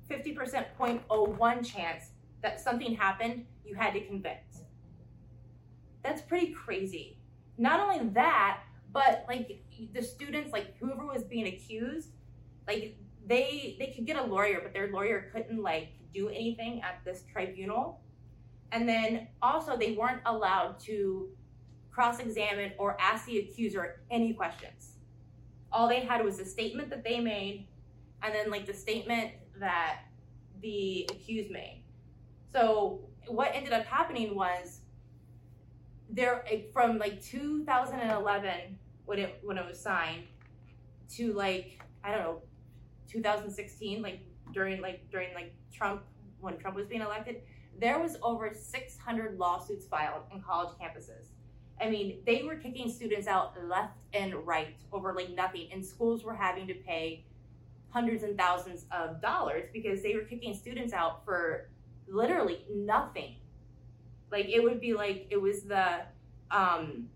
50% 0.09 0.65
0.01 0.79 1.65
chance 1.65 2.11
that 2.41 2.59
something 2.59 2.95
happened 2.95 3.45
you 3.65 3.75
had 3.75 3.93
to 3.93 4.01
convict 4.01 4.57
that's 6.03 6.21
pretty 6.21 6.53
crazy 6.53 7.17
not 7.57 7.79
only 7.79 8.09
that 8.09 8.61
but 8.93 9.25
like 9.27 9.63
the 9.93 10.01
students 10.01 10.53
like 10.53 10.77
whoever 10.77 11.05
was 11.05 11.23
being 11.23 11.47
accused 11.47 12.09
like 12.67 12.97
they 13.25 13.75
they 13.79 13.87
could 13.87 14.05
get 14.05 14.17
a 14.17 14.23
lawyer 14.23 14.59
but 14.63 14.73
their 14.73 14.91
lawyer 14.91 15.29
couldn't 15.33 15.61
like 15.61 15.89
do 16.17 16.29
anything 16.29 16.81
at 16.81 16.99
this 17.05 17.23
tribunal. 17.31 18.01
And 18.71 18.87
then 18.87 19.27
also, 19.41 19.77
they 19.77 19.93
weren't 19.93 20.21
allowed 20.25 20.79
to 20.81 21.29
cross 21.91 22.19
examine 22.19 22.73
or 22.77 22.97
ask 22.99 23.25
the 23.25 23.39
accuser 23.39 24.01
any 24.11 24.33
questions. 24.33 24.95
All 25.71 25.87
they 25.87 26.01
had 26.01 26.23
was 26.23 26.39
a 26.39 26.45
statement 26.45 26.89
that 26.89 27.03
they 27.03 27.19
made, 27.19 27.67
and 28.23 28.33
then 28.33 28.49
like 28.49 28.65
the 28.65 28.73
statement 28.73 29.31
that 29.59 29.99
the 30.61 31.07
accused 31.11 31.51
made. 31.51 31.83
So, 32.53 33.01
what 33.27 33.51
ended 33.53 33.73
up 33.73 33.85
happening 33.85 34.35
was 34.35 34.81
there 36.09 36.45
from 36.71 36.97
like 36.97 37.21
2011 37.21 38.79
when 39.05 39.19
it 39.19 39.39
when 39.43 39.57
it 39.57 39.65
was 39.65 39.79
signed 39.79 40.23
to 41.09 41.33
like 41.33 41.81
I 42.03 42.11
don't 42.11 42.21
know 42.21 42.41
2016 43.09 44.01
like 44.01 44.21
during 44.53 44.81
like 44.81 45.09
during 45.11 45.33
like 45.33 45.53
Trump 45.73 46.03
when 46.39 46.57
Trump 46.57 46.75
was 46.75 46.87
being 46.87 47.01
elected, 47.01 47.41
there 47.79 47.99
was 47.99 48.17
over 48.21 48.51
600 48.53 49.37
lawsuits 49.37 49.85
filed 49.87 50.23
in 50.33 50.41
college 50.41 50.75
campuses. 50.79 51.27
I 51.79 51.89
mean, 51.89 52.19
they 52.25 52.43
were 52.43 52.55
kicking 52.55 52.91
students 52.91 53.27
out 53.27 53.53
left 53.67 53.93
and 54.13 54.33
right 54.47 54.75
over 54.91 55.13
like 55.13 55.29
nothing, 55.31 55.69
and 55.71 55.85
schools 55.85 56.23
were 56.23 56.33
having 56.33 56.67
to 56.67 56.73
pay 56.73 57.25
hundreds 57.97 58.21
and 58.23 58.37
thousands 58.37 58.85
of 58.91 59.19
dollars 59.21 59.65
because 59.73 60.03
they 60.03 60.13
were 60.13 60.21
kicking 60.21 60.53
students 60.53 60.93
out 60.93 61.25
for 61.25 61.69
literally 62.07 62.63
nothing. 62.71 63.35
Like 64.31 64.47
it 64.49 64.63
would 64.63 64.79
be 64.79 64.93
like 64.93 65.25
it 65.31 65.41
was 65.41 65.63
the 65.63 66.01
um, 66.51 67.07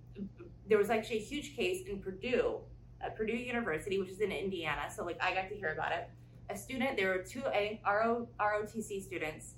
there 0.67 0.79
was 0.79 0.89
actually 0.89 1.17
a 1.17 1.27
huge 1.33 1.55
case 1.55 1.85
in 1.87 1.99
Purdue, 1.99 2.57
at 2.99 3.15
Purdue 3.15 3.35
University, 3.35 3.99
which 3.99 4.09
is 4.09 4.21
in 4.21 4.31
Indiana. 4.31 4.85
So 4.95 5.05
like 5.05 5.21
I 5.21 5.35
got 5.35 5.49
to 5.49 5.55
hear 5.55 5.71
about 5.73 5.91
it 5.91 6.09
a 6.49 6.57
student. 6.57 6.97
There 6.97 7.09
were 7.09 7.23
two 7.23 7.43
ROTC 7.85 9.03
students, 9.03 9.53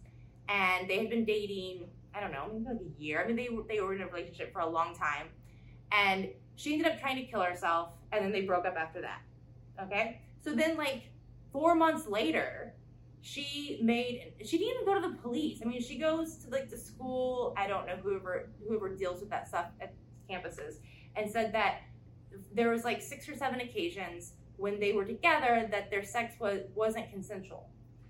and 0.49 0.89
they 0.89 0.97
had 0.99 1.09
been 1.09 1.25
dating. 1.25 1.85
I 2.13 2.19
don't 2.19 2.31
know, 2.31 2.47
maybe 2.51 2.65
like 2.65 2.85
a 2.85 3.01
year. 3.01 3.23
I 3.23 3.27
mean, 3.27 3.37
they 3.37 3.47
they 3.75 3.81
were 3.81 3.95
in 3.95 4.01
a 4.01 4.07
relationship 4.07 4.51
for 4.51 4.59
a 4.59 4.69
long 4.69 4.93
time, 4.93 5.27
and 5.91 6.29
she 6.55 6.73
ended 6.73 6.91
up 6.91 6.99
trying 6.99 7.15
to 7.15 7.23
kill 7.23 7.41
herself, 7.41 7.93
and 8.11 8.23
then 8.23 8.31
they 8.31 8.41
broke 8.41 8.65
up 8.65 8.75
after 8.75 9.01
that. 9.01 9.21
Okay, 9.81 10.21
so 10.43 10.53
then 10.53 10.77
like 10.77 11.03
four 11.53 11.75
months 11.75 12.07
later, 12.07 12.73
she 13.21 13.79
made 13.81 14.33
she 14.43 14.57
didn't 14.57 14.73
even 14.73 14.85
go 14.85 14.95
to 14.95 15.07
the 15.07 15.15
police. 15.21 15.61
I 15.63 15.65
mean, 15.65 15.81
she 15.81 15.97
goes 15.97 16.35
to 16.39 16.49
like 16.49 16.69
the 16.69 16.77
school. 16.77 17.53
I 17.55 17.67
don't 17.67 17.87
know 17.87 17.95
whoever 17.95 18.49
whoever 18.67 18.89
deals 18.89 19.21
with 19.21 19.29
that 19.29 19.47
stuff 19.47 19.67
at 19.79 19.93
campuses, 20.29 20.79
and 21.15 21.31
said 21.31 21.53
that 21.53 21.83
there 22.53 22.69
was 22.69 22.83
like 22.83 23.01
six 23.01 23.29
or 23.29 23.35
seven 23.35 23.61
occasions 23.61 24.33
when 24.57 24.79
they 24.79 24.91
were 24.91 25.05
together 25.05 25.67
that 25.71 25.89
their 25.89 26.03
sex 26.03 26.35
was 26.39 26.61
wasn't 26.75 27.09
consensual. 27.11 27.69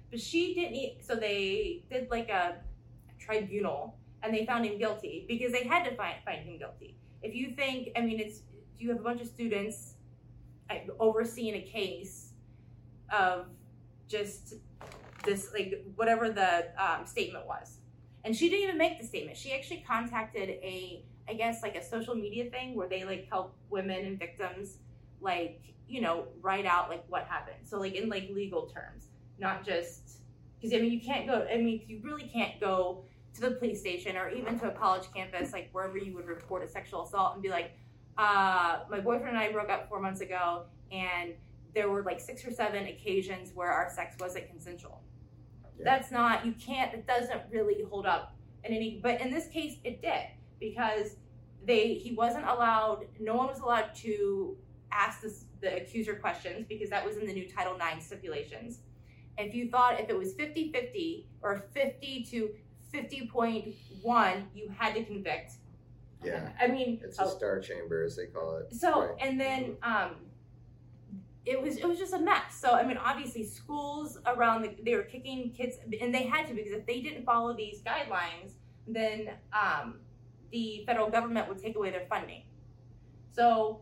But 0.10 0.19
she 0.19 0.56
didn't. 0.56 1.06
So 1.06 1.15
they 1.15 1.83
did 1.91 2.10
like 2.10 2.29
a 2.29 2.56
tribunal 3.19 3.98
and 4.23 4.33
they 4.33 4.46
found 4.46 4.65
him 4.65 4.77
guilty 4.77 5.25
because 5.27 5.52
they 5.52 5.63
had 5.63 5.83
to 5.83 5.96
find 5.96 6.15
find 6.25 6.44
him 6.48 6.58
guilty. 6.58 6.96
If 7.21 7.35
you 7.35 7.52
think, 7.52 7.89
I 7.96 8.02
mean, 8.02 8.19
it's 8.19 8.39
do 8.39 8.85
you 8.85 8.89
have 8.89 9.00
a 9.00 9.04
bunch 9.04 9.21
of 9.21 9.27
students 9.27 9.94
overseeing 11.00 11.56
a 11.56 11.62
case 11.62 12.33
of 13.14 13.46
just 14.08 14.56
this 15.24 15.52
like 15.54 15.86
whatever 15.96 16.30
the 16.30 16.66
um, 16.78 17.06
statement 17.06 17.46
was 17.48 17.78
and 18.26 18.36
she 18.36 18.50
didn't 18.50 18.64
even 18.64 18.78
make 18.78 19.00
the 19.00 19.08
statement 19.08 19.38
she 19.38 19.54
actually 19.54 19.84
contacted 19.88 20.50
a 20.50 21.06
i 21.30 21.34
guess 21.34 21.64
like 21.64 21.76
a 21.76 21.84
social 21.84 22.16
media 22.16 22.50
thing 22.50 22.76
where 22.76 22.90
they 22.90 23.06
like 23.06 23.28
help 23.30 23.56
women 23.70 24.06
and 24.06 24.20
victims 24.20 24.80
like 25.22 25.74
you 25.88 26.02
know, 26.02 26.26
write 26.42 26.66
out 26.66 26.90
like 26.90 27.04
what 27.08 27.26
happened. 27.26 27.58
So 27.66 27.80
like 27.80 27.94
in 27.94 28.10
like 28.10 28.30
legal 28.34 28.68
terms, 28.68 29.10
not 29.40 29.66
just 29.66 30.20
because 30.60 30.76
I 30.76 30.82
mean 30.82 30.92
you 30.92 31.02
can't 31.02 31.28
go. 31.28 31.46
I 31.52 31.58
mean 31.58 31.84
you 31.88 32.02
really 32.04 32.28
can't 32.28 32.60
go 32.60 33.06
to 33.36 33.42
the 33.42 33.52
police 33.52 33.80
station 33.80 34.16
or 34.16 34.30
even 34.30 34.60
to 34.60 34.70
a 34.70 34.72
college 34.72 35.04
campus, 35.14 35.54
like 35.54 35.70
wherever 35.72 35.98
you 35.98 36.16
would 36.16 36.28
report 36.28 36.64
a 36.64 36.68
sexual 36.68 37.04
assault, 37.04 37.36
and 37.36 37.44
be 37.44 37.50
like, 37.50 37.78
uh, 38.18 38.80
my 38.90 39.00
boyfriend 39.00 39.30
and 39.30 39.38
I 39.38 39.52
broke 39.52 39.70
up 39.70 39.90
four 39.90 40.00
months 40.00 40.22
ago, 40.22 40.64
and 40.92 41.34
there 41.74 41.90
were 41.90 42.04
like 42.04 42.19
six 42.19 42.46
or 42.46 42.52
seven 42.52 42.88
occasions 42.88 43.52
where 43.54 43.69
our 43.69 43.90
sex 43.90 44.15
wasn't 44.19 44.48
consensual. 44.50 45.02
Yeah. 45.78 45.86
That's 45.86 46.12
not 46.12 46.46
you 46.46 46.54
can't. 46.54 46.94
It 46.94 47.08
doesn't 47.08 47.42
really 47.52 47.84
hold 47.90 48.06
up 48.06 48.36
in 48.63 48.74
any. 48.74 49.00
But 49.02 49.21
in 49.21 49.32
this 49.32 49.48
case, 49.48 49.78
it 49.84 50.02
did 50.02 50.26
because 50.60 51.15
they 51.65 51.96
he 51.96 52.13
wasn't 52.13 52.46
allowed. 52.46 53.06
No 53.19 53.36
one 53.36 53.48
was 53.48 53.60
allowed 53.60 53.96
to 53.96 54.56
ask 54.92 55.21
this, 55.21 55.46
the 55.62 55.78
accuser 55.78 56.13
questions 56.15 56.65
because 56.69 56.90
that 56.92 57.04
was 57.06 57.17
in 57.17 57.26
the 57.26 57.34
new 57.34 57.50
Title 57.50 57.76
IX 57.76 58.06
stipulations. 58.06 58.80
If 59.38 59.56
you 59.56 59.69
thought 59.71 60.00
if 60.00 60.10
it 60.10 60.15
was 60.17 60.36
50-50 60.36 61.26
or 61.42 61.65
50 61.74 62.24
to 62.30 62.50
50.1, 62.94 64.44
you 64.54 64.69
had 64.78 64.94
to 64.96 65.04
convict. 65.04 65.54
Yeah. 66.24 66.50
I 66.62 66.67
mean, 66.67 67.02
It's 67.04 67.17
a 67.19 67.24
oh, 67.26 67.30
star 67.30 67.60
chamber, 67.60 68.04
as 68.04 68.15
they 68.15 68.28
call 68.28 68.58
it. 68.58 68.74
so 68.74 69.08
Right. 69.08 69.17
and 69.19 69.40
then 69.40 69.76
um 69.84 70.15
it 71.46 71.62
was 71.62 71.77
it 71.77 71.87
was 71.87 72.00
just 72.00 72.13
a 72.13 72.19
mess. 72.19 72.56
So 72.56 72.71
I 72.71 72.85
mean 72.85 72.98
obviously 72.98 73.44
schools 73.44 74.17
around 74.25 74.62
the 74.62 74.75
they 74.83 74.96
were 74.96 75.04
kicking 75.04 75.52
kids 75.52 75.77
and 76.02 76.13
they 76.13 76.23
had 76.23 76.48
to 76.48 76.54
because 76.54 76.71
if 76.71 76.85
they 76.85 77.02
didn't 77.02 77.25
follow 77.25 77.56
these 77.56 77.81
guidelines, 77.81 78.54
then 78.87 79.29
um 79.52 80.00
the 80.52 80.83
federal 80.85 81.10
government 81.10 81.50
would 81.50 81.58
take 81.58 81.75
away 81.75 81.89
their 81.89 82.06
funding. 82.10 82.44
So 83.31 83.81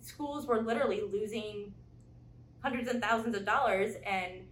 schools 0.00 0.46
were 0.46 0.62
literally 0.62 1.02
losing 1.02 1.72
hundreds 2.60 2.88
and 2.88 3.00
thousands 3.00 3.36
of 3.36 3.44
dollars 3.44 3.94
and 4.04 4.42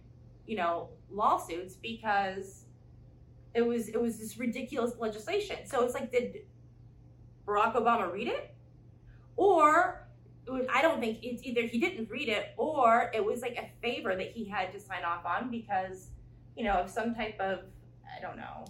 you 0.45 0.55
know 0.55 0.89
lawsuits 1.11 1.75
because 1.75 2.65
it 3.53 3.65
was 3.65 3.89
it 3.89 3.99
was 3.99 4.17
this 4.17 4.37
ridiculous 4.37 4.93
legislation. 4.97 5.57
So 5.65 5.83
it's 5.83 5.93
like 5.93 6.11
did 6.11 6.37
Barack 7.45 7.75
Obama 7.75 8.11
read 8.11 8.27
it? 8.27 8.53
Or 9.35 10.06
I 10.73 10.81
don't 10.81 10.99
think 10.99 11.19
it's 11.23 11.43
either 11.43 11.61
he 11.63 11.79
didn't 11.79 12.09
read 12.09 12.29
it 12.29 12.53
or 12.57 13.11
it 13.13 13.23
was 13.23 13.41
like 13.41 13.57
a 13.57 13.69
favor 13.81 14.15
that 14.15 14.31
he 14.31 14.45
had 14.45 14.71
to 14.73 14.79
sign 14.79 15.03
off 15.03 15.25
on 15.25 15.49
because, 15.51 16.09
you 16.55 16.63
know, 16.63 16.73
of 16.73 16.89
some 16.89 17.13
type 17.13 17.39
of, 17.39 17.59
I 18.05 18.21
don't 18.21 18.37
know, 18.37 18.65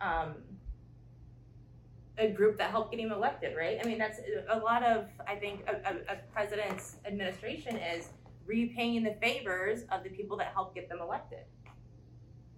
um, 0.00 0.34
a 2.16 2.28
group 2.28 2.58
that 2.58 2.70
helped 2.70 2.90
get 2.90 3.00
him 3.00 3.12
elected, 3.12 3.56
right? 3.56 3.78
I 3.82 3.86
mean, 3.86 3.98
that's 3.98 4.18
a 4.48 4.58
lot 4.58 4.82
of, 4.82 5.06
I 5.26 5.36
think, 5.36 5.64
a, 5.68 5.76
a, 5.88 6.14
a 6.14 6.16
president's 6.32 6.96
administration 7.04 7.76
is 7.76 8.08
repaying 8.46 9.04
the 9.04 9.14
favors 9.20 9.82
of 9.92 10.02
the 10.02 10.10
people 10.10 10.36
that 10.38 10.52
helped 10.52 10.74
get 10.74 10.88
them 10.88 10.98
elected, 11.00 11.44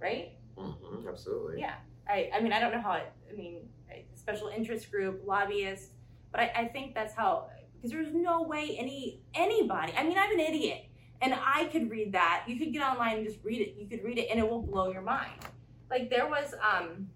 right? 0.00 0.32
Mhm, 0.56 1.08
absolutely. 1.08 1.60
Yeah. 1.60 1.74
I, 2.08 2.30
I 2.34 2.40
mean, 2.40 2.52
I 2.52 2.60
don't 2.60 2.72
know 2.72 2.80
how 2.80 2.92
it, 2.92 3.12
I 3.30 3.36
mean, 3.36 3.68
special 4.14 4.48
interest 4.48 4.90
group, 4.90 5.22
lobbyists, 5.26 5.90
but 6.30 6.40
I, 6.40 6.52
I 6.56 6.64
think 6.68 6.94
that's 6.94 7.14
how, 7.14 7.48
because 7.80 7.92
there's 7.92 8.12
no 8.12 8.42
way 8.42 8.76
any, 8.78 9.20
anybody, 9.34 9.94
I 9.96 10.04
mean, 10.04 10.18
I'm 10.18 10.32
an 10.32 10.40
idiot 10.40 10.84
and 11.22 11.34
I 11.34 11.64
could 11.66 11.90
read 11.90 12.12
that. 12.12 12.44
You 12.46 12.58
could 12.58 12.72
get 12.72 12.82
online 12.82 13.18
and 13.18 13.26
just 13.26 13.38
read 13.42 13.60
it. 13.60 13.76
You 13.78 13.86
could 13.86 14.04
read 14.04 14.18
it 14.18 14.28
and 14.30 14.38
it 14.38 14.48
will 14.48 14.60
blow 14.60 14.90
your 14.92 15.02
mind. 15.02 15.40
Like 15.88 16.10
there 16.10 16.26
was 16.26 16.54
um, 16.62 17.08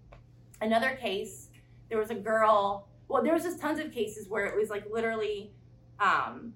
another 0.61 0.97
case, 1.01 1.49
there 1.89 1.99
was 1.99 2.09
a 2.09 2.15
girl, 2.15 2.87
well, 3.07 3.23
there 3.23 3.33
was 3.33 3.43
just 3.43 3.61
tons 3.61 3.79
of 3.79 3.91
cases 3.91 4.27
where 4.27 4.45
it 4.45 4.55
was 4.55 4.69
like 4.69 4.85
literally 4.91 5.51
um, 5.99 6.53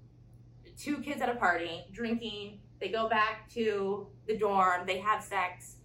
two 0.78 0.98
kids 0.98 1.22
at 1.22 1.30
a 1.30 1.36
party 1.36 1.86
drinking, 1.92 2.60
they 2.80 2.90
go 2.90 3.08
back 3.08 3.48
to 3.52 4.08
the 4.28 4.38
dorm, 4.38 4.88
they 4.88 5.00
have 5.00 5.24
sex, 5.24 5.76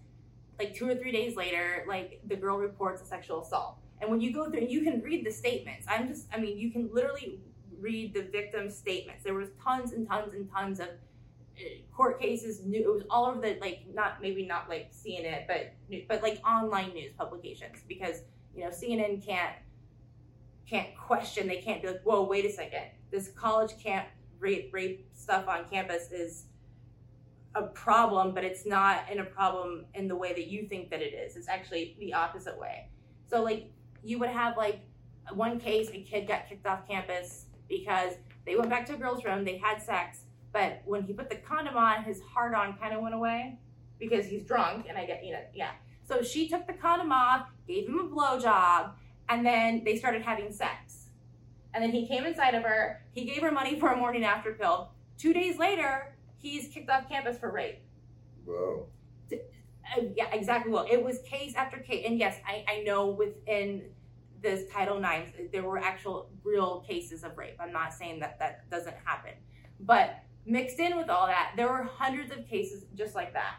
like 0.58 0.74
two 0.74 0.88
or 0.88 0.94
three 0.94 1.12
days 1.12 1.36
later, 1.36 1.84
like 1.88 2.20
the 2.26 2.36
girl 2.36 2.56
reports 2.56 3.02
a 3.02 3.04
sexual 3.04 3.42
assault. 3.42 3.76
And 4.00 4.10
when 4.10 4.20
you 4.20 4.32
go 4.32 4.50
through, 4.50 4.66
you 4.68 4.82
can 4.82 5.00
read 5.00 5.24
the 5.26 5.30
statements. 5.30 5.86
I'm 5.88 6.08
just, 6.08 6.26
I 6.32 6.38
mean, 6.38 6.58
you 6.58 6.70
can 6.70 6.88
literally 6.92 7.40
read 7.84 8.14
the 8.14 8.22
victim's 8.22 8.74
statements. 8.74 9.22
There 9.22 9.34
was 9.34 9.50
tons 9.62 9.92
and 9.92 10.08
tons 10.08 10.32
and 10.32 10.50
tons 10.50 10.80
of 10.80 10.88
uh, 10.88 11.62
court 11.94 12.18
cases. 12.20 12.64
New, 12.64 12.80
it 12.80 12.92
was 12.92 13.02
all 13.10 13.26
over 13.26 13.40
the 13.40 13.58
like, 13.60 13.84
not 13.92 14.20
maybe 14.22 14.44
not 14.46 14.68
like 14.68 14.90
CNN, 14.92 15.46
but 15.46 15.74
but 16.08 16.22
like 16.22 16.40
online 16.44 16.94
news 16.94 17.12
publications 17.16 17.84
because 17.86 18.22
you 18.56 18.64
know 18.64 18.70
CNN 18.70 19.24
can't 19.24 19.54
can't 20.68 20.96
question. 20.96 21.46
They 21.46 21.58
can't 21.58 21.82
be 21.82 21.88
like, 21.88 22.02
whoa, 22.02 22.22
wait 22.24 22.46
a 22.46 22.50
second. 22.50 22.86
This 23.10 23.28
college 23.28 23.72
can't 23.80 24.08
rape 24.40 24.70
rape 24.72 25.06
stuff 25.12 25.46
on 25.46 25.66
campus 25.70 26.10
is 26.10 26.46
a 27.54 27.62
problem, 27.62 28.34
but 28.34 28.42
it's 28.42 28.66
not 28.66 29.04
in 29.12 29.20
a 29.20 29.24
problem 29.24 29.84
in 29.94 30.08
the 30.08 30.16
way 30.16 30.32
that 30.32 30.48
you 30.48 30.66
think 30.66 30.90
that 30.90 31.02
it 31.02 31.14
is. 31.14 31.36
It's 31.36 31.48
actually 31.48 31.96
the 32.00 32.14
opposite 32.14 32.58
way. 32.58 32.88
So 33.28 33.42
like 33.42 33.70
you 34.02 34.18
would 34.18 34.30
have 34.30 34.56
like 34.56 34.80
one 35.32 35.60
case, 35.60 35.88
a 35.90 36.02
kid 36.02 36.26
got 36.26 36.48
kicked 36.48 36.66
off 36.66 36.86
campus 36.88 37.46
because 37.68 38.14
they 38.46 38.56
went 38.56 38.70
back 38.70 38.86
to 38.86 38.94
a 38.94 38.96
girl's 38.96 39.24
room, 39.24 39.44
they 39.44 39.58
had 39.58 39.80
sex, 39.82 40.20
but 40.52 40.82
when 40.84 41.02
he 41.02 41.12
put 41.12 41.28
the 41.30 41.36
condom 41.36 41.76
on, 41.76 42.04
his 42.04 42.20
hard 42.20 42.54
on 42.54 42.76
kind 42.76 42.94
of 42.94 43.02
went 43.02 43.14
away 43.14 43.58
because 43.98 44.26
he's 44.26 44.44
drunk, 44.44 44.86
and 44.88 44.96
I 44.96 45.04
get 45.04 45.24
you 45.24 45.32
know 45.32 45.40
yeah. 45.54 45.72
So 46.06 46.22
she 46.22 46.48
took 46.48 46.66
the 46.66 46.74
condom 46.74 47.12
off, 47.12 47.48
gave 47.66 47.88
him 47.88 47.98
a 47.98 48.04
blowjob, 48.04 48.92
and 49.28 49.44
then 49.44 49.82
they 49.84 49.96
started 49.96 50.22
having 50.22 50.52
sex. 50.52 51.06
And 51.72 51.82
then 51.82 51.90
he 51.90 52.06
came 52.06 52.24
inside 52.24 52.54
of 52.54 52.62
her. 52.62 53.02
He 53.12 53.24
gave 53.24 53.42
her 53.42 53.50
money 53.50 53.80
for 53.80 53.90
a 53.90 53.96
morning 53.96 54.24
after 54.24 54.52
pill. 54.52 54.90
Two 55.18 55.32
days 55.32 55.58
later, 55.58 56.14
he's 56.38 56.68
kicked 56.68 56.88
off 56.88 57.08
campus 57.08 57.38
for 57.38 57.50
rape. 57.50 57.80
Wow. 58.46 58.86
Uh, 59.32 60.02
yeah, 60.16 60.32
exactly. 60.32 60.72
Well, 60.72 60.86
it 60.90 61.02
was 61.02 61.18
case 61.20 61.54
after 61.56 61.78
case, 61.78 62.04
and 62.06 62.18
yes, 62.18 62.36
I, 62.46 62.64
I 62.68 62.82
know 62.84 63.08
within 63.08 63.82
this 64.44 64.70
Title 64.72 64.98
IX 64.98 65.32
there 65.50 65.64
were 65.64 65.78
actual 65.78 66.30
real 66.44 66.84
cases 66.86 67.24
of 67.24 67.36
rape. 67.36 67.56
I'm 67.58 67.72
not 67.72 67.92
saying 67.92 68.20
that 68.20 68.38
that 68.38 68.70
doesn't 68.70 68.94
happen, 69.04 69.32
but 69.80 70.20
mixed 70.46 70.78
in 70.78 70.96
with 70.96 71.08
all 71.08 71.26
that, 71.26 71.54
there 71.56 71.68
were 71.68 71.82
hundreds 71.82 72.30
of 72.30 72.46
cases 72.46 72.84
just 72.94 73.14
like 73.16 73.32
that. 73.32 73.56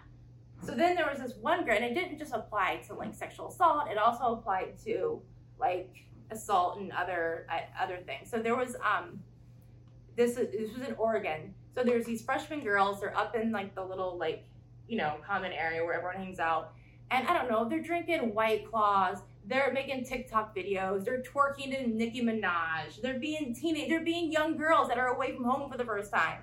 So 0.64 0.74
then 0.74 0.96
there 0.96 1.08
was 1.12 1.20
this 1.20 1.34
one 1.42 1.66
girl, 1.66 1.76
and 1.76 1.84
it 1.84 1.94
didn't 1.94 2.18
just 2.18 2.34
apply 2.34 2.82
to 2.88 2.94
like 2.94 3.14
sexual 3.14 3.50
assault; 3.50 3.90
it 3.92 3.98
also 3.98 4.34
applied 4.34 4.78
to 4.86 5.22
like 5.60 5.94
assault 6.32 6.80
and 6.80 6.92
other 6.92 7.48
uh, 7.52 7.84
other 7.84 7.98
things. 8.06 8.30
So 8.30 8.40
there 8.40 8.56
was 8.56 8.76
um 8.76 9.20
this 10.16 10.36
this 10.36 10.72
was 10.72 10.88
in 10.88 10.96
Oregon. 10.96 11.54
So 11.74 11.84
there's 11.84 12.06
these 12.06 12.22
freshman 12.22 12.62
girls. 12.62 13.02
They're 13.02 13.18
up 13.18 13.36
in 13.36 13.52
like 13.52 13.76
the 13.76 13.84
little 13.84 14.18
like 14.18 14.46
you 14.88 14.98
know 14.98 15.18
common 15.26 15.52
area 15.52 15.84
where 15.84 15.94
everyone 15.94 16.16
hangs 16.18 16.40
out, 16.40 16.74
and 17.12 17.28
I 17.28 17.34
don't 17.34 17.50
know. 17.50 17.68
They're 17.68 17.82
drinking 17.82 18.34
White 18.34 18.70
Claws. 18.70 19.20
They're 19.48 19.72
making 19.72 20.06
TikTok 20.06 20.56
videos. 20.56 21.06
They're 21.06 21.22
twerking 21.22 21.76
to 21.76 21.88
Nicki 21.88 22.22
Minaj. 22.22 23.02
They're 23.02 23.20
being 23.20 23.54
teenage. 23.54 23.89
They're 23.89 24.04
being 24.04 24.32
young 24.32 24.58
girls 24.58 24.88
that 24.88 24.98
are 24.98 25.08
away 25.08 25.36
from 25.36 25.43
home 25.43 25.70
for 25.70 25.78
the 25.78 25.86
first 25.86 26.12
time, 26.12 26.41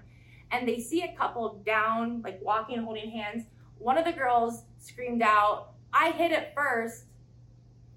and 0.53 0.69
they 0.69 0.79
see 0.79 1.03
a 1.03 1.17
couple 1.17 1.63
down 1.67 2.23
like 2.23 2.41
walking 2.43 2.83
holding 2.83 3.11
hands. 3.11 3.45
One 3.79 3.99
of 3.99 4.05
the 4.05 4.13
girls 4.13 4.65
screamed 4.79 5.23
out, 5.23 5.73
"I 5.93 6.13
hit 6.13 6.31
it 6.31 6.53
first. 6.55 7.07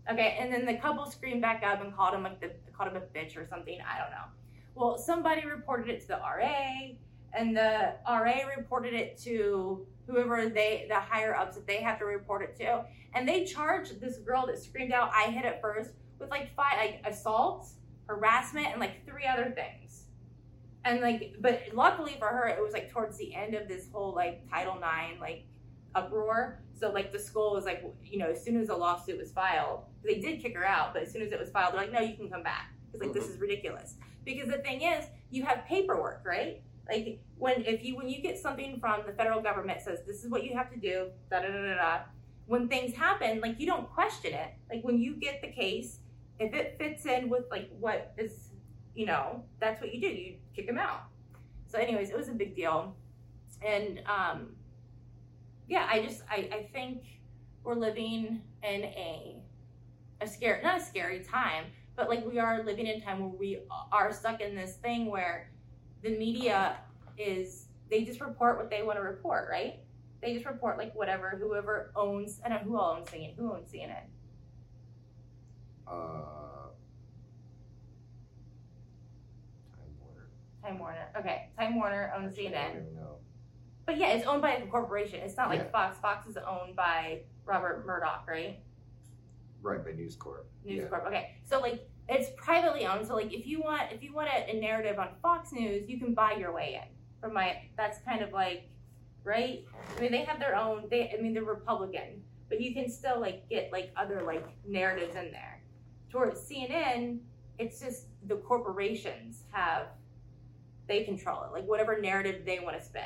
Okay, 0.10 0.38
and 0.40 0.52
then 0.52 0.66
the 0.66 0.76
couple 0.76 1.06
screamed 1.06 1.42
back 1.42 1.64
up 1.64 1.82
and 1.82 1.96
called 1.96 2.14
him 2.16 2.24
like 2.24 2.40
the 2.40 2.52
called 2.76 2.92
him 2.92 2.98
a 2.98 3.18
bitch 3.18 3.38
or 3.38 3.46
something. 3.46 3.80
I 3.82 4.00
don't 4.00 4.12
know. 4.12 4.26
Well, 4.76 4.98
somebody 4.98 5.46
reported 5.46 5.88
it 5.90 6.02
to 6.02 6.08
the 6.08 6.18
RA, 6.18 6.96
and 7.36 7.56
the 7.56 7.94
RA 8.08 8.48
reported 8.56 8.94
it 8.94 9.18
to 9.24 9.86
whoever 10.08 10.50
they 10.50 10.86
the 10.90 10.96
higher 10.96 11.36
ups 11.36 11.56
that 11.56 11.68
they 11.68 11.78
have 11.78 12.00
to 12.00 12.06
report 12.06 12.42
it 12.44 12.56
to, 12.58 12.86
and 13.14 13.28
they 13.28 13.44
charged 13.44 14.00
this 14.00 14.18
girl 14.18 14.46
that 14.48 14.60
screamed 14.60 14.92
out, 14.92 15.12
"I 15.14 15.32
hit 15.32 15.46
it 15.46 15.60
first 15.62 15.92
with 16.20 16.30
like 16.30 16.54
five 16.56 16.78
like 16.78 17.02
assault, 17.06 17.68
harassment, 18.08 18.68
and 18.68 18.80
like 18.80 19.06
three 19.06 19.26
other 19.26 19.52
things. 19.52 20.04
And 20.84 21.02
like, 21.02 21.36
but 21.42 21.64
luckily 21.74 22.16
for 22.20 22.28
her, 22.28 22.48
it 22.48 22.62
was 22.62 22.74
like 22.74 22.92
towards 22.92 23.18
the 23.18 23.34
end 23.34 23.56
of 23.56 23.68
this 23.68 23.88
whole 23.92 24.14
like 24.14 24.48
Title 24.50 24.76
IX 24.76 25.20
like 25.20 25.46
uproar. 25.96 26.62
So 26.78 26.92
like 26.92 27.12
the 27.12 27.20
school 27.20 27.54
was 27.54 27.66
like, 27.66 27.84
you 28.04 28.20
know, 28.20 28.30
as 28.30 28.44
soon 28.44 28.58
as 28.58 28.68
the 28.68 28.76
lawsuit 28.76 29.18
was 29.18 29.32
filed, 29.32 29.86
they 30.04 30.20
did 30.20 30.42
kick 30.42 30.56
her 30.56 30.66
out, 30.66 30.94
but 30.94 31.04
as 31.04 31.12
soon 31.12 31.22
as 31.22 31.32
it 31.32 31.40
was 31.40 31.50
filed, 31.50 31.74
they're 31.74 31.82
like, 31.82 31.92
no, 31.92 32.02
you 32.02 32.16
can 32.16 32.30
come 32.30 32.44
back 32.44 32.74
because 32.86 33.06
like 33.06 33.14
this 33.14 33.26
mm-hmm. 33.26 33.34
is 33.34 33.40
ridiculous. 33.40 33.96
Because 34.24 34.50
the 34.50 34.58
thing 34.60 34.82
is, 34.82 35.06
you 35.32 35.44
have 35.46 35.66
paperwork, 35.66 36.24
right? 36.26 36.62
Like 36.88 37.20
when 37.38 37.64
if 37.66 37.84
you 37.84 37.96
when 37.96 38.10
you 38.10 38.22
get 38.22 38.38
something 38.38 38.80
from 38.80 39.02
the 39.08 39.14
federal 39.14 39.42
government 39.42 39.82
says 39.82 40.00
this 40.06 40.24
is 40.24 40.30
what 40.30 40.44
you 40.44 40.56
have 40.56 40.72
to 40.72 40.78
do, 40.78 41.10
da 41.32 41.40
da 41.40 41.48
da 41.48 41.62
da 41.62 41.76
da. 41.76 42.00
When 42.46 42.68
things 42.68 42.96
happen, 42.96 43.42
like 43.42 43.60
you 43.60 43.66
don't 43.66 43.92
question 43.92 44.34
it. 44.34 44.54
Like 44.72 44.84
when 44.84 45.00
you 45.00 45.16
get 45.16 45.42
the 45.42 45.48
case, 45.48 46.00
if 46.40 46.54
it 46.54 46.76
fits 46.78 47.06
in 47.06 47.30
with 47.30 47.46
like 47.50 47.70
what 47.80 48.14
is, 48.18 48.50
you 48.94 49.06
know, 49.06 49.44
that's 49.60 49.82
what 49.82 49.94
you 49.94 50.02
do. 50.02 50.08
You 50.08 50.36
kick 50.56 50.68
them 50.68 50.78
out. 50.78 51.06
So, 51.68 51.80
anyways, 51.80 52.10
it 52.10 52.18
was 52.18 52.30
a 52.30 52.34
big 52.34 52.56
deal, 52.56 52.96
and 53.66 54.02
um, 54.06 54.56
yeah, 55.68 55.88
I 55.90 56.02
just 56.02 56.22
I 56.30 56.50
I 56.54 56.70
think 56.72 57.04
we're 57.64 57.76
living 57.76 58.42
in 58.64 58.84
a 58.84 59.42
a 60.22 60.28
scary 60.28 60.62
not 60.62 60.80
a 60.80 60.84
scary 60.84 61.24
time, 61.24 61.66
but 61.96 62.10
like 62.10 62.26
we 62.26 62.38
are 62.38 62.64
living 62.64 62.86
in 62.86 63.02
a 63.02 63.04
time 63.04 63.20
where 63.20 63.30
we 63.30 63.60
are 63.92 64.14
stuck 64.14 64.42
in 64.42 64.56
this 64.56 64.76
thing 64.76 65.08
where 65.08 65.50
the 66.06 66.12
media 66.18 66.78
is 67.18 67.66
they 67.90 68.04
just 68.04 68.22
report 68.22 68.58
what 68.58 68.70
they 68.70 68.84
want 68.84 68.98
to 68.98 69.02
report, 69.04 69.48
right? 69.52 69.80
They 70.22 70.34
just 70.34 70.46
report 70.46 70.78
like 70.78 70.94
whatever 70.96 71.32
whoever 71.42 71.92
owns 71.96 72.40
I 72.46 72.50
don't 72.50 72.66
know 72.66 72.72
who 72.72 72.80
owns 72.80 73.10
CNN. 73.10 73.36
Who 73.36 73.52
owns 73.52 73.72
CNN? 73.72 74.04
Uh, 75.88 75.92
Time 79.76 79.94
Warner. 80.00 80.28
Time 80.64 80.80
Warner. 80.80 81.08
Okay, 81.18 81.50
Time 81.60 81.76
Warner 81.76 82.14
owns 82.16 82.30
Actually, 82.34 82.48
I 82.50 82.52
CNN. 82.52 82.74
don't 82.74 82.82
even 82.84 82.96
know. 82.96 83.16
But 83.88 83.98
yeah, 83.98 84.08
it's 84.10 84.26
owned 84.28 84.42
by 84.42 84.52
a 84.54 84.66
corporation. 84.68 85.20
It's 85.22 85.38
not 85.38 85.50
like 85.50 85.60
Yeah. 85.60 85.70
Fox. 85.72 85.98
Fox 86.00 86.28
is 86.28 86.38
owned 86.38 86.76
by 86.76 87.22
Robert 87.46 87.86
Murdoch, 87.86 88.26
right? 88.28 88.60
Right 89.62 89.84
by 89.84 89.92
News 89.92 90.16
Corp. 90.16 90.48
News 90.64 90.84
Yeah. 90.84 90.88
Corp. 90.88 91.06
Okay, 91.08 91.36
so 91.46 91.60
like 91.60 91.88
it's 92.08 92.30
privately 92.38 92.86
owned. 92.86 93.08
So 93.08 93.16
like 93.16 93.34
if 93.34 93.48
you 93.48 93.62
want 93.62 93.92
if 93.92 94.04
you 94.04 94.14
want 94.14 94.30
a, 94.30 94.56
a 94.56 94.60
narrative 94.60 95.00
on 95.00 95.10
Fox 95.22 95.52
News, 95.52 95.90
you 95.90 96.00
can 96.00 96.14
buy 96.14 96.34
your 96.34 96.54
way 96.54 96.80
in. 96.82 96.88
From 97.20 97.34
my 97.34 97.58
that's 97.78 98.00
kind 98.00 98.22
of 98.22 98.32
like 98.32 98.70
right. 99.24 99.66
I 99.98 100.02
mean 100.02 100.12
they 100.12 100.24
have 100.24 100.40
their 100.40 100.56
own. 100.56 100.86
They 100.90 101.12
I 101.18 101.22
mean 101.22 101.34
they're 101.34 101.44
Republican, 101.44 102.22
but 102.50 102.62
you 102.62 102.74
can 102.74 102.90
still 102.90 103.20
like 103.20 103.50
get 103.50 103.72
like 103.72 103.92
other 103.98 104.22
like 104.24 104.46
narratives 104.68 105.16
in 105.16 105.32
there. 105.32 105.62
Towards 106.10 106.40
CNN, 106.42 107.20
it's 107.58 107.80
just 107.80 108.06
the 108.28 108.36
corporations 108.38 109.44
have 109.52 109.88
they 110.88 111.04
control 111.04 111.44
it. 111.44 111.52
Like 111.52 111.66
whatever 111.66 112.00
narrative 112.00 112.46
they 112.46 112.60
want 112.60 112.78
to 112.78 112.84
spin. 112.84 113.04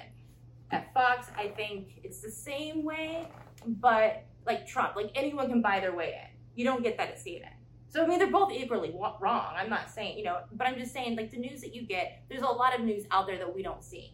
At 0.72 0.94
Fox, 0.94 1.28
I 1.36 1.48
think 1.48 2.02
it's 2.04 2.22
the 2.22 2.30
same 2.30 2.84
way, 2.84 3.28
but 3.66 4.26
like 4.46 4.68
Trump, 4.68 4.96
like 4.96 5.12
anyone 5.16 5.50
can 5.50 5.62
buy 5.62 5.80
their 5.80 5.96
way 5.96 6.20
in. 6.22 6.30
You 6.56 6.66
don't 6.66 6.84
get 6.84 6.98
that 6.98 7.10
at 7.10 7.18
CNN. 7.18 7.59
So 7.90 8.04
I 8.04 8.08
mean, 8.08 8.20
they're 8.20 8.30
both 8.32 8.52
equally 8.52 8.94
wrong. 8.96 9.54
I'm 9.56 9.70
not 9.70 9.90
saying 9.90 10.18
you 10.18 10.24
know, 10.24 10.38
but 10.54 10.68
I'm 10.68 10.78
just 10.78 10.94
saying 10.94 11.16
like 11.18 11.32
the 11.32 11.38
news 11.38 11.62
that 11.62 11.74
you 11.76 11.82
get. 11.84 12.24
There's 12.30 12.44
a 12.44 12.46
lot 12.48 12.78
of 12.78 12.86
news 12.86 13.04
out 13.12 13.26
there 13.28 13.38
that 13.38 13.54
we 13.54 13.64
don't 13.64 13.84
see, 13.84 14.14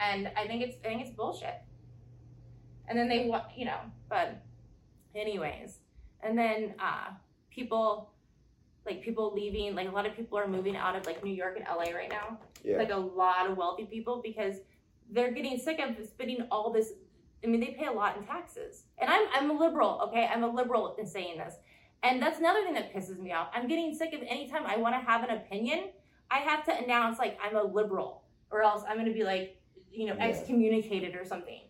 and 0.00 0.30
I 0.36 0.46
think 0.46 0.62
it's 0.62 0.76
I 0.84 0.88
think 0.88 1.02
it's 1.02 1.10
bullshit. 1.10 1.54
And 2.88 2.98
then 2.98 3.08
they 3.08 3.26
want 3.26 3.44
you 3.56 3.64
know, 3.66 3.78
but 4.08 4.42
anyways, 5.14 5.78
and 6.22 6.36
then 6.36 6.74
uh 6.78 7.10
people 7.50 8.10
like 8.84 9.02
people 9.02 9.32
leaving 9.34 9.74
like 9.74 9.88
a 9.88 9.90
lot 9.92 10.06
of 10.06 10.14
people 10.14 10.36
are 10.38 10.48
moving 10.48 10.76
out 10.76 10.96
of 10.96 11.06
like 11.06 11.22
New 11.24 11.32
York 11.32 11.56
and 11.56 11.64
LA 11.66 11.92
right 11.96 12.10
now 12.10 12.38
Yeah. 12.64 12.76
like 12.78 12.90
a 12.90 12.96
lot 12.96 13.48
of 13.48 13.56
wealthy 13.56 13.84
people 13.86 14.20
because 14.22 14.56
they're 15.10 15.30
getting 15.30 15.58
sick 15.58 15.78
of 15.80 16.04
spending 16.06 16.42
all 16.50 16.70
this 16.72 16.92
I 17.42 17.46
mean 17.46 17.60
they 17.60 17.76
pay 17.78 17.86
a 17.86 17.92
lot 17.92 18.16
in 18.16 18.24
taxes. 18.24 18.82
And 18.98 19.08
I'm 19.08 19.26
I'm 19.34 19.50
a 19.50 19.54
liberal, 19.54 20.00
okay? 20.08 20.28
I'm 20.30 20.42
a 20.42 20.48
liberal 20.48 20.96
in 20.98 21.06
saying 21.06 21.38
this. 21.38 21.54
And 22.04 22.20
that's 22.20 22.38
another 22.38 22.62
thing 22.62 22.74
that 22.74 22.94
pisses 22.94 23.18
me 23.18 23.32
off. 23.32 23.48
I'm 23.54 23.66
getting 23.66 23.94
sick 23.94 24.12
of 24.12 24.20
anytime 24.28 24.66
I 24.66 24.76
want 24.76 24.94
to 24.94 25.00
have 25.00 25.24
an 25.24 25.30
opinion, 25.30 25.84
I 26.30 26.38
have 26.38 26.62
to 26.66 26.76
announce 26.84 27.18
like 27.18 27.38
I'm 27.42 27.56
a 27.56 27.62
liberal 27.62 28.24
or 28.50 28.62
else 28.62 28.82
I'm 28.86 28.96
going 28.96 29.08
to 29.08 29.14
be 29.14 29.24
like, 29.24 29.56
you 29.90 30.06
know, 30.06 30.14
Yeah. 30.14 30.26
excommunicated 30.26 31.16
or 31.16 31.24
something. 31.24 31.60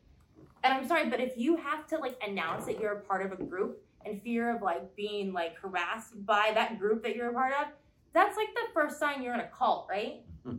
And 0.65 0.73
I'm 0.75 0.89
sorry, 0.89 1.09
but 1.09 1.21
if 1.21 1.35
you 1.37 1.57
have 1.57 1.87
to 1.89 1.99
like 1.99 2.21
announce 2.27 2.65
that 2.67 2.81
you're 2.81 2.93
a 2.93 3.01
part 3.01 3.25
of 3.25 3.39
a 3.39 3.43
group 3.45 3.81
and 4.05 4.21
fear 4.23 4.55
of 4.55 4.61
like 4.61 4.97
being 4.97 5.33
like 5.33 5.57
harassed 5.57 6.27
by 6.27 6.51
that 6.55 6.81
group 6.81 7.03
that 7.05 7.15
you're 7.15 7.31
a 7.31 7.33
part 7.33 7.53
of, 7.61 7.69
that's 8.13 8.37
like 8.37 8.53
the 8.55 8.73
first 8.73 8.99
sign 8.99 9.23
you're 9.23 9.35
in 9.35 9.41
a 9.41 9.49
cult, 9.49 9.87
right? 9.89 10.23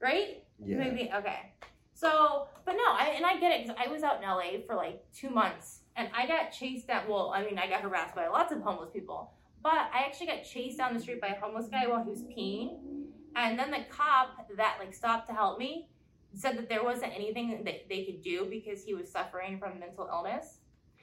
Right? 0.00 0.42
yeah. 0.58 0.78
Maybe 0.78 1.12
okay. 1.14 1.52
So, 1.94 2.48
but 2.64 2.72
no, 2.72 2.82
I 2.88 3.12
and 3.16 3.24
I 3.24 3.38
get 3.38 3.52
it 3.52 3.62
because 3.66 3.80
I 3.80 3.88
was 3.88 4.02
out 4.02 4.20
in 4.20 4.28
LA 4.28 4.60
for 4.66 4.74
like 4.74 5.00
two 5.14 5.30
months 5.30 5.81
and 5.96 6.08
I 6.14 6.26
got 6.26 6.52
chased 6.52 6.88
at, 6.90 7.08
Well, 7.08 7.32
I 7.34 7.44
mean, 7.44 7.58
I 7.58 7.68
got 7.68 7.82
harassed 7.82 8.14
by 8.14 8.28
lots 8.28 8.52
of 8.52 8.62
homeless 8.62 8.90
people, 8.90 9.32
but 9.62 9.90
I 9.92 10.04
actually 10.06 10.26
got 10.26 10.44
chased 10.44 10.78
down 10.78 10.94
the 10.94 11.00
street 11.00 11.20
by 11.20 11.28
a 11.28 11.40
homeless 11.40 11.68
guy 11.68 11.86
while 11.86 12.02
he 12.02 12.10
was 12.10 12.22
peeing, 12.22 12.78
and 13.36 13.58
then 13.58 13.70
the 13.70 13.84
cop 13.88 14.48
that 14.56 14.76
like 14.78 14.94
stopped 14.94 15.28
to 15.28 15.34
help 15.34 15.58
me 15.58 15.88
said 16.34 16.56
that 16.56 16.68
there 16.68 16.82
wasn't 16.82 17.12
anything 17.14 17.62
that 17.64 17.88
they 17.88 18.04
could 18.04 18.22
do 18.22 18.46
because 18.48 18.84
he 18.84 18.94
was 18.94 19.10
suffering 19.10 19.58
from 19.58 19.78
mental 19.78 20.08
illness. 20.10 20.58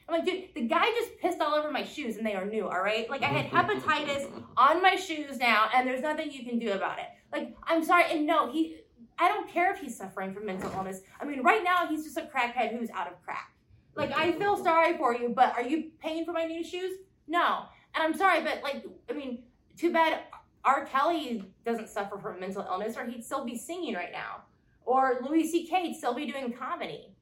I'm 0.07 0.15
like, 0.15 0.25
dude, 0.25 0.45
the 0.55 0.61
guy 0.61 0.85
just 0.97 1.19
pissed 1.19 1.39
all 1.39 1.53
over 1.53 1.69
my 1.69 1.83
shoes 1.83 2.17
and 2.17 2.25
they 2.25 2.33
are 2.33 2.45
new, 2.45 2.67
all 2.67 2.81
right? 2.81 3.07
Like, 3.09 3.21
I 3.21 3.27
had 3.27 3.51
hepatitis 3.51 4.27
on 4.57 4.81
my 4.81 4.95
shoes 4.95 5.37
now 5.37 5.69
and 5.75 5.87
there's 5.87 6.01
nothing 6.01 6.31
you 6.31 6.43
can 6.43 6.57
do 6.57 6.71
about 6.71 6.97
it. 6.97 7.05
Like, 7.31 7.55
I'm 7.63 7.83
sorry, 7.83 8.05
and 8.09 8.25
no, 8.25 8.51
he, 8.51 8.77
I 9.19 9.27
don't 9.27 9.47
care 9.47 9.71
if 9.71 9.79
he's 9.79 9.95
suffering 9.95 10.33
from 10.33 10.47
mental 10.47 10.71
illness. 10.71 11.01
I 11.21 11.25
mean, 11.25 11.43
right 11.43 11.63
now 11.63 11.85
he's 11.87 12.05
just 12.05 12.17
a 12.17 12.21
crackhead 12.21 12.75
who's 12.75 12.89
out 12.89 13.05
of 13.05 13.21
crack. 13.23 13.51
Like, 13.99 14.17
I 14.17 14.31
feel 14.33 14.57
sorry 14.57 14.97
for 14.97 15.13
you, 15.13 15.29
but 15.29 15.53
are 15.53 15.61
you 15.63 15.91
paying 15.99 16.25
for 16.25 16.31
my 16.31 16.45
new 16.45 16.63
shoes? 16.63 16.97
No. 17.27 17.65
And 17.93 18.03
I'm 18.03 18.13
sorry, 18.13 18.41
but 18.41 18.61
like, 18.63 18.85
I 19.09 19.13
mean, 19.13 19.43
too 19.77 19.91
bad 19.91 20.21
R. 20.63 20.85
Kelly 20.85 21.43
doesn't 21.65 21.89
suffer 21.89 22.17
from 22.17 22.39
mental 22.39 22.65
illness 22.69 22.97
or 22.97 23.05
he'd 23.05 23.25
still 23.25 23.45
be 23.45 23.57
singing 23.57 23.95
right 23.95 24.11
now. 24.11 24.43
Or 24.85 25.19
Louis 25.23 25.47
C.K. 25.47 25.93
still 25.93 26.13
be 26.13 26.25
doing 26.25 26.53
comedy. 26.53 27.13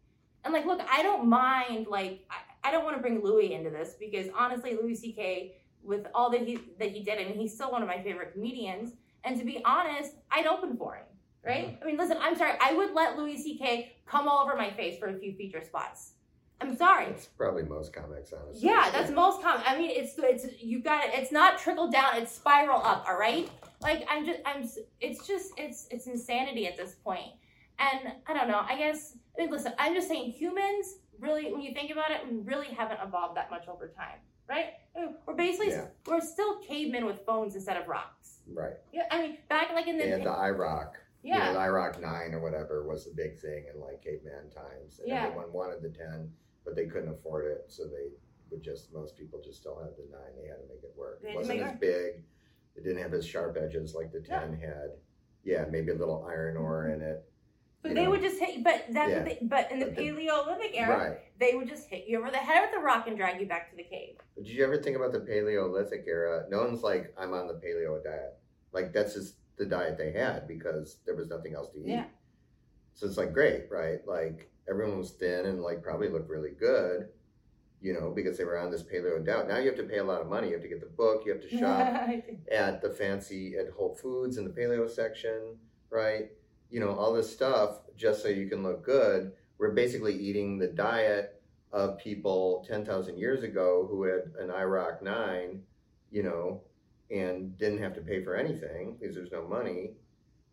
And 0.45 0.53
like, 0.53 0.65
look, 0.65 0.79
I 0.89 1.03
don't 1.03 1.27
mind, 1.27 1.87
like, 1.87 2.25
I, 2.29 2.69
I 2.69 2.71
don't 2.71 2.85
want 2.85 2.95
to 2.95 3.01
bring 3.01 3.21
Louis 3.21 3.53
into 3.53 3.69
this 3.69 3.95
because 3.99 4.27
honestly, 4.37 4.77
Louis 4.81 4.95
C.K., 4.95 5.55
with 5.83 6.05
all 6.13 6.29
that 6.31 6.41
he 6.41 6.59
that 6.79 6.91
he 6.91 7.01
did, 7.01 7.17
and 7.17 7.33
he's 7.35 7.53
still 7.53 7.71
one 7.71 7.81
of 7.81 7.87
my 7.87 8.01
favorite 8.01 8.33
comedians. 8.33 8.93
And 9.23 9.39
to 9.39 9.45
be 9.45 9.61
honest, 9.63 10.13
I'd 10.31 10.45
open 10.45 10.75
for 10.75 10.95
him, 10.95 11.05
right? 11.45 11.67
Mm-hmm. 11.67 11.83
I 11.83 11.85
mean, 11.85 11.97
listen, 11.97 12.17
I'm 12.19 12.35
sorry, 12.35 12.53
I 12.59 12.73
would 12.73 12.93
let 12.93 13.17
Louis 13.17 13.37
C.K. 13.37 13.95
come 14.05 14.27
all 14.27 14.43
over 14.43 14.55
my 14.57 14.71
face 14.71 14.99
for 14.99 15.07
a 15.07 15.17
few 15.17 15.33
feature 15.33 15.63
spots. 15.63 16.13
I'm 16.59 16.75
sorry. 16.75 17.05
It's 17.07 17.25
probably 17.27 17.63
most 17.63 17.93
comics, 17.93 18.33
honestly. 18.33 18.67
Yeah, 18.67 18.89
that's 18.91 19.11
most 19.11 19.41
common. 19.41 19.61
I 19.65 19.77
mean, 19.77 19.91
it's 19.91 20.13
it's 20.17 20.61
you 20.61 20.81
got 20.81 21.05
it. 21.05 21.11
It's 21.13 21.31
not 21.31 21.59
trickle 21.59 21.89
down. 21.91 22.17
It's 22.17 22.31
spiral 22.31 22.81
up. 22.83 23.05
All 23.07 23.17
right. 23.17 23.49
Like 23.81 24.05
I'm 24.09 24.25
just 24.25 24.39
I'm. 24.45 24.67
It's 24.99 25.27
just 25.27 25.51
it's 25.57 25.87
it's 25.91 26.07
insanity 26.07 26.65
at 26.67 26.75
this 26.77 26.95
point. 26.95 27.31
And 27.79 28.13
I 28.25 28.33
don't 28.33 28.47
know. 28.47 28.61
I 28.67 28.75
guess. 28.77 29.17
I 29.37 29.41
mean, 29.43 29.51
listen. 29.51 29.73
I'm 29.77 29.93
just 29.93 30.07
saying 30.07 30.31
humans 30.31 30.95
really, 31.19 31.51
when 31.51 31.61
you 31.61 31.73
think 31.73 31.91
about 31.91 32.11
it, 32.11 32.21
we 32.29 32.37
really 32.39 32.67
haven't 32.67 32.99
evolved 33.03 33.37
that 33.37 33.49
much 33.49 33.67
over 33.67 33.87
time, 33.87 34.19
right? 34.49 34.65
I 34.95 35.01
mean, 35.01 35.15
we're 35.25 35.35
basically 35.35 35.69
Yeah. 35.69 35.85
we're 36.07 36.21
still 36.21 36.57
cavemen 36.59 37.05
with 37.05 37.21
phones 37.25 37.55
instead 37.55 37.77
of 37.77 37.87
rocks. 37.87 38.39
Right. 38.51 38.73
Yeah. 38.91 39.03
I 39.11 39.21
mean, 39.21 39.37
back 39.49 39.71
like 39.73 39.87
in 39.87 39.97
the 39.97 40.11
And 40.13 40.23
the 40.25 40.29
iRock. 40.29 40.91
You 41.23 41.33
yeah. 41.33 41.47
know, 41.47 41.53
the 41.53 41.59
iRock 41.59 41.99
9 41.99 42.33
or 42.35 42.39
whatever 42.39 42.87
was 42.87 43.05
the 43.05 43.11
big 43.15 43.39
thing 43.39 43.65
in 43.73 43.81
like 43.81 44.01
caveman 44.03 44.49
times. 44.51 44.99
And 44.99 45.07
Yeah. 45.09 45.25
everyone 45.25 45.51
wanted 45.51 45.81
the 45.81 45.89
10, 45.89 46.31
but 46.67 46.75
they 46.75 46.85
couldn't 46.85 47.07
afford 47.09 47.45
it. 47.49 47.63
So 47.69 47.85
they 47.85 48.09
would 48.51 48.61
just, 48.61 48.93
most 48.93 49.17
people 49.17 49.39
just 49.43 49.63
don't 49.63 49.79
have 49.81 49.95
the 49.95 50.03
9. 50.11 50.19
They 50.41 50.49
had 50.49 50.57
to 50.57 50.67
make 50.67 50.83
it 50.83 50.91
work. 50.97 51.21
It 51.23 51.33
wasn't 51.33 51.61
as 51.61 51.79
big. 51.79 52.23
It 52.75 52.83
didn't 52.83 53.01
have 53.01 53.13
as 53.13 53.25
sharp 53.25 53.57
edges 53.57 53.95
like 53.95 54.11
the 54.11 54.19
10 54.19 54.59
had. 54.59 54.89
Yeah, 55.45 55.63
maybe 55.71 55.91
a 55.91 55.95
little 55.95 56.25
iron 56.29 56.57
ore 56.57 56.89
in 56.89 57.01
it. 57.01 57.23
But 57.81 57.89
you 57.89 57.95
they 57.95 58.03
know. 58.03 58.09
would 58.11 58.21
just 58.21 58.37
hit. 58.41 58.63
But 58.65 58.85
that's 58.89 59.09
Yeah. 59.09 59.23
they, 59.23 59.39
but 59.43 59.71
in 59.71 59.79
the- 59.79 59.85
Paleolithic 59.87 60.71
era, 60.77 61.09
Right. 61.11 61.17
they 61.39 61.55
would 61.55 61.69
just 61.69 61.87
hit 61.87 62.05
you 62.05 62.19
over 62.19 62.29
the 62.29 62.37
head 62.37 62.67
with 62.69 62.77
a 62.77 62.83
rock 62.83 63.07
and 63.07 63.15
drag 63.15 63.39
you 63.39 63.47
back 63.47 63.69
to 63.69 63.77
the 63.77 63.83
cave. 63.83 64.17
But 64.35 64.43
did 64.43 64.53
you 64.53 64.65
ever 64.65 64.75
think 64.77 64.97
about 64.97 65.13
the 65.13 65.21
Paleolithic 65.21 66.03
era? 66.05 66.45
No 66.49 66.65
one's 66.65 66.83
like, 66.83 67.13
I'm 67.17 67.33
on 67.33 67.47
the 67.47 67.53
paleo 67.53 68.03
diet. 68.03 68.37
Like, 68.73 68.91
that's 68.91 69.13
just 69.13 69.35
the 69.55 69.65
diet 69.65 69.97
they 69.97 70.11
had 70.11 70.47
because 70.49 70.97
there 71.05 71.15
was 71.15 71.29
nothing 71.29 71.53
else 71.53 71.69
to 71.71 71.79
eat. 71.79 71.87
Yeah. 71.87 72.05
So 72.95 73.07
it's 73.07 73.17
like, 73.17 73.31
great, 73.31 73.71
right? 73.71 74.05
Like, 74.05 74.51
everyone 74.69 74.97
was 74.97 75.11
thin 75.11 75.45
and 75.45 75.61
like 75.61 75.83
probably 75.83 76.09
looked 76.09 76.29
really 76.29 76.51
good, 76.51 77.09
you 77.81 77.93
know, 77.93 78.11
because 78.15 78.37
they 78.37 78.43
were 78.43 78.57
on 78.57 78.71
this 78.71 78.83
paleo 78.83 79.23
diet. 79.25 79.47
Now 79.47 79.57
you 79.57 79.67
have 79.67 79.77
to 79.77 79.83
pay 79.83 79.97
a 79.97 80.03
lot 80.03 80.21
of 80.21 80.27
money. 80.27 80.47
You 80.47 80.53
have 80.53 80.63
to 80.63 80.69
get 80.69 80.79
the 80.79 80.87
book, 80.87 81.23
you 81.25 81.31
have 81.31 81.41
to 81.41 81.49
shop 81.59 82.09
at 82.51 82.81
the 82.81 82.89
fancy, 82.89 83.55
at 83.57 83.71
Whole 83.71 83.95
Foods 83.95 84.37
in 84.37 84.43
the 84.43 84.49
paleo 84.49 84.89
section, 84.89 85.57
right? 85.89 86.31
You 86.69 86.79
know, 86.79 86.95
all 86.95 87.13
this 87.13 87.31
stuff 87.31 87.79
just 87.95 88.21
so 88.21 88.27
you 88.27 88.49
can 88.49 88.63
look 88.63 88.83
good. 88.83 89.31
We're 89.57 89.71
basically 89.73 90.15
eating 90.15 90.59
the 90.59 90.67
diet 90.67 91.41
of 91.71 91.97
people 91.97 92.65
10,000 92.67 93.17
years 93.17 93.43
ago 93.43 93.87
who 93.89 94.03
had 94.03 94.31
an 94.39 94.49
iRock 94.49 95.01
9, 95.01 95.61
you 96.11 96.23
know, 96.23 96.61
and 97.11 97.57
didn't 97.57 97.81
have 97.81 97.93
to 97.95 98.01
pay 98.01 98.23
for 98.23 98.35
anything 98.35 98.97
because 98.99 99.15
there's 99.15 99.31
no 99.31 99.47
money. 99.47 99.91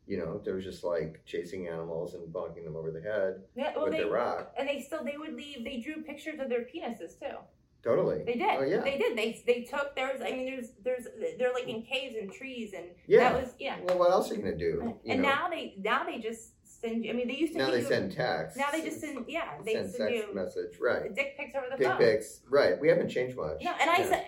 You 0.06 0.18
know, 0.18 0.40
there 0.44 0.54
was 0.54 0.64
just 0.64 0.84
like 0.84 1.22
chasing 1.24 1.66
animals 1.68 2.14
and 2.14 2.32
bonking 2.32 2.64
them 2.64 2.76
over 2.76 2.90
the 2.90 3.00
head 3.00 3.42
yeah, 3.56 3.72
well, 3.74 3.84
with 3.84 3.92
they, 3.94 4.00
their 4.00 4.10
rock. 4.10 4.52
and 4.58 4.68
they 4.68 4.80
still 4.80 5.02
they 5.04 5.16
would 5.16 5.34
leave. 5.34 5.64
They 5.64 5.78
drew 5.78 6.02
pictures 6.02 6.38
of 6.40 6.48
their 6.50 6.60
penises 6.62 7.18
too. 7.18 7.36
Totally. 7.82 8.22
They 8.24 8.34
did. 8.34 8.42
Oh, 8.58 8.62
yeah. 8.64 8.80
They 8.80 8.96
did. 8.98 9.16
They 9.16 9.42
they 9.46 9.62
took. 9.62 9.94
There's. 9.94 10.20
I 10.22 10.30
mean, 10.32 10.46
there's 10.46 10.70
there's 10.82 11.06
they're 11.38 11.52
like 11.52 11.68
in 11.68 11.82
caves 11.82 12.16
and 12.20 12.32
trees 12.32 12.72
and 12.74 12.86
Yeah. 13.06 13.20
that 13.32 13.42
was 13.42 13.54
yeah. 13.58 13.76
Well, 13.84 13.98
what 13.98 14.10
else 14.10 14.30
are 14.30 14.34
you 14.34 14.42
going 14.42 14.58
to 14.58 14.58
do? 14.58 14.94
You 15.04 15.12
and 15.12 15.22
know, 15.22 15.28
now 15.28 15.48
they 15.50 15.74
now 15.78 16.04
they 16.04 16.18
just 16.18 16.50
send. 16.80 17.04
I 17.08 17.12
mean, 17.12 17.28
they 17.28 17.36
used 17.36 17.52
to. 17.54 17.58
now 17.58 17.70
they 17.70 17.80
you- 17.80 17.86
send 17.86 18.12
texts. 18.12 18.58
Now 18.58 18.70
they 18.72 18.82
just 18.82 19.00
send. 19.00 19.24
Yeah, 19.28 19.52
they 19.64 19.74
send 19.74 19.90
send 19.90 20.14
text 20.14 20.34
message. 20.34 20.78
Right. 20.80 21.14
dick 21.14 21.36
pics 21.38 21.54
over 21.54 21.66
the 21.70 21.76
Dick 21.76 21.86
phone. 21.86 21.98
pics. 21.98 22.40
Right. 22.50 22.80
We 22.80 22.88
haven't 22.88 23.08
changed 23.10 23.36
much. 23.36 23.62
No, 23.62 23.72
and 23.80 23.90
I 23.90 23.98
Yeah. 23.98 24.08
said, 24.08 24.26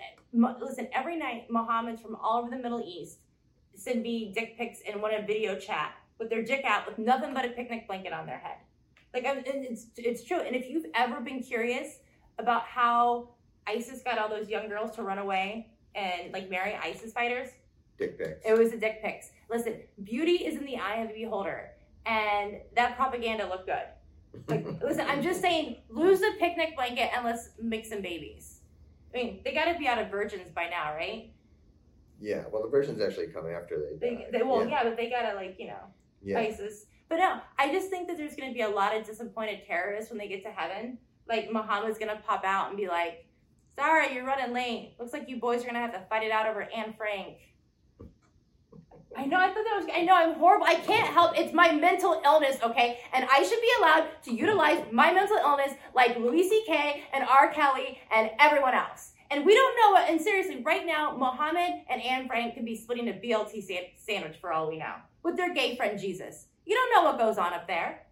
listen, 0.61 0.87
every 0.93 1.17
night 1.17 1.47
Mohammeds 1.51 1.99
from 2.01 2.15
all 2.15 2.39
over 2.39 2.49
the 2.49 2.61
Middle 2.61 2.81
East 2.85 3.19
send 3.77 4.01
me 4.01 4.31
dick 4.33 4.57
pics 4.57 4.79
and 4.87 5.01
want 5.01 5.13
a 5.13 5.21
video 5.25 5.57
chat 5.57 5.93
with 6.19 6.29
their 6.29 6.43
dick 6.43 6.65
out 6.65 6.87
with 6.87 6.97
nothing 6.97 7.33
but 7.33 7.45
a 7.45 7.49
picnic 7.49 7.87
blanket 7.87 8.11
on 8.11 8.25
their 8.25 8.39
head. 8.39 8.57
Like, 9.13 9.25
I'm, 9.25 9.37
and 9.37 9.65
it's 9.65 9.87
it's 9.95 10.23
true. 10.23 10.39
And 10.39 10.55
if 10.55 10.69
you've 10.69 10.85
ever 10.93 11.21
been 11.21 11.41
curious 11.41 11.99
about 12.39 12.63
how 12.63 13.29
ISIS 13.65 14.01
got 14.03 14.17
all 14.17 14.29
those 14.29 14.49
young 14.49 14.67
girls 14.67 14.95
to 14.95 15.03
run 15.03 15.19
away 15.19 15.69
and 15.95 16.33
like 16.33 16.49
marry 16.49 16.75
ISIS 16.75 17.13
fighters, 17.13 17.49
Dick 17.97 18.17
pics. 18.17 18.45
it 18.45 18.57
was 18.57 18.71
the 18.71 18.77
dick 18.77 19.01
pics. 19.03 19.31
Listen, 19.49 19.75
beauty 20.03 20.45
is 20.45 20.57
in 20.57 20.65
the 20.65 20.77
eye 20.77 20.97
of 20.97 21.09
the 21.09 21.13
beholder, 21.13 21.71
and 22.05 22.57
that 22.75 22.95
propaganda 22.95 23.47
looked 23.47 23.67
good. 23.67 23.85
Like, 24.47 24.65
listen, 24.83 25.05
I'm 25.07 25.21
just 25.21 25.41
saying, 25.41 25.77
lose 25.89 26.19
the 26.19 26.31
picnic 26.39 26.75
blanket 26.75 27.09
and 27.15 27.25
let's 27.25 27.49
make 27.61 27.85
some 27.85 28.01
babies. 28.01 28.59
I 29.13 29.17
mean, 29.17 29.39
they 29.43 29.53
got 29.53 29.65
to 29.71 29.79
be 29.79 29.87
out 29.87 29.99
of 29.99 30.11
virgins 30.11 30.51
by 30.51 30.67
now, 30.69 30.93
right? 30.93 31.31
Yeah. 32.19 32.43
Well, 32.51 32.63
the 32.63 32.69
versions 32.69 33.01
actually 33.01 33.27
come 33.27 33.47
after 33.49 33.79
they 33.79 33.97
They, 33.97 34.15
die. 34.15 34.25
they 34.31 34.43
well, 34.43 34.63
yeah. 34.63 34.69
yeah. 34.69 34.83
but 34.83 34.97
they 34.97 35.09
gotta 35.09 35.35
like 35.35 35.55
you 35.59 35.67
know 35.67 35.79
Yeah. 36.23 36.39
ISIS. 36.39 36.85
But 37.09 37.17
no, 37.19 37.39
I 37.57 37.71
just 37.71 37.89
think 37.89 38.07
that 38.09 38.17
there's 38.17 38.35
going 38.35 38.49
to 38.49 38.53
be 38.53 38.61
a 38.61 38.69
lot 38.69 38.93
of 38.95 39.05
disappointed 39.05 39.61
terrorists 39.65 40.11
when 40.11 40.17
they 40.17 40.27
get 40.27 40.43
to 40.43 40.49
heaven. 40.51 40.97
Like 41.27 41.51
Muhammad's 41.53 41.97
going 41.97 42.13
to 42.13 42.21
pop 42.21 42.43
out 42.43 42.67
and 42.67 42.75
be 42.77 42.87
like, 42.89 43.25
"Sorry, 43.77 44.13
you're 44.13 44.25
running 44.25 44.53
late. 44.53 44.95
Looks 44.99 45.13
like 45.13 45.29
you 45.29 45.37
boys 45.39 45.61
are 45.61 45.63
going 45.63 45.75
to 45.75 45.79
have 45.79 45.93
to 45.93 46.01
fight 46.09 46.23
it 46.23 46.31
out 46.31 46.47
over 46.47 46.63
Anne 46.75 46.93
Frank." 46.97 47.37
I 49.17 49.25
know. 49.25 49.37
I 49.37 49.47
thought 49.47 49.63
that 49.63 49.77
was. 49.77 49.87
I 49.95 50.01
know. 50.03 50.13
I'm 50.15 50.33
horrible. 50.35 50.65
I 50.67 50.75
can't 50.75 51.07
help. 51.07 51.37
It's 51.39 51.53
my 51.53 51.71
mental 51.71 52.21
illness, 52.25 52.57
okay? 52.61 52.99
And 53.13 53.25
I 53.31 53.41
should 53.43 53.61
be 53.61 53.71
allowed 53.79 54.09
to 54.25 54.33
utilize 54.33 54.83
my 54.91 55.11
mental 55.11 55.37
illness 55.37 55.71
like 55.95 56.17
Louis 56.17 56.47
C.K. 56.47 57.03
and 57.13 57.23
R. 57.23 57.51
Kelly 57.51 57.99
and 58.11 58.29
everyone 58.39 58.73
else. 58.75 59.13
And 59.29 59.45
we 59.45 59.53
don't 59.53 59.75
know 59.75 59.91
what. 59.91 60.09
And 60.09 60.21
seriously, 60.21 60.61
right 60.63 60.85
now, 60.85 61.15
Mohammed 61.17 61.81
and 61.89 62.01
Anne 62.01 62.27
Frank 62.27 62.53
could 62.53 62.65
be 62.65 62.75
splitting 62.75 63.09
a 63.09 63.13
BLT 63.13 63.63
sandwich 63.97 64.37
for 64.39 64.53
all 64.53 64.69
we 64.69 64.77
know 64.77 64.95
with 65.23 65.35
their 65.35 65.53
gay 65.53 65.75
friend 65.75 65.99
Jesus. 65.99 66.47
You 66.65 66.75
don't 66.75 66.93
know 66.93 67.09
what 67.09 67.19
goes 67.19 67.37
on 67.37 67.53
up 67.53 67.67
there. 67.67 68.03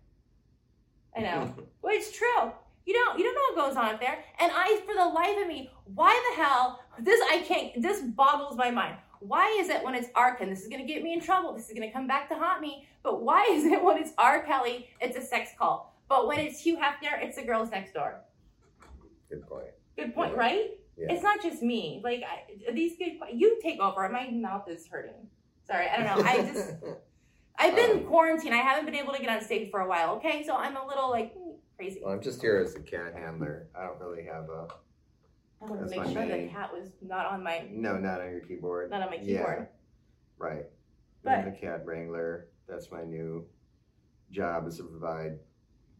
I 1.16 1.22
know. 1.22 1.53
well, 1.82 1.93
it's 1.95 2.11
true. 2.11 2.51
You 2.86 2.93
don't. 2.93 3.18
You 3.18 3.26
don't 3.26 3.36
know 3.36 3.61
what 3.61 3.70
goes 3.70 3.78
on 3.78 3.95
up 3.95 3.99
there. 3.99 4.24
And 4.39 4.51
I, 4.53 4.80
for 4.86 4.93
the 4.93 5.05
life 5.05 5.41
of 5.41 5.47
me, 5.47 5.72
why 5.93 6.34
the 6.36 6.43
hell? 6.43 6.82
This 6.99 7.22
I 7.30 7.39
can't. 7.39 7.82
This 7.82 8.01
boggles 8.01 8.57
my 8.57 8.72
mind. 8.72 8.97
Why 9.20 9.57
is 9.59 9.70
it 9.70 9.84
when 9.84 9.95
it's 9.95 10.09
R. 10.13 10.36
Kelly, 10.36 10.51
this 10.51 10.61
is 10.61 10.68
going 10.68 10.86
to 10.86 10.88
get 10.88 11.01
me 11.01 11.13
in 11.13 11.20
trouble, 11.20 11.53
this 11.53 11.68
is 11.68 11.76
going 11.76 11.88
to 11.88 11.91
come 11.91 12.05
back 12.05 12.30
to 12.30 12.36
haunt 12.36 12.61
me, 12.61 12.86
but 13.01 13.24
why 13.24 13.43
is 13.51 13.63
it 13.63 13.84
when 13.84 13.97
it's 13.97 14.11
R. 14.18 14.43
Kelly, 14.43 14.89
it's 15.01 15.18
a 15.18 15.22
sex 15.22 15.49
cult? 15.57 15.88
But 16.07 16.28
when 16.28 16.39
it's 16.39 16.59
Hugh 16.59 16.78
Hefner, 16.78 17.20
it's 17.24 17.38
the 17.38 17.43
girls 17.43 17.72
next 17.72 17.93
door. 17.93 18.22
Good 19.30 19.47
point. 19.47 19.66
Good 19.97 20.13
point, 20.13 20.34
Yeah. 20.34 20.39
right? 20.39 20.70
Yeah. 20.98 21.08
It's 21.12 21.24
not 21.24 21.41
just 21.41 21.62
me. 21.62 22.02
Like, 22.04 22.24
I, 22.24 22.72
these 22.74 22.98
good, 22.98 23.14
you 23.34 23.60
take 23.62 23.80
over. 23.80 24.08
My 24.10 24.30
mouth 24.30 24.70
is 24.70 24.88
hurting. 24.88 25.28
Sorry, 25.68 25.88
I 25.89 25.98
don't 26.02 26.06
know. 26.24 26.24
I 26.30 26.38
just, 26.54 26.74
I've 27.58 27.76
been 27.76 28.00
Um, 28.00 28.04
quarantined. 28.06 28.54
I 28.54 28.60
haven't 28.60 28.86
been 28.86 28.96
able 28.96 29.14
to 29.14 29.20
get 29.20 29.30
on 29.30 29.41
stage 29.41 29.70
for 29.72 29.82
a 29.82 29.88
while, 29.89 30.16
okay? 30.16 30.43
So 30.46 30.56
I'm 30.56 30.78
a 30.78 30.86
little, 30.86 31.10
like, 31.10 31.34
crazy. 31.78 32.00
well, 32.04 32.14
I'm 32.14 32.22
just 32.22 32.39
here 32.41 32.58
as 32.60 32.76
a 32.76 32.80
cat 32.80 33.14
handler. 33.14 33.68
I 33.78 33.86
don't 33.88 34.00
really 34.00 34.24
have 34.26 34.50
a 34.50 34.68
I 35.62 35.66
want 35.66 35.82
to 35.82 36.00
make 36.00 36.12
sure 36.14 36.26
the 36.28 36.48
cat 36.50 36.72
was 36.72 36.89
not 37.02 37.26
on 37.26 37.41
my, 37.43 37.66
no, 37.72 37.98
not 37.98 38.22
on 38.22 38.30
your 38.30 38.41
keyboard. 38.41 38.89
not 38.91 39.02
on 39.02 39.10
my 39.10 39.16
Yeah. 39.16 39.38
keyboard. 39.39 39.68
Right. 40.38 40.66
But- 41.24 41.34
I'm 41.39 41.46
the 41.46 41.58
cat 41.58 41.86
wrangler. 41.86 42.48
That's 42.68 42.91
my 42.91 43.04
new 43.04 43.46
job 44.32 44.68
is 44.68 44.78
to 44.78 44.84
provide 44.84 45.39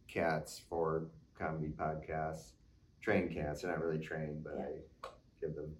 cats 0.08 0.62
for 0.68 1.06
comedy 1.38 1.68
podcasts. 1.76 2.52
Train 3.06 3.32
cats. 3.32 3.62
They're 3.62 3.70
not 3.70 3.80
really 3.84 4.04
trained, 4.04 4.42
but 4.42 4.54
I 4.58 5.08
give 5.40 5.54
them 5.54 5.70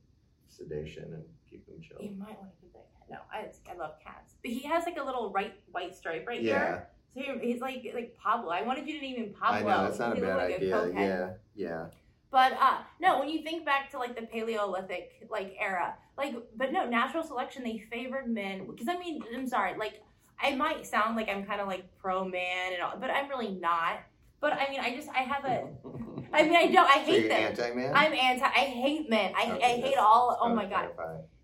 sedation 0.47 1.03
and 1.13 1.25
keep 1.51 1.67
them 1.67 1.75
chill. 1.83 1.97
You 2.01 2.13
might 2.17 2.39
want 2.39 2.53
to 2.55 2.63
give 2.63 2.73
that 2.73 2.87
cat. 2.93 3.09
No, 3.11 3.19
I, 3.33 3.49
I 3.69 3.77
love 3.77 3.95
cats, 4.01 4.35
but 4.43 4.53
he 4.53 4.61
has 4.69 4.85
like 4.87 4.97
a 4.97 5.03
little 5.03 5.33
right 5.33 5.55
white 5.73 5.97
stripe 5.97 6.25
right 6.29 6.41
Yeah, 6.41 6.83
here. 7.15 7.33
So 7.35 7.41
he- 7.43 7.53
he's 7.53 7.61
like 7.61 7.85
like 7.97 8.17
Pablo. 8.17 8.51
I 8.51 8.63
wanted 8.63 8.87
you 8.87 8.95
to 8.95 9.01
name 9.05 9.17
him 9.17 9.35
Pablo. 9.41 9.69
I 9.73 9.77
know 9.77 9.83
that's 9.89 9.99
not 9.99 10.13
a 10.13 10.15
He 10.15 10.21
bad 10.21 10.37
like 10.37 10.55
idea. 10.55 10.73
cokehead. 10.77 10.95
Yeah, 10.95 11.31
yeah. 11.69 11.87
But 12.31 12.53
uh 12.61 12.79
no, 13.01 13.19
when 13.19 13.29
you 13.29 13.43
think 13.43 13.65
back 13.65 13.91
to 13.91 13.99
like 13.99 14.15
the 14.15 14.25
Paleolithic 14.25 15.27
like 15.29 15.57
era, 15.59 15.97
like 16.17 16.37
but 16.57 16.73
no, 16.73 16.89
natural 16.89 17.25
selection 17.25 17.65
they 17.65 17.79
favored 17.91 18.33
men 18.33 18.69
because 18.71 18.87
I 18.87 18.97
mean 18.99 19.21
I'm 19.35 19.49
sorry, 19.49 19.77
like 19.77 20.01
I 20.41 20.55
might 20.55 20.87
sound 20.87 21.17
like 21.17 21.29
I'm 21.29 21.45
kind 21.45 21.61
of 21.61 21.67
like 21.67 21.87
pro 21.99 22.25
man 22.25 22.73
and 22.75 22.83
all, 22.83 22.97
but 23.01 23.11
I'm 23.11 23.29
really 23.29 23.51
not. 23.51 23.99
But 24.39 24.53
I 24.53 24.69
mean 24.71 24.79
I 24.79 24.95
just 24.95 25.09
I 25.09 25.23
have 25.23 25.45
a 25.45 25.67
I 26.33 26.43
mean 26.43 26.57
I 26.57 26.67
don't 26.67 26.89
I 26.89 26.95
so 26.97 27.01
hate 27.01 27.21
you're 27.21 27.29
them. 27.29 27.43
anti-man. 27.43 27.93
I'm 27.95 28.13
anti. 28.13 28.45
I 28.45 28.49
hate 28.49 29.09
men. 29.11 29.33
I, 29.37 29.53
Okay, 29.53 29.65
I 29.65 29.81
hate 29.81 29.97
all. 29.97 30.39
Oh 30.41 30.55
my 30.55 30.67
god. 30.67 30.91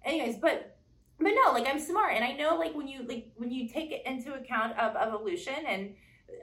Anyways, 0.05 0.37
but 0.37 0.77
but 1.19 1.33
no, 1.45 1.53
like 1.53 1.67
I'm 1.69 1.79
smart, 1.79 2.15
and 2.15 2.25
I 2.25 2.33
know 2.33 2.57
like 2.57 2.75
when 2.75 2.89
you 2.89 3.05
like 3.07 3.29
when 3.37 3.51
you 3.51 3.69
take 3.69 3.93
it 3.93 4.03
into 4.07 4.35
account 4.35 4.79
of 4.79 4.97
evolution, 4.97 5.55
and 5.69 5.95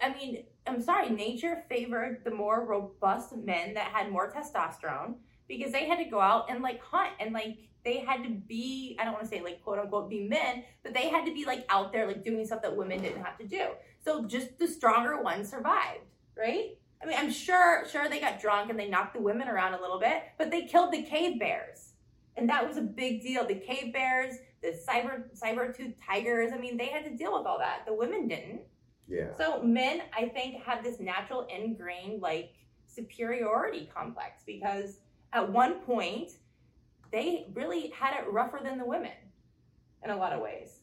I 0.02 0.14
mean 0.14 0.44
I'm 0.68 0.82
sorry, 0.82 1.10
nature 1.10 1.64
favored 1.68 2.22
the 2.24 2.32
more 2.32 2.66
robust 2.66 3.36
men 3.36 3.74
that 3.74 3.88
had 3.88 4.12
more 4.12 4.32
testosterone 4.32 5.16
because 5.48 5.72
they 5.72 5.86
had 5.88 5.98
to 5.98 6.06
go 6.06 6.22
out 6.22 6.50
and 6.50 6.62
like 6.62 6.82
hunt 6.82 7.12
and 7.20 7.34
like 7.34 7.58
they 7.84 7.98
had 8.00 8.24
to 8.24 8.30
be 8.30 8.98
I 9.00 9.04
don't 9.04 9.14
want 9.14 9.26
to 9.26 9.30
say 9.30 9.42
like 9.42 9.62
quote 9.64 9.80
unquote 9.80 10.10
be 10.10 10.28
men, 10.28 10.64
but 10.84 10.94
they 10.94 11.10
had 11.10 11.26
to 11.26 11.34
be 11.34 11.46
like 11.46 11.66
out 11.70 11.92
there 11.92 12.08
like 12.08 12.24
doing 12.24 12.46
stuff 12.46 12.62
that 12.62 12.76
women 12.76 13.02
didn't 13.02 13.24
have 13.24 13.38
to 13.40 13.48
do. 13.48 13.68
So 14.04 14.26
just 14.26 14.58
the 14.60 14.68
stronger 14.68 15.22
ones 15.22 15.50
survived, 15.50 16.06
right? 16.38 16.78
I 17.02 17.06
mean, 17.06 17.18
I'm 17.18 17.32
sure 17.32 17.86
sure 17.90 18.10
they 18.10 18.20
got 18.20 18.42
drunk 18.42 18.70
and 18.70 18.80
they 18.80 18.90
knocked 18.90 19.14
the 19.14 19.22
women 19.22 19.48
around 19.48 19.74
a 19.74 19.82
little 19.82 20.00
bit, 20.00 20.24
but 20.38 20.52
they 20.52 20.64
killed 20.64 20.92
the 20.92 21.04
cave 21.04 21.40
bears. 21.40 21.94
And 22.36 22.50
that 22.50 22.66
was 22.68 22.78
a 22.78 22.82
big 22.82 23.22
deal. 23.22 23.46
The 23.46 23.56
cave 23.56 23.94
bears, 23.94 24.36
the 24.62 24.74
saber 24.74 25.30
saber 25.34 25.72
tooth 25.72 25.94
tigers, 26.06 26.52
I 26.54 26.58
mean, 26.58 26.78
they 26.78 26.88
had 26.88 27.06
to 27.06 27.16
deal 27.16 27.38
with 27.38 27.46
all 27.46 27.58
that. 27.60 27.86
The 27.86 27.94
women 27.94 28.28
didn't. 28.28 28.62
Yeah. 29.08 29.36
So 29.38 29.62
men, 29.64 30.02
I 30.16 30.28
think, 30.28 30.64
have 30.64 30.84
this 30.84 31.00
natural 31.00 31.48
ingrained 31.54 32.22
like 32.22 32.54
superiority 32.86 33.90
complex 33.94 34.44
because 34.46 35.00
at 35.34 35.50
one 35.52 35.80
point 35.82 36.32
they 37.12 37.48
really 37.54 37.90
had 37.90 38.20
it 38.20 38.32
rougher 38.32 38.60
than 38.64 38.78
the 38.78 38.86
women 38.86 39.12
in 40.04 40.12
a 40.12 40.16
lot 40.16 40.34
of 40.34 40.42
ways. 40.42 40.80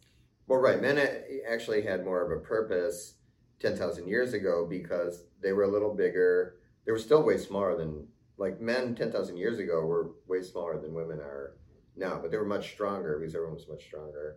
Well, 0.47 0.61
right. 0.61 0.81
Men 0.81 0.99
eh, 0.99 1.19
actually 1.49 1.83
had 1.83 2.05
more 2.05 2.23
of 2.23 2.37
a 2.37 2.41
purpose 2.43 3.15
10,000 3.61 4.07
years 4.07 4.35
ago 4.35 4.67
because 4.69 5.25
they 5.43 5.53
were 5.53 5.65
a 5.65 5.71
little 5.71 5.95
bigger. 5.95 6.57
They 6.85 6.93
were 6.93 6.99
still 6.99 7.23
way 7.23 7.39
smaller 7.39 7.77
than, 7.77 8.07
like, 8.39 8.61
men 8.61 8.95
10,000 8.95 9.37
years 9.37 9.59
ago 9.59 9.81
were 9.81 10.13
way 10.27 10.43
smaller 10.43 10.79
than 10.81 10.95
women 10.95 11.19
are 11.19 11.57
now, 11.97 12.19
but 12.21 12.31
they 12.31 12.37
were 12.37 12.45
much 12.45 12.73
stronger 12.73 13.19
because 13.19 13.35
everyone 13.35 13.57
was 13.57 13.69
much 13.69 13.85
stronger. 13.85 14.37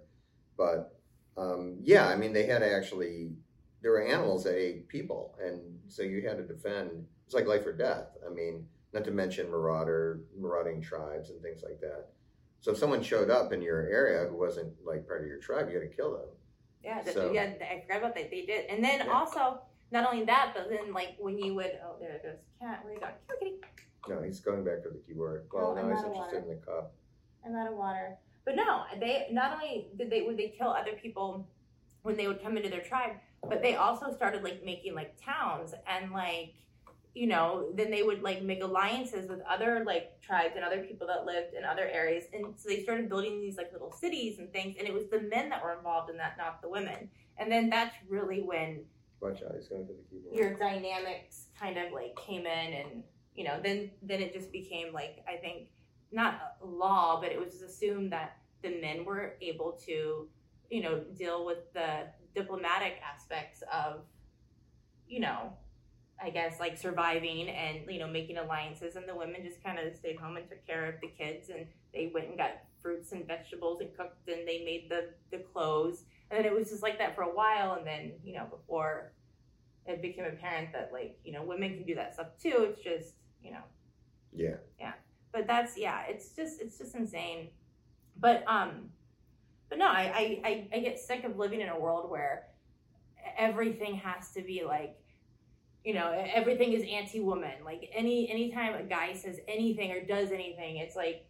But 0.58 1.00
um, 1.38 1.78
yeah, 1.84 2.08
I 2.08 2.16
mean, 2.16 2.34
they 2.34 2.46
had 2.46 2.64
actually, 2.64 3.32
there 3.82 3.92
were 3.92 4.06
animals 4.06 4.44
that 4.44 4.56
ate 4.56 4.88
people. 4.88 5.38
And 5.42 5.62
so 5.88 6.04
you 6.04 6.28
had 6.28 6.38
to 6.38 6.44
defend, 6.44 7.06
it's 7.26 7.36
like 7.36 7.48
life 7.48 7.66
or 7.66 7.74
death. 7.74 8.08
I 8.30 8.34
mean, 8.34 8.66
not 8.94 9.06
to 9.06 9.12
mention 9.12 9.50
marauder, 9.50 10.22
marauding 10.38 10.82
tribes 10.82 11.30
and 11.30 11.42
things 11.42 11.64
like 11.64 11.80
that. 11.82 12.08
So 12.62 12.72
if 12.72 12.78
someone 12.78 13.02
showed 13.02 13.30
up 13.30 13.54
in 13.54 13.62
your 13.62 13.88
area 13.88 14.28
who 14.28 14.38
wasn't 14.38 14.74
like 14.84 15.08
part 15.08 15.22
of 15.22 15.28
your 15.28 15.40
tribe, 15.40 15.70
you 15.70 15.80
had 15.80 15.90
to 15.90 15.96
kill 15.96 16.12
them. 16.12 16.28
Yeah, 16.84 17.04
So- 17.04 17.32
yeah, 17.32 17.54
I 17.62 17.82
forgot 17.82 17.98
about 17.98 18.16
that. 18.16 18.30
They 18.32 18.46
did, 18.46 18.66
and 18.70 18.84
then 18.84 19.00
Yeah. 19.06 19.12
also 19.14 19.62
not 19.92 20.08
only 20.12 20.26
that, 20.26 20.54
but 20.56 20.70
then 20.70 20.94
like 20.94 21.16
when 21.20 21.38
you 21.38 21.56
would, 21.56 21.80
oh, 21.84 21.98
there 22.00 22.12
it 22.12 22.24
goes, 22.24 22.38
cat. 22.60 22.84
Where 22.84 22.94
you 22.94 23.00
here, 23.00 23.16
kitty. 23.40 23.62
No, 24.08 24.22
he's 24.22 24.40
going 24.40 24.64
back 24.64 24.82
to 24.84 24.90
the 24.90 25.00
keyboard. 25.00 25.48
Well, 25.52 25.72
Oh, 25.72 25.74
now 25.76 25.90
he's 25.96 26.04
interested 26.06 26.44
in 26.44 26.50
the 26.50 26.56
cup. 26.56 26.94
I'm 27.46 27.56
out 27.56 27.68
of 27.68 27.74
water. 27.78 28.18
But 28.46 28.56
no, 28.56 28.86
they 29.00 29.28
not 29.32 29.54
only 29.54 29.90
did 29.98 30.10
they 30.10 30.22
would 30.22 30.38
they 30.38 30.50
kill 30.50 30.70
other 30.70 30.94
people 30.94 31.48
when 32.04 32.16
they 32.16 32.28
would 32.28 32.42
come 32.42 32.56
into 32.58 32.70
their 32.70 32.82
tribe, 32.82 33.18
but 33.44 33.62
they 33.62 33.76
also 33.76 34.12
started 34.12 34.44
like 34.44 34.64
making 34.64 34.96
like 34.96 35.20
towns 35.22 35.74
and 35.86 36.12
like 36.12 36.54
you 37.16 37.28
know 37.28 37.70
then 37.74 37.90
they 37.92 38.04
would 38.04 38.22
like 38.22 38.44
make 38.44 38.64
alliances 38.64 39.30
with 39.30 39.40
other 39.50 39.84
like 39.86 40.22
tribes 40.22 40.54
and 40.56 40.64
other 40.64 40.82
people 40.84 41.08
that 41.08 41.26
lived 41.26 41.54
in 41.58 41.64
other 41.64 41.88
areas. 41.88 42.26
And 42.34 42.54
so 42.56 42.70
they 42.70 42.84
started 42.84 43.10
building 43.10 43.42
these 43.42 43.58
like 43.58 43.72
little 43.74 43.92
cities 43.92 44.40
and 44.40 44.52
things. 44.54 44.76
And 44.78 44.88
it 44.88 44.94
was 44.94 45.08
the 45.10 45.22
men 45.22 45.50
that 45.50 45.64
were 45.64 45.74
involved 45.74 46.10
in 46.10 46.18
that 46.18 46.38
not 46.38 46.62
the 46.62 46.70
women. 46.70 47.10
And 47.38 47.52
then 47.52 47.70
that's 47.70 47.96
really 48.08 48.42
when 48.42 48.82
Watch 49.22 49.42
out, 49.44 49.54
he's 49.56 49.68
going 49.68 49.86
for 49.86 49.94
the 49.94 50.04
keyboard. 50.10 50.36
your 50.36 50.54
dynamics 50.56 51.48
kind 51.60 51.78
of 51.78 51.92
like 51.92 52.16
came 52.16 52.46
in 52.46 52.74
and 52.74 53.04
you 53.36 53.44
know 53.44 53.60
then 53.62 53.92
then 54.02 54.22
it 54.22 54.34
just 54.34 54.52
became 54.52 54.94
like 54.94 55.24
i 55.28 55.36
think 55.36 55.68
not 56.12 56.56
a 56.62 56.66
law 56.66 57.20
but 57.20 57.32
it 57.32 57.40
was 57.40 57.62
assumed 57.62 58.12
that 58.12 58.38
the 58.62 58.80
men 58.82 59.04
were 59.04 59.36
able 59.42 59.74
to 59.86 60.28
you 60.70 60.82
know 60.82 61.00
deal 61.18 61.46
with 61.46 61.72
the 61.74 62.08
diplomatic 62.34 63.02
aspects 63.04 63.62
of 63.74 64.02
you 65.08 65.20
know 65.20 65.52
i 66.24 66.30
guess 66.30 66.60
like 66.60 66.78
surviving 66.78 67.50
and 67.50 67.80
you 67.90 68.00
know 68.00 68.08
making 68.08 68.38
alliances 68.38 68.96
and 68.96 69.08
the 69.08 69.16
women 69.16 69.42
just 69.44 69.64
kind 69.64 69.80
of 69.80 69.96
stayed 69.96 70.18
home 70.18 70.38
and 70.38 70.48
took 70.50 70.66
care 70.66 70.86
of 70.88 70.96
the 71.02 71.08
kids 71.08 71.50
and 71.50 71.66
they 71.94 72.12
went 72.14 72.28
and 72.28 72.38
got 72.38 72.52
fruits 72.82 73.12
and 73.12 73.28
vegetables 73.28 73.82
and 73.82 73.96
cooked 73.96 74.28
and 74.28 74.48
they 74.48 74.64
made 74.64 74.90
the 74.90 75.10
the 75.32 75.44
clothes. 75.52 76.04
And 76.32 76.38
then 76.38 76.46
it 76.46 76.54
was 76.58 76.70
just 76.70 76.84
like 76.84 76.98
that 77.00 77.16
for 77.16 77.24
a 77.24 77.34
while 77.34 77.74
and 77.74 77.86
then 77.86 78.14
you 78.24 78.34
know 78.34 78.46
before 78.50 79.12
it 79.86 80.02
became 80.02 80.26
apparent 80.26 80.72
that 80.74 80.92
like 80.94 81.18
you 81.24 81.32
know 81.34 81.44
women 81.44 81.74
can 81.76 81.86
do 81.86 81.96
that 81.96 82.14
stuff 82.14 82.28
too 82.42 82.68
it's 82.70 82.82
just 82.82 83.16
you 83.44 83.52
know. 83.52 83.64
Yeah, 84.32 84.58
Yeah. 84.80 84.94
but 85.32 85.48
that's 85.48 85.78
yeah 85.78 86.04
it's 86.08 86.30
just 86.36 86.62
it's 86.62 86.78
just 86.78 86.96
insane. 86.96 87.50
But 88.20 88.44
um 88.48 88.90
but 89.70 89.78
no 89.80 89.88
I, 89.88 90.12
I 90.14 90.42
i 90.50 90.68
i 90.78 90.80
get 90.80 91.00
sick 91.00 91.24
of 91.24 91.38
living 91.38 91.62
in 91.62 91.70
a 91.70 91.80
world 91.80 92.10
where 92.10 92.48
everything 93.38 93.96
has 93.96 94.32
to 94.32 94.42
be 94.42 94.64
like 94.66 94.96
you 95.84 95.94
know 95.94 96.12
everything 96.34 96.74
is 96.74 96.84
anti-woman. 96.90 97.64
Like 97.64 97.90
any 97.94 98.30
anytime 98.30 98.76
a 98.76 98.84
guy 98.84 99.14
says 99.14 99.40
anything 99.48 99.92
or 99.92 100.04
does 100.06 100.32
anything 100.32 100.78
it's 100.78 100.96
like 100.96 101.26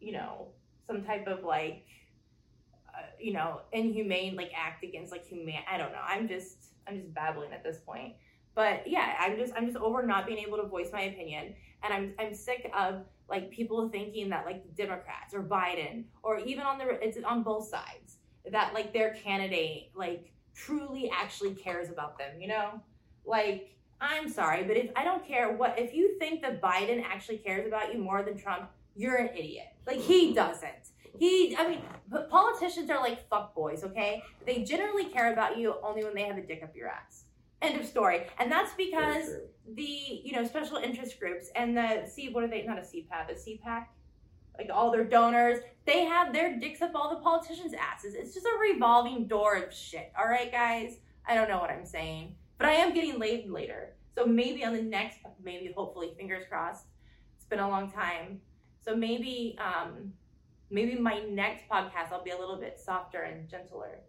you 0.00 0.12
know 0.12 0.48
some 0.86 1.02
type 1.02 1.26
of 1.26 1.42
like 1.42 1.86
uh, 2.88 3.06
you 3.18 3.32
know 3.32 3.60
inhumane 3.72 4.36
like 4.36 4.52
act 4.56 4.84
against 4.84 5.10
like 5.10 5.24
human 5.24 5.54
i 5.70 5.76
don't 5.78 5.92
know. 5.92 6.02
I'm 6.06 6.28
just 6.28 6.72
i'm 6.86 6.98
just 6.98 7.12
babbling 7.14 7.52
at 7.52 7.64
this 7.64 7.78
point. 7.78 8.14
But 8.54 8.86
yeah 8.86 9.16
i'm 9.20 9.36
just 9.36 9.52
i'm 9.56 9.66
just 9.66 9.78
over 9.78 10.02
not 10.06 10.26
being 10.26 10.38
able 10.38 10.58
to 10.58 10.66
voice 10.66 10.90
my 10.92 11.02
opinion. 11.02 11.54
And 11.82 11.92
i'm 11.92 12.14
i'm 12.18 12.34
sick 12.34 12.70
of 12.76 13.04
like 13.28 13.50
people 13.50 13.88
thinking 13.88 14.28
that 14.30 14.46
like 14.46 14.62
democrats 14.76 15.34
or 15.34 15.42
biden 15.42 16.04
or 16.22 16.38
even 16.38 16.64
on 16.64 16.78
the 16.78 17.04
it's 17.04 17.18
on 17.24 17.42
both 17.42 17.68
sides 17.68 18.18
that 18.50 18.72
like 18.72 18.92
their 18.92 19.14
candidate 19.14 19.90
like 19.96 20.32
truly 20.56 21.10
actually 21.10 21.54
cares 21.54 21.90
about 21.90 22.18
them, 22.18 22.40
you 22.40 22.48
know? 22.48 22.80
Like, 23.26 23.76
I'm 24.00 24.28
sorry, 24.28 24.64
but 24.64 24.76
if 24.76 24.90
I 24.94 25.04
don't 25.04 25.26
care 25.26 25.52
what, 25.52 25.78
if 25.78 25.94
you 25.94 26.18
think 26.18 26.42
that 26.42 26.62
Biden 26.62 27.02
actually 27.04 27.38
cares 27.38 27.66
about 27.66 27.92
you 27.92 28.00
more 28.00 28.22
than 28.22 28.36
Trump, 28.36 28.70
you're 28.94 29.16
an 29.16 29.30
idiot. 29.36 29.66
Like, 29.86 30.00
he 30.00 30.32
doesn't. 30.34 30.90
He, 31.18 31.56
I 31.58 31.68
mean, 31.68 31.80
politicians 32.28 32.90
are 32.90 33.00
like 33.00 33.28
fuck 33.28 33.54
boys, 33.54 33.84
okay? 33.84 34.22
They 34.44 34.64
generally 34.64 35.06
care 35.06 35.32
about 35.32 35.58
you 35.58 35.74
only 35.82 36.04
when 36.04 36.14
they 36.14 36.24
have 36.24 36.36
a 36.36 36.42
dick 36.42 36.62
up 36.62 36.76
your 36.76 36.88
ass. 36.88 37.24
End 37.62 37.80
of 37.80 37.86
story. 37.86 38.26
And 38.38 38.52
that's 38.52 38.74
because 38.74 39.30
the 39.74 40.20
you 40.22 40.32
know 40.32 40.44
special 40.44 40.76
interest 40.76 41.18
groups 41.18 41.50
and 41.56 41.76
the 41.76 42.06
C 42.06 42.28
what 42.28 42.44
are 42.44 42.48
they 42.48 42.62
not 42.62 42.78
a 42.78 42.82
CPAC 42.82 43.30
a 43.30 43.34
CPAC 43.34 43.86
like 44.56 44.68
all 44.72 44.92
their 44.92 45.04
donors 45.04 45.58
they 45.86 46.04
have 46.04 46.32
their 46.32 46.58
dicks 46.58 46.82
up 46.82 46.92
all 46.94 47.14
the 47.14 47.22
politicians' 47.22 47.72
asses. 47.72 48.14
It's 48.14 48.34
just 48.34 48.46
a 48.46 48.58
revolving 48.72 49.26
door 49.26 49.56
of 49.56 49.72
shit. 49.72 50.12
All 50.18 50.26
right, 50.26 50.50
guys. 50.50 50.98
I 51.28 51.34
don't 51.34 51.48
know 51.48 51.58
what 51.58 51.70
I'm 51.70 51.86
saying, 51.86 52.34
but 52.58 52.68
I 52.68 52.72
am 52.72 52.94
getting 52.94 53.18
laid 53.18 53.48
later. 53.50 53.94
So 54.14 54.24
maybe 54.26 54.64
on 54.64 54.74
the 54.74 54.82
next, 54.82 55.18
maybe 55.42 55.72
hopefully, 55.76 56.12
fingers 56.16 56.44
crossed. 56.48 56.86
It's 57.36 57.44
been 57.44 57.58
a 57.58 57.68
long 57.68 57.90
time, 57.90 58.40
so 58.84 58.96
maybe 58.96 59.58
um, 59.58 60.12
maybe 60.70 60.98
my 60.98 61.20
next 61.28 61.68
podcast 61.68 62.12
I'll 62.12 62.24
be 62.24 62.30
a 62.30 62.38
little 62.38 62.58
bit 62.58 62.78
softer 62.78 63.22
and 63.22 63.48
gentler 63.48 64.00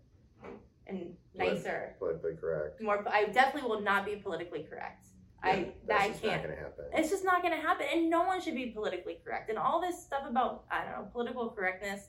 and 0.88 1.14
nicer. 1.36 1.96
Politically 2.00 2.36
correct. 2.40 2.82
More, 2.82 3.04
I 3.10 3.26
definitely 3.26 3.70
will 3.70 3.82
not 3.82 4.06
be 4.06 4.16
politically 4.16 4.66
correct. 4.70 5.08
I 5.44 5.74
That's 5.86 6.04
I 6.04 6.08
just 6.10 6.22
can't. 6.22 6.42
not 6.42 6.50
gonna 6.50 6.62
happen. 6.62 6.86
It's 6.94 7.10
just 7.10 7.24
not 7.24 7.42
going 7.44 7.54
to 7.54 7.62
happen, 7.62 7.86
and 7.94 8.10
no 8.10 8.24
one 8.24 8.42
should 8.42 8.56
be 8.56 8.68
politically 8.68 9.20
correct. 9.24 9.50
And 9.50 9.58
all 9.58 9.80
this 9.80 10.02
stuff 10.02 10.24
about 10.28 10.66
I 10.72 10.84
don't 10.84 10.94
know 10.94 11.10
political 11.12 11.50
correctness, 11.52 12.08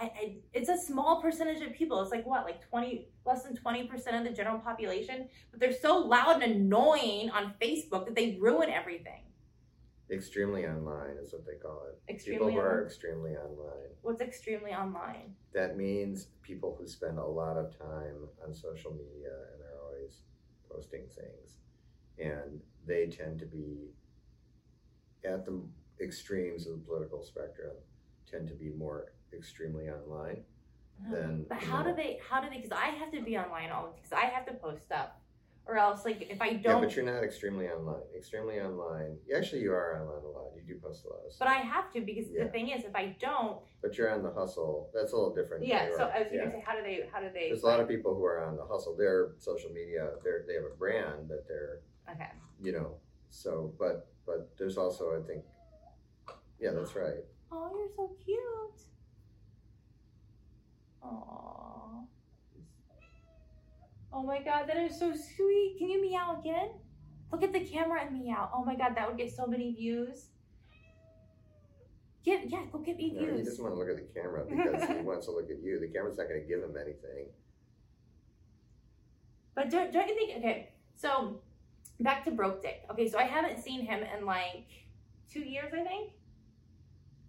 I, 0.00 0.04
I 0.04 0.36
it's 0.52 0.68
a 0.68 0.76
small 0.76 1.20
percentage 1.20 1.62
of 1.62 1.72
people. 1.74 2.00
It's 2.00 2.10
like 2.10 2.26
what, 2.26 2.44
like 2.44 2.66
twenty, 2.68 3.08
less 3.24 3.42
than 3.42 3.56
twenty 3.56 3.86
percent 3.86 4.16
of 4.16 4.24
the 4.24 4.30
general 4.30 4.58
population. 4.58 5.28
But 5.50 5.60
they're 5.60 5.72
so 5.72 5.98
loud 5.98 6.42
and 6.42 6.52
annoying 6.52 7.30
on 7.30 7.54
Facebook 7.60 8.06
that 8.06 8.14
they 8.14 8.38
ruin 8.40 8.70
everything. 8.70 9.22
Extremely 10.10 10.64
online 10.66 11.16
is 11.22 11.32
what 11.32 11.44
they 11.44 11.56
call 11.60 11.82
it. 11.88 12.10
Extremely. 12.10 12.46
people 12.46 12.60
who 12.60 12.66
are 12.66 12.86
extremely 12.86 13.32
online. 13.32 13.90
What's 14.00 14.22
extremely 14.22 14.72
online? 14.72 15.34
That 15.52 15.76
means 15.76 16.28
people 16.42 16.76
who 16.78 16.86
spend 16.86 17.18
a 17.18 17.26
lot 17.26 17.58
of 17.58 17.76
time 17.78 18.28
on 18.46 18.54
social 18.54 18.92
media 18.92 19.34
and 19.52 19.60
they're 19.60 19.78
always 19.84 20.22
posting 20.70 21.02
things. 21.14 21.56
And 22.18 22.60
they 22.86 23.06
tend 23.06 23.38
to 23.40 23.46
be 23.46 23.90
at 25.24 25.44
the 25.44 25.60
extremes 26.00 26.66
of 26.66 26.72
the 26.72 26.84
political 26.86 27.22
spectrum, 27.22 27.76
tend 28.30 28.48
to 28.48 28.54
be 28.54 28.70
more 28.70 29.12
extremely 29.32 29.88
online. 29.88 30.42
Oh, 31.06 31.12
then, 31.12 31.46
But 31.48 31.58
how 31.58 31.82
know. 31.82 31.90
do 31.90 31.96
they? 31.96 32.18
How 32.28 32.40
do 32.42 32.48
they? 32.50 32.56
Because 32.56 32.72
I 32.72 32.86
have 32.86 33.12
to 33.12 33.20
be 33.22 33.36
online 33.38 33.70
all 33.70 33.82
the 33.82 33.88
time 33.90 33.96
because 34.02 34.12
I 34.12 34.26
have 34.26 34.46
to 34.46 34.54
post 34.54 34.82
stuff, 34.82 35.10
or 35.66 35.76
else 35.78 36.04
like 36.04 36.26
if 36.28 36.40
I 36.42 36.54
don't. 36.54 36.82
but 36.82 36.96
you're 36.96 37.04
not 37.04 37.22
extremely 37.22 37.68
online. 37.68 38.02
Extremely 38.16 38.60
online. 38.60 39.16
Actually, 39.34 39.62
you 39.62 39.72
are 39.72 40.00
online 40.00 40.24
a 40.24 40.28
lot. 40.28 40.50
You 40.56 40.74
do 40.74 40.80
post 40.80 41.04
a 41.04 41.08
lot 41.08 41.20
of 41.26 41.32
stuff. 41.32 41.46
But 41.46 41.48
I 41.56 41.60
have 41.60 41.92
to 41.92 42.00
because 42.00 42.28
Yeah. 42.30 42.44
the 42.44 42.50
thing 42.50 42.70
is, 42.70 42.84
if 42.84 42.96
I 42.96 43.16
don't, 43.20 43.60
But 43.80 43.96
you're 43.96 44.10
on 44.12 44.24
the 44.24 44.32
hustle. 44.32 44.90
That's 44.92 45.12
a 45.12 45.16
little 45.16 45.32
different. 45.34 45.64
yeah. 45.64 45.88
So. 45.96 46.04
I 46.12 46.18
was 46.22 46.28
Yeah. 46.32 46.40
gonna 46.40 46.50
say, 46.50 46.64
how 46.66 46.74
do 46.74 46.82
they? 46.82 47.08
How 47.12 47.20
do 47.20 47.28
they? 47.32 47.48
There's 47.48 47.62
a 47.62 47.66
lot 47.66 47.78
of 47.80 47.86
people 47.88 48.14
who 48.16 48.24
are 48.24 48.42
on 48.44 48.56
the 48.56 48.64
hustle. 48.66 48.96
Their 48.96 49.34
social 49.38 49.70
media, 49.70 50.14
they're, 50.24 50.44
they 50.48 50.54
have 50.54 50.64
a 50.64 50.74
brand 50.76 51.28
that 51.28 51.46
they're, 51.46 51.80
Okay. 52.10 52.30
you 52.60 52.72
know, 52.72 52.96
so, 53.30 53.72
but, 53.78 54.08
but 54.26 54.56
there's 54.58 54.76
also, 54.78 55.16
I 55.16 55.24
think, 55.24 55.44
yeah, 56.58 56.72
that's 56.72 56.96
right. 56.96 57.22
Oh, 57.52 57.70
you're 57.78 57.88
so 57.94 58.16
cute. 58.24 58.80
Aww. 61.08 62.06
Oh 64.12 64.22
my 64.22 64.42
god, 64.42 64.68
that 64.68 64.76
is 64.76 64.98
so 64.98 65.12
sweet. 65.12 65.76
Can 65.78 65.88
you 65.88 66.02
meow 66.02 66.38
again? 66.40 66.70
Look 67.30 67.42
at 67.42 67.52
the 67.52 67.60
camera 67.60 68.02
and 68.04 68.18
meow. 68.18 68.50
Oh 68.54 68.64
my 68.64 68.74
god, 68.74 68.94
that 68.96 69.08
would 69.08 69.18
get 69.18 69.32
so 69.32 69.46
many 69.46 69.72
views. 69.74 70.26
Get 72.24 72.50
yeah, 72.50 72.64
go 72.72 72.78
get 72.78 72.96
me 72.96 73.12
No, 73.14 73.36
he 73.36 73.42
doesn't 73.42 73.62
want 73.62 73.74
to 73.74 73.78
look 73.78 73.88
at 73.88 73.96
the 73.96 74.20
camera 74.20 74.44
because 74.44 74.88
he 74.88 75.02
wants 75.04 75.26
to 75.26 75.32
look 75.32 75.50
at 75.50 75.62
you. 75.62 75.78
The 75.78 75.88
camera's 75.88 76.18
not 76.18 76.28
going 76.28 76.42
to 76.42 76.48
give 76.48 76.62
him 76.62 76.76
anything. 76.76 77.26
But 79.54 79.70
don't 79.70 79.92
don't 79.92 80.08
you 80.08 80.14
think? 80.14 80.38
Okay, 80.38 80.70
so 80.96 81.40
back 82.00 82.24
to 82.24 82.30
broke 82.30 82.62
dick. 82.62 82.84
Okay, 82.90 83.08
so 83.08 83.18
I 83.18 83.24
haven't 83.24 83.62
seen 83.62 83.84
him 83.84 84.02
in 84.02 84.24
like 84.24 84.66
two 85.30 85.40
years, 85.40 85.72
I 85.72 85.82
think. 85.82 86.12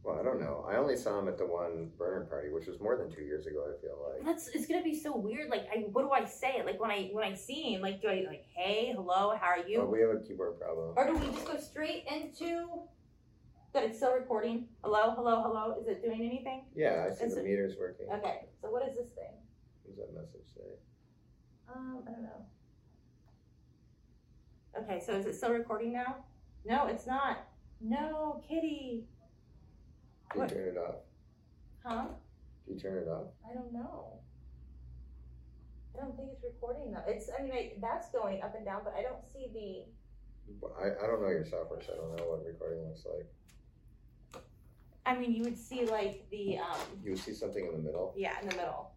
Well, 0.04 0.18
I 0.20 0.24
don't 0.24 0.40
know. 0.40 0.66
I 0.70 0.78
only 0.78 0.96
saw 0.96 1.20
him 1.20 1.28
at 1.28 1.38
the 1.38 1.46
one 1.46 1.92
burner 1.98 2.26
party, 2.26 2.50
which 2.50 2.68
was 2.68 2.80
more 2.80 2.96
than 2.98 3.12
two 3.12 3.22
years 3.24 3.48
ago. 3.48 3.66
I 3.68 3.82
feel 3.82 3.98
like. 4.16 4.26
That's 4.26 4.48
it's 4.50 4.66
gonna 4.66 4.84
be 4.84 4.98
so 4.98 5.16
weird. 5.16 5.50
Like, 5.50 5.68
I 5.74 5.80
what 5.92 6.04
do 6.04 6.12
I 6.12 6.26
say? 6.26 6.62
Like 6.66 6.80
when 6.80 6.90
I 6.90 7.10
when 7.12 7.26
I 7.26 7.34
see 7.36 7.74
him, 7.74 7.82
like 7.82 8.02
do 8.02 8.08
I 8.08 8.26
like 8.28 8.46
hey, 8.56 8.94
hello, 8.96 9.36
how 9.40 9.48
are 9.48 9.68
you? 9.68 9.84
We 9.84 10.00
have 10.02 10.12
a 10.12 10.20
keyboard 10.20 10.58
problem. 10.60 10.94
Or 10.96 11.06
do 11.06 11.18
we 11.18 11.28
just 11.34 11.46
go 11.46 11.58
straight 11.60 12.06
into 12.10 12.70
that 13.74 13.84
it's 13.84 13.98
still 13.98 14.14
recording? 14.14 14.68
Hello, 14.84 15.12
hello, 15.16 15.42
hello. 15.44 15.76
Is 15.82 15.88
it 15.88 16.02
doing 16.02 16.22
anything? 16.24 16.64
Yeah, 16.74 17.06
I 17.10 17.14
see 17.14 17.26
Is 17.26 17.36
the 17.36 17.42
it- 17.42 17.46
meters 17.46 17.76
working. 17.78 18.08
Okay, 18.12 18.46
so 18.62 18.72
what 18.72 18.88
is 18.88 18.96
this 18.96 19.10
thing? 19.12 19.34
What 19.84 19.96
does 19.96 19.98
that 19.98 20.14
message 20.16 20.48
say? 20.56 20.80
Um, 21.76 22.04
I 22.08 22.12
don't 22.12 22.24
know. 22.24 22.46
Okay, 24.82 25.00
so 25.06 25.14
is 25.14 25.26
it 25.26 25.36
still 25.36 25.52
recording 25.52 25.92
now? 25.92 26.24
No, 26.66 26.88
it's 26.88 27.06
not. 27.06 27.48
No, 27.82 28.42
kitty. 28.48 29.06
Do 30.34 30.42
you 30.42 30.48
turn 30.48 30.68
it 30.70 30.78
off? 30.78 30.96
Huh? 31.86 32.06
Do 32.68 32.74
you 32.74 32.80
turn 32.80 32.98
it 32.98 33.08
off? 33.10 33.28
I 33.50 33.54
don't 33.54 33.74
know. 33.74 34.20
I 35.96 36.02
don't 36.02 36.16
think 36.16 36.30
it's 36.32 36.44
recording 36.44 36.92
though. 36.92 37.04
It's 37.08 37.30
I 37.38 37.42
mean 37.44 37.52
I, 37.52 37.74
that's 37.82 38.12
going 38.12 38.42
up 38.42 38.56
and 38.56 38.64
down, 38.66 38.82
but 38.84 38.94
I 38.98 39.02
don't 39.02 39.26
see 39.34 39.48
the 39.54 40.66
I, 40.80 41.04
I 41.04 41.08
don't 41.08 41.22
know 41.22 41.30
your 41.30 41.46
software, 41.46 41.82
so 41.86 41.94
I 41.94 41.98
don't 41.98 42.16
know 42.16 42.26
what 42.26 42.46
recording 42.46 42.86
looks 42.88 43.06
like. 43.06 44.44
I 45.06 45.18
mean 45.18 45.34
you 45.34 45.44
would 45.44 45.58
see 45.58 45.86
like 45.86 46.26
the 46.30 46.60
um 46.60 46.78
You 47.04 47.12
would 47.12 47.20
see 47.20 47.34
something 47.34 47.66
in 47.66 47.72
the 47.72 47.80
middle. 47.80 48.14
yeah, 48.16 48.40
in 48.42 48.50
the 48.50 48.56
middle. 48.56 48.92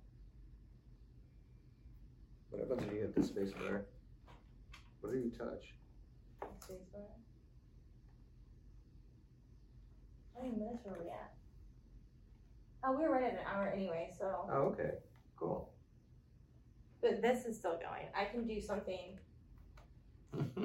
What 2.51 2.61
happens 2.61 2.83
if 2.87 2.93
you 2.93 3.01
hit 3.01 3.15
the 3.15 3.23
space 3.25 3.53
bar? 3.53 3.87
What 5.01 5.13
do 5.13 5.19
you 5.19 5.31
touch? 5.31 5.73
How 6.43 6.49
many 10.43 10.55
minutes 10.57 10.85
were 10.85 10.99
we 11.03 11.09
at? 11.11 11.33
Oh, 12.85 12.93
we 12.93 13.03
were 13.05 13.11
right 13.13 13.23
at 13.25 13.33
an 13.35 13.39
hour 13.47 13.69
anyway, 13.69 14.11
so. 14.19 14.49
Oh, 14.51 14.59
okay. 14.73 14.91
Cool. 15.37 15.71
But 17.01 17.23
this 17.23 17.45
is 17.47 17.57
still 17.57 17.73
going. 17.79 18.07
I 18.17 18.25
can 18.25 18.47
do 18.47 18.61
something. 18.61 19.19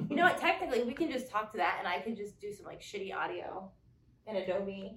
You 0.08 0.16
know 0.16 0.24
what? 0.24 0.38
Technically, 0.40 0.82
we 0.84 0.94
can 0.94 1.10
just 1.10 1.30
talk 1.30 1.52
to 1.52 1.58
that, 1.58 1.76
and 1.78 1.86
I 1.88 2.00
can 2.00 2.16
just 2.16 2.40
do 2.40 2.52
some 2.52 2.66
like 2.66 2.80
shitty 2.80 3.14
audio 3.14 3.70
in 4.26 4.36
Adobe 4.36 4.96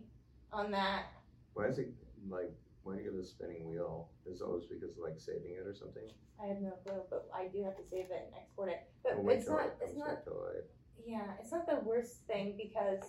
on 0.51 0.71
that. 0.71 1.05
Why 1.53 1.65
is 1.65 1.77
it 1.79 1.89
like? 2.29 2.51
Why 2.83 2.95
do 2.95 3.03
you 3.03 3.11
get 3.11 3.19
a 3.19 3.23
spinning 3.23 3.67
wheel? 3.69 4.09
Is 4.25 4.41
it 4.41 4.43
always 4.43 4.65
because 4.65 4.83
of 4.83 5.03
like 5.03 5.19
saving 5.19 5.51
it 5.51 5.67
or 5.67 5.75
something? 5.75 6.07
I 6.43 6.47
have 6.47 6.57
no 6.61 6.71
clue, 6.83 7.01
but 7.11 7.29
I 7.35 7.47
do 7.47 7.63
have 7.63 7.77
to 7.77 7.83
save 7.83 8.05
it 8.09 8.25
and 8.25 8.35
export 8.41 8.69
it. 8.69 8.81
But 9.03 9.23
wait 9.23 9.37
it's 9.37 9.45
till 9.45 9.55
not. 9.57 9.65
it 9.65 9.73
It's 9.81 9.91
comes 9.93 9.99
not. 9.99 10.07
back 10.07 10.23
to 10.25 10.31
life. 10.31 10.69
Yeah, 11.05 11.27
it's 11.39 11.51
not 11.51 11.67
the 11.67 11.79
worst 11.83 12.25
thing 12.27 12.55
because 12.57 13.03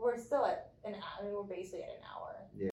we're 0.00 0.16
still 0.18 0.44
at 0.46 0.72
an. 0.84 0.94
I 0.96 1.22
mean, 1.22 1.32
we're 1.32 1.42
basically 1.42 1.82
at 1.82 1.90
an 1.90 2.04
hour. 2.10 2.34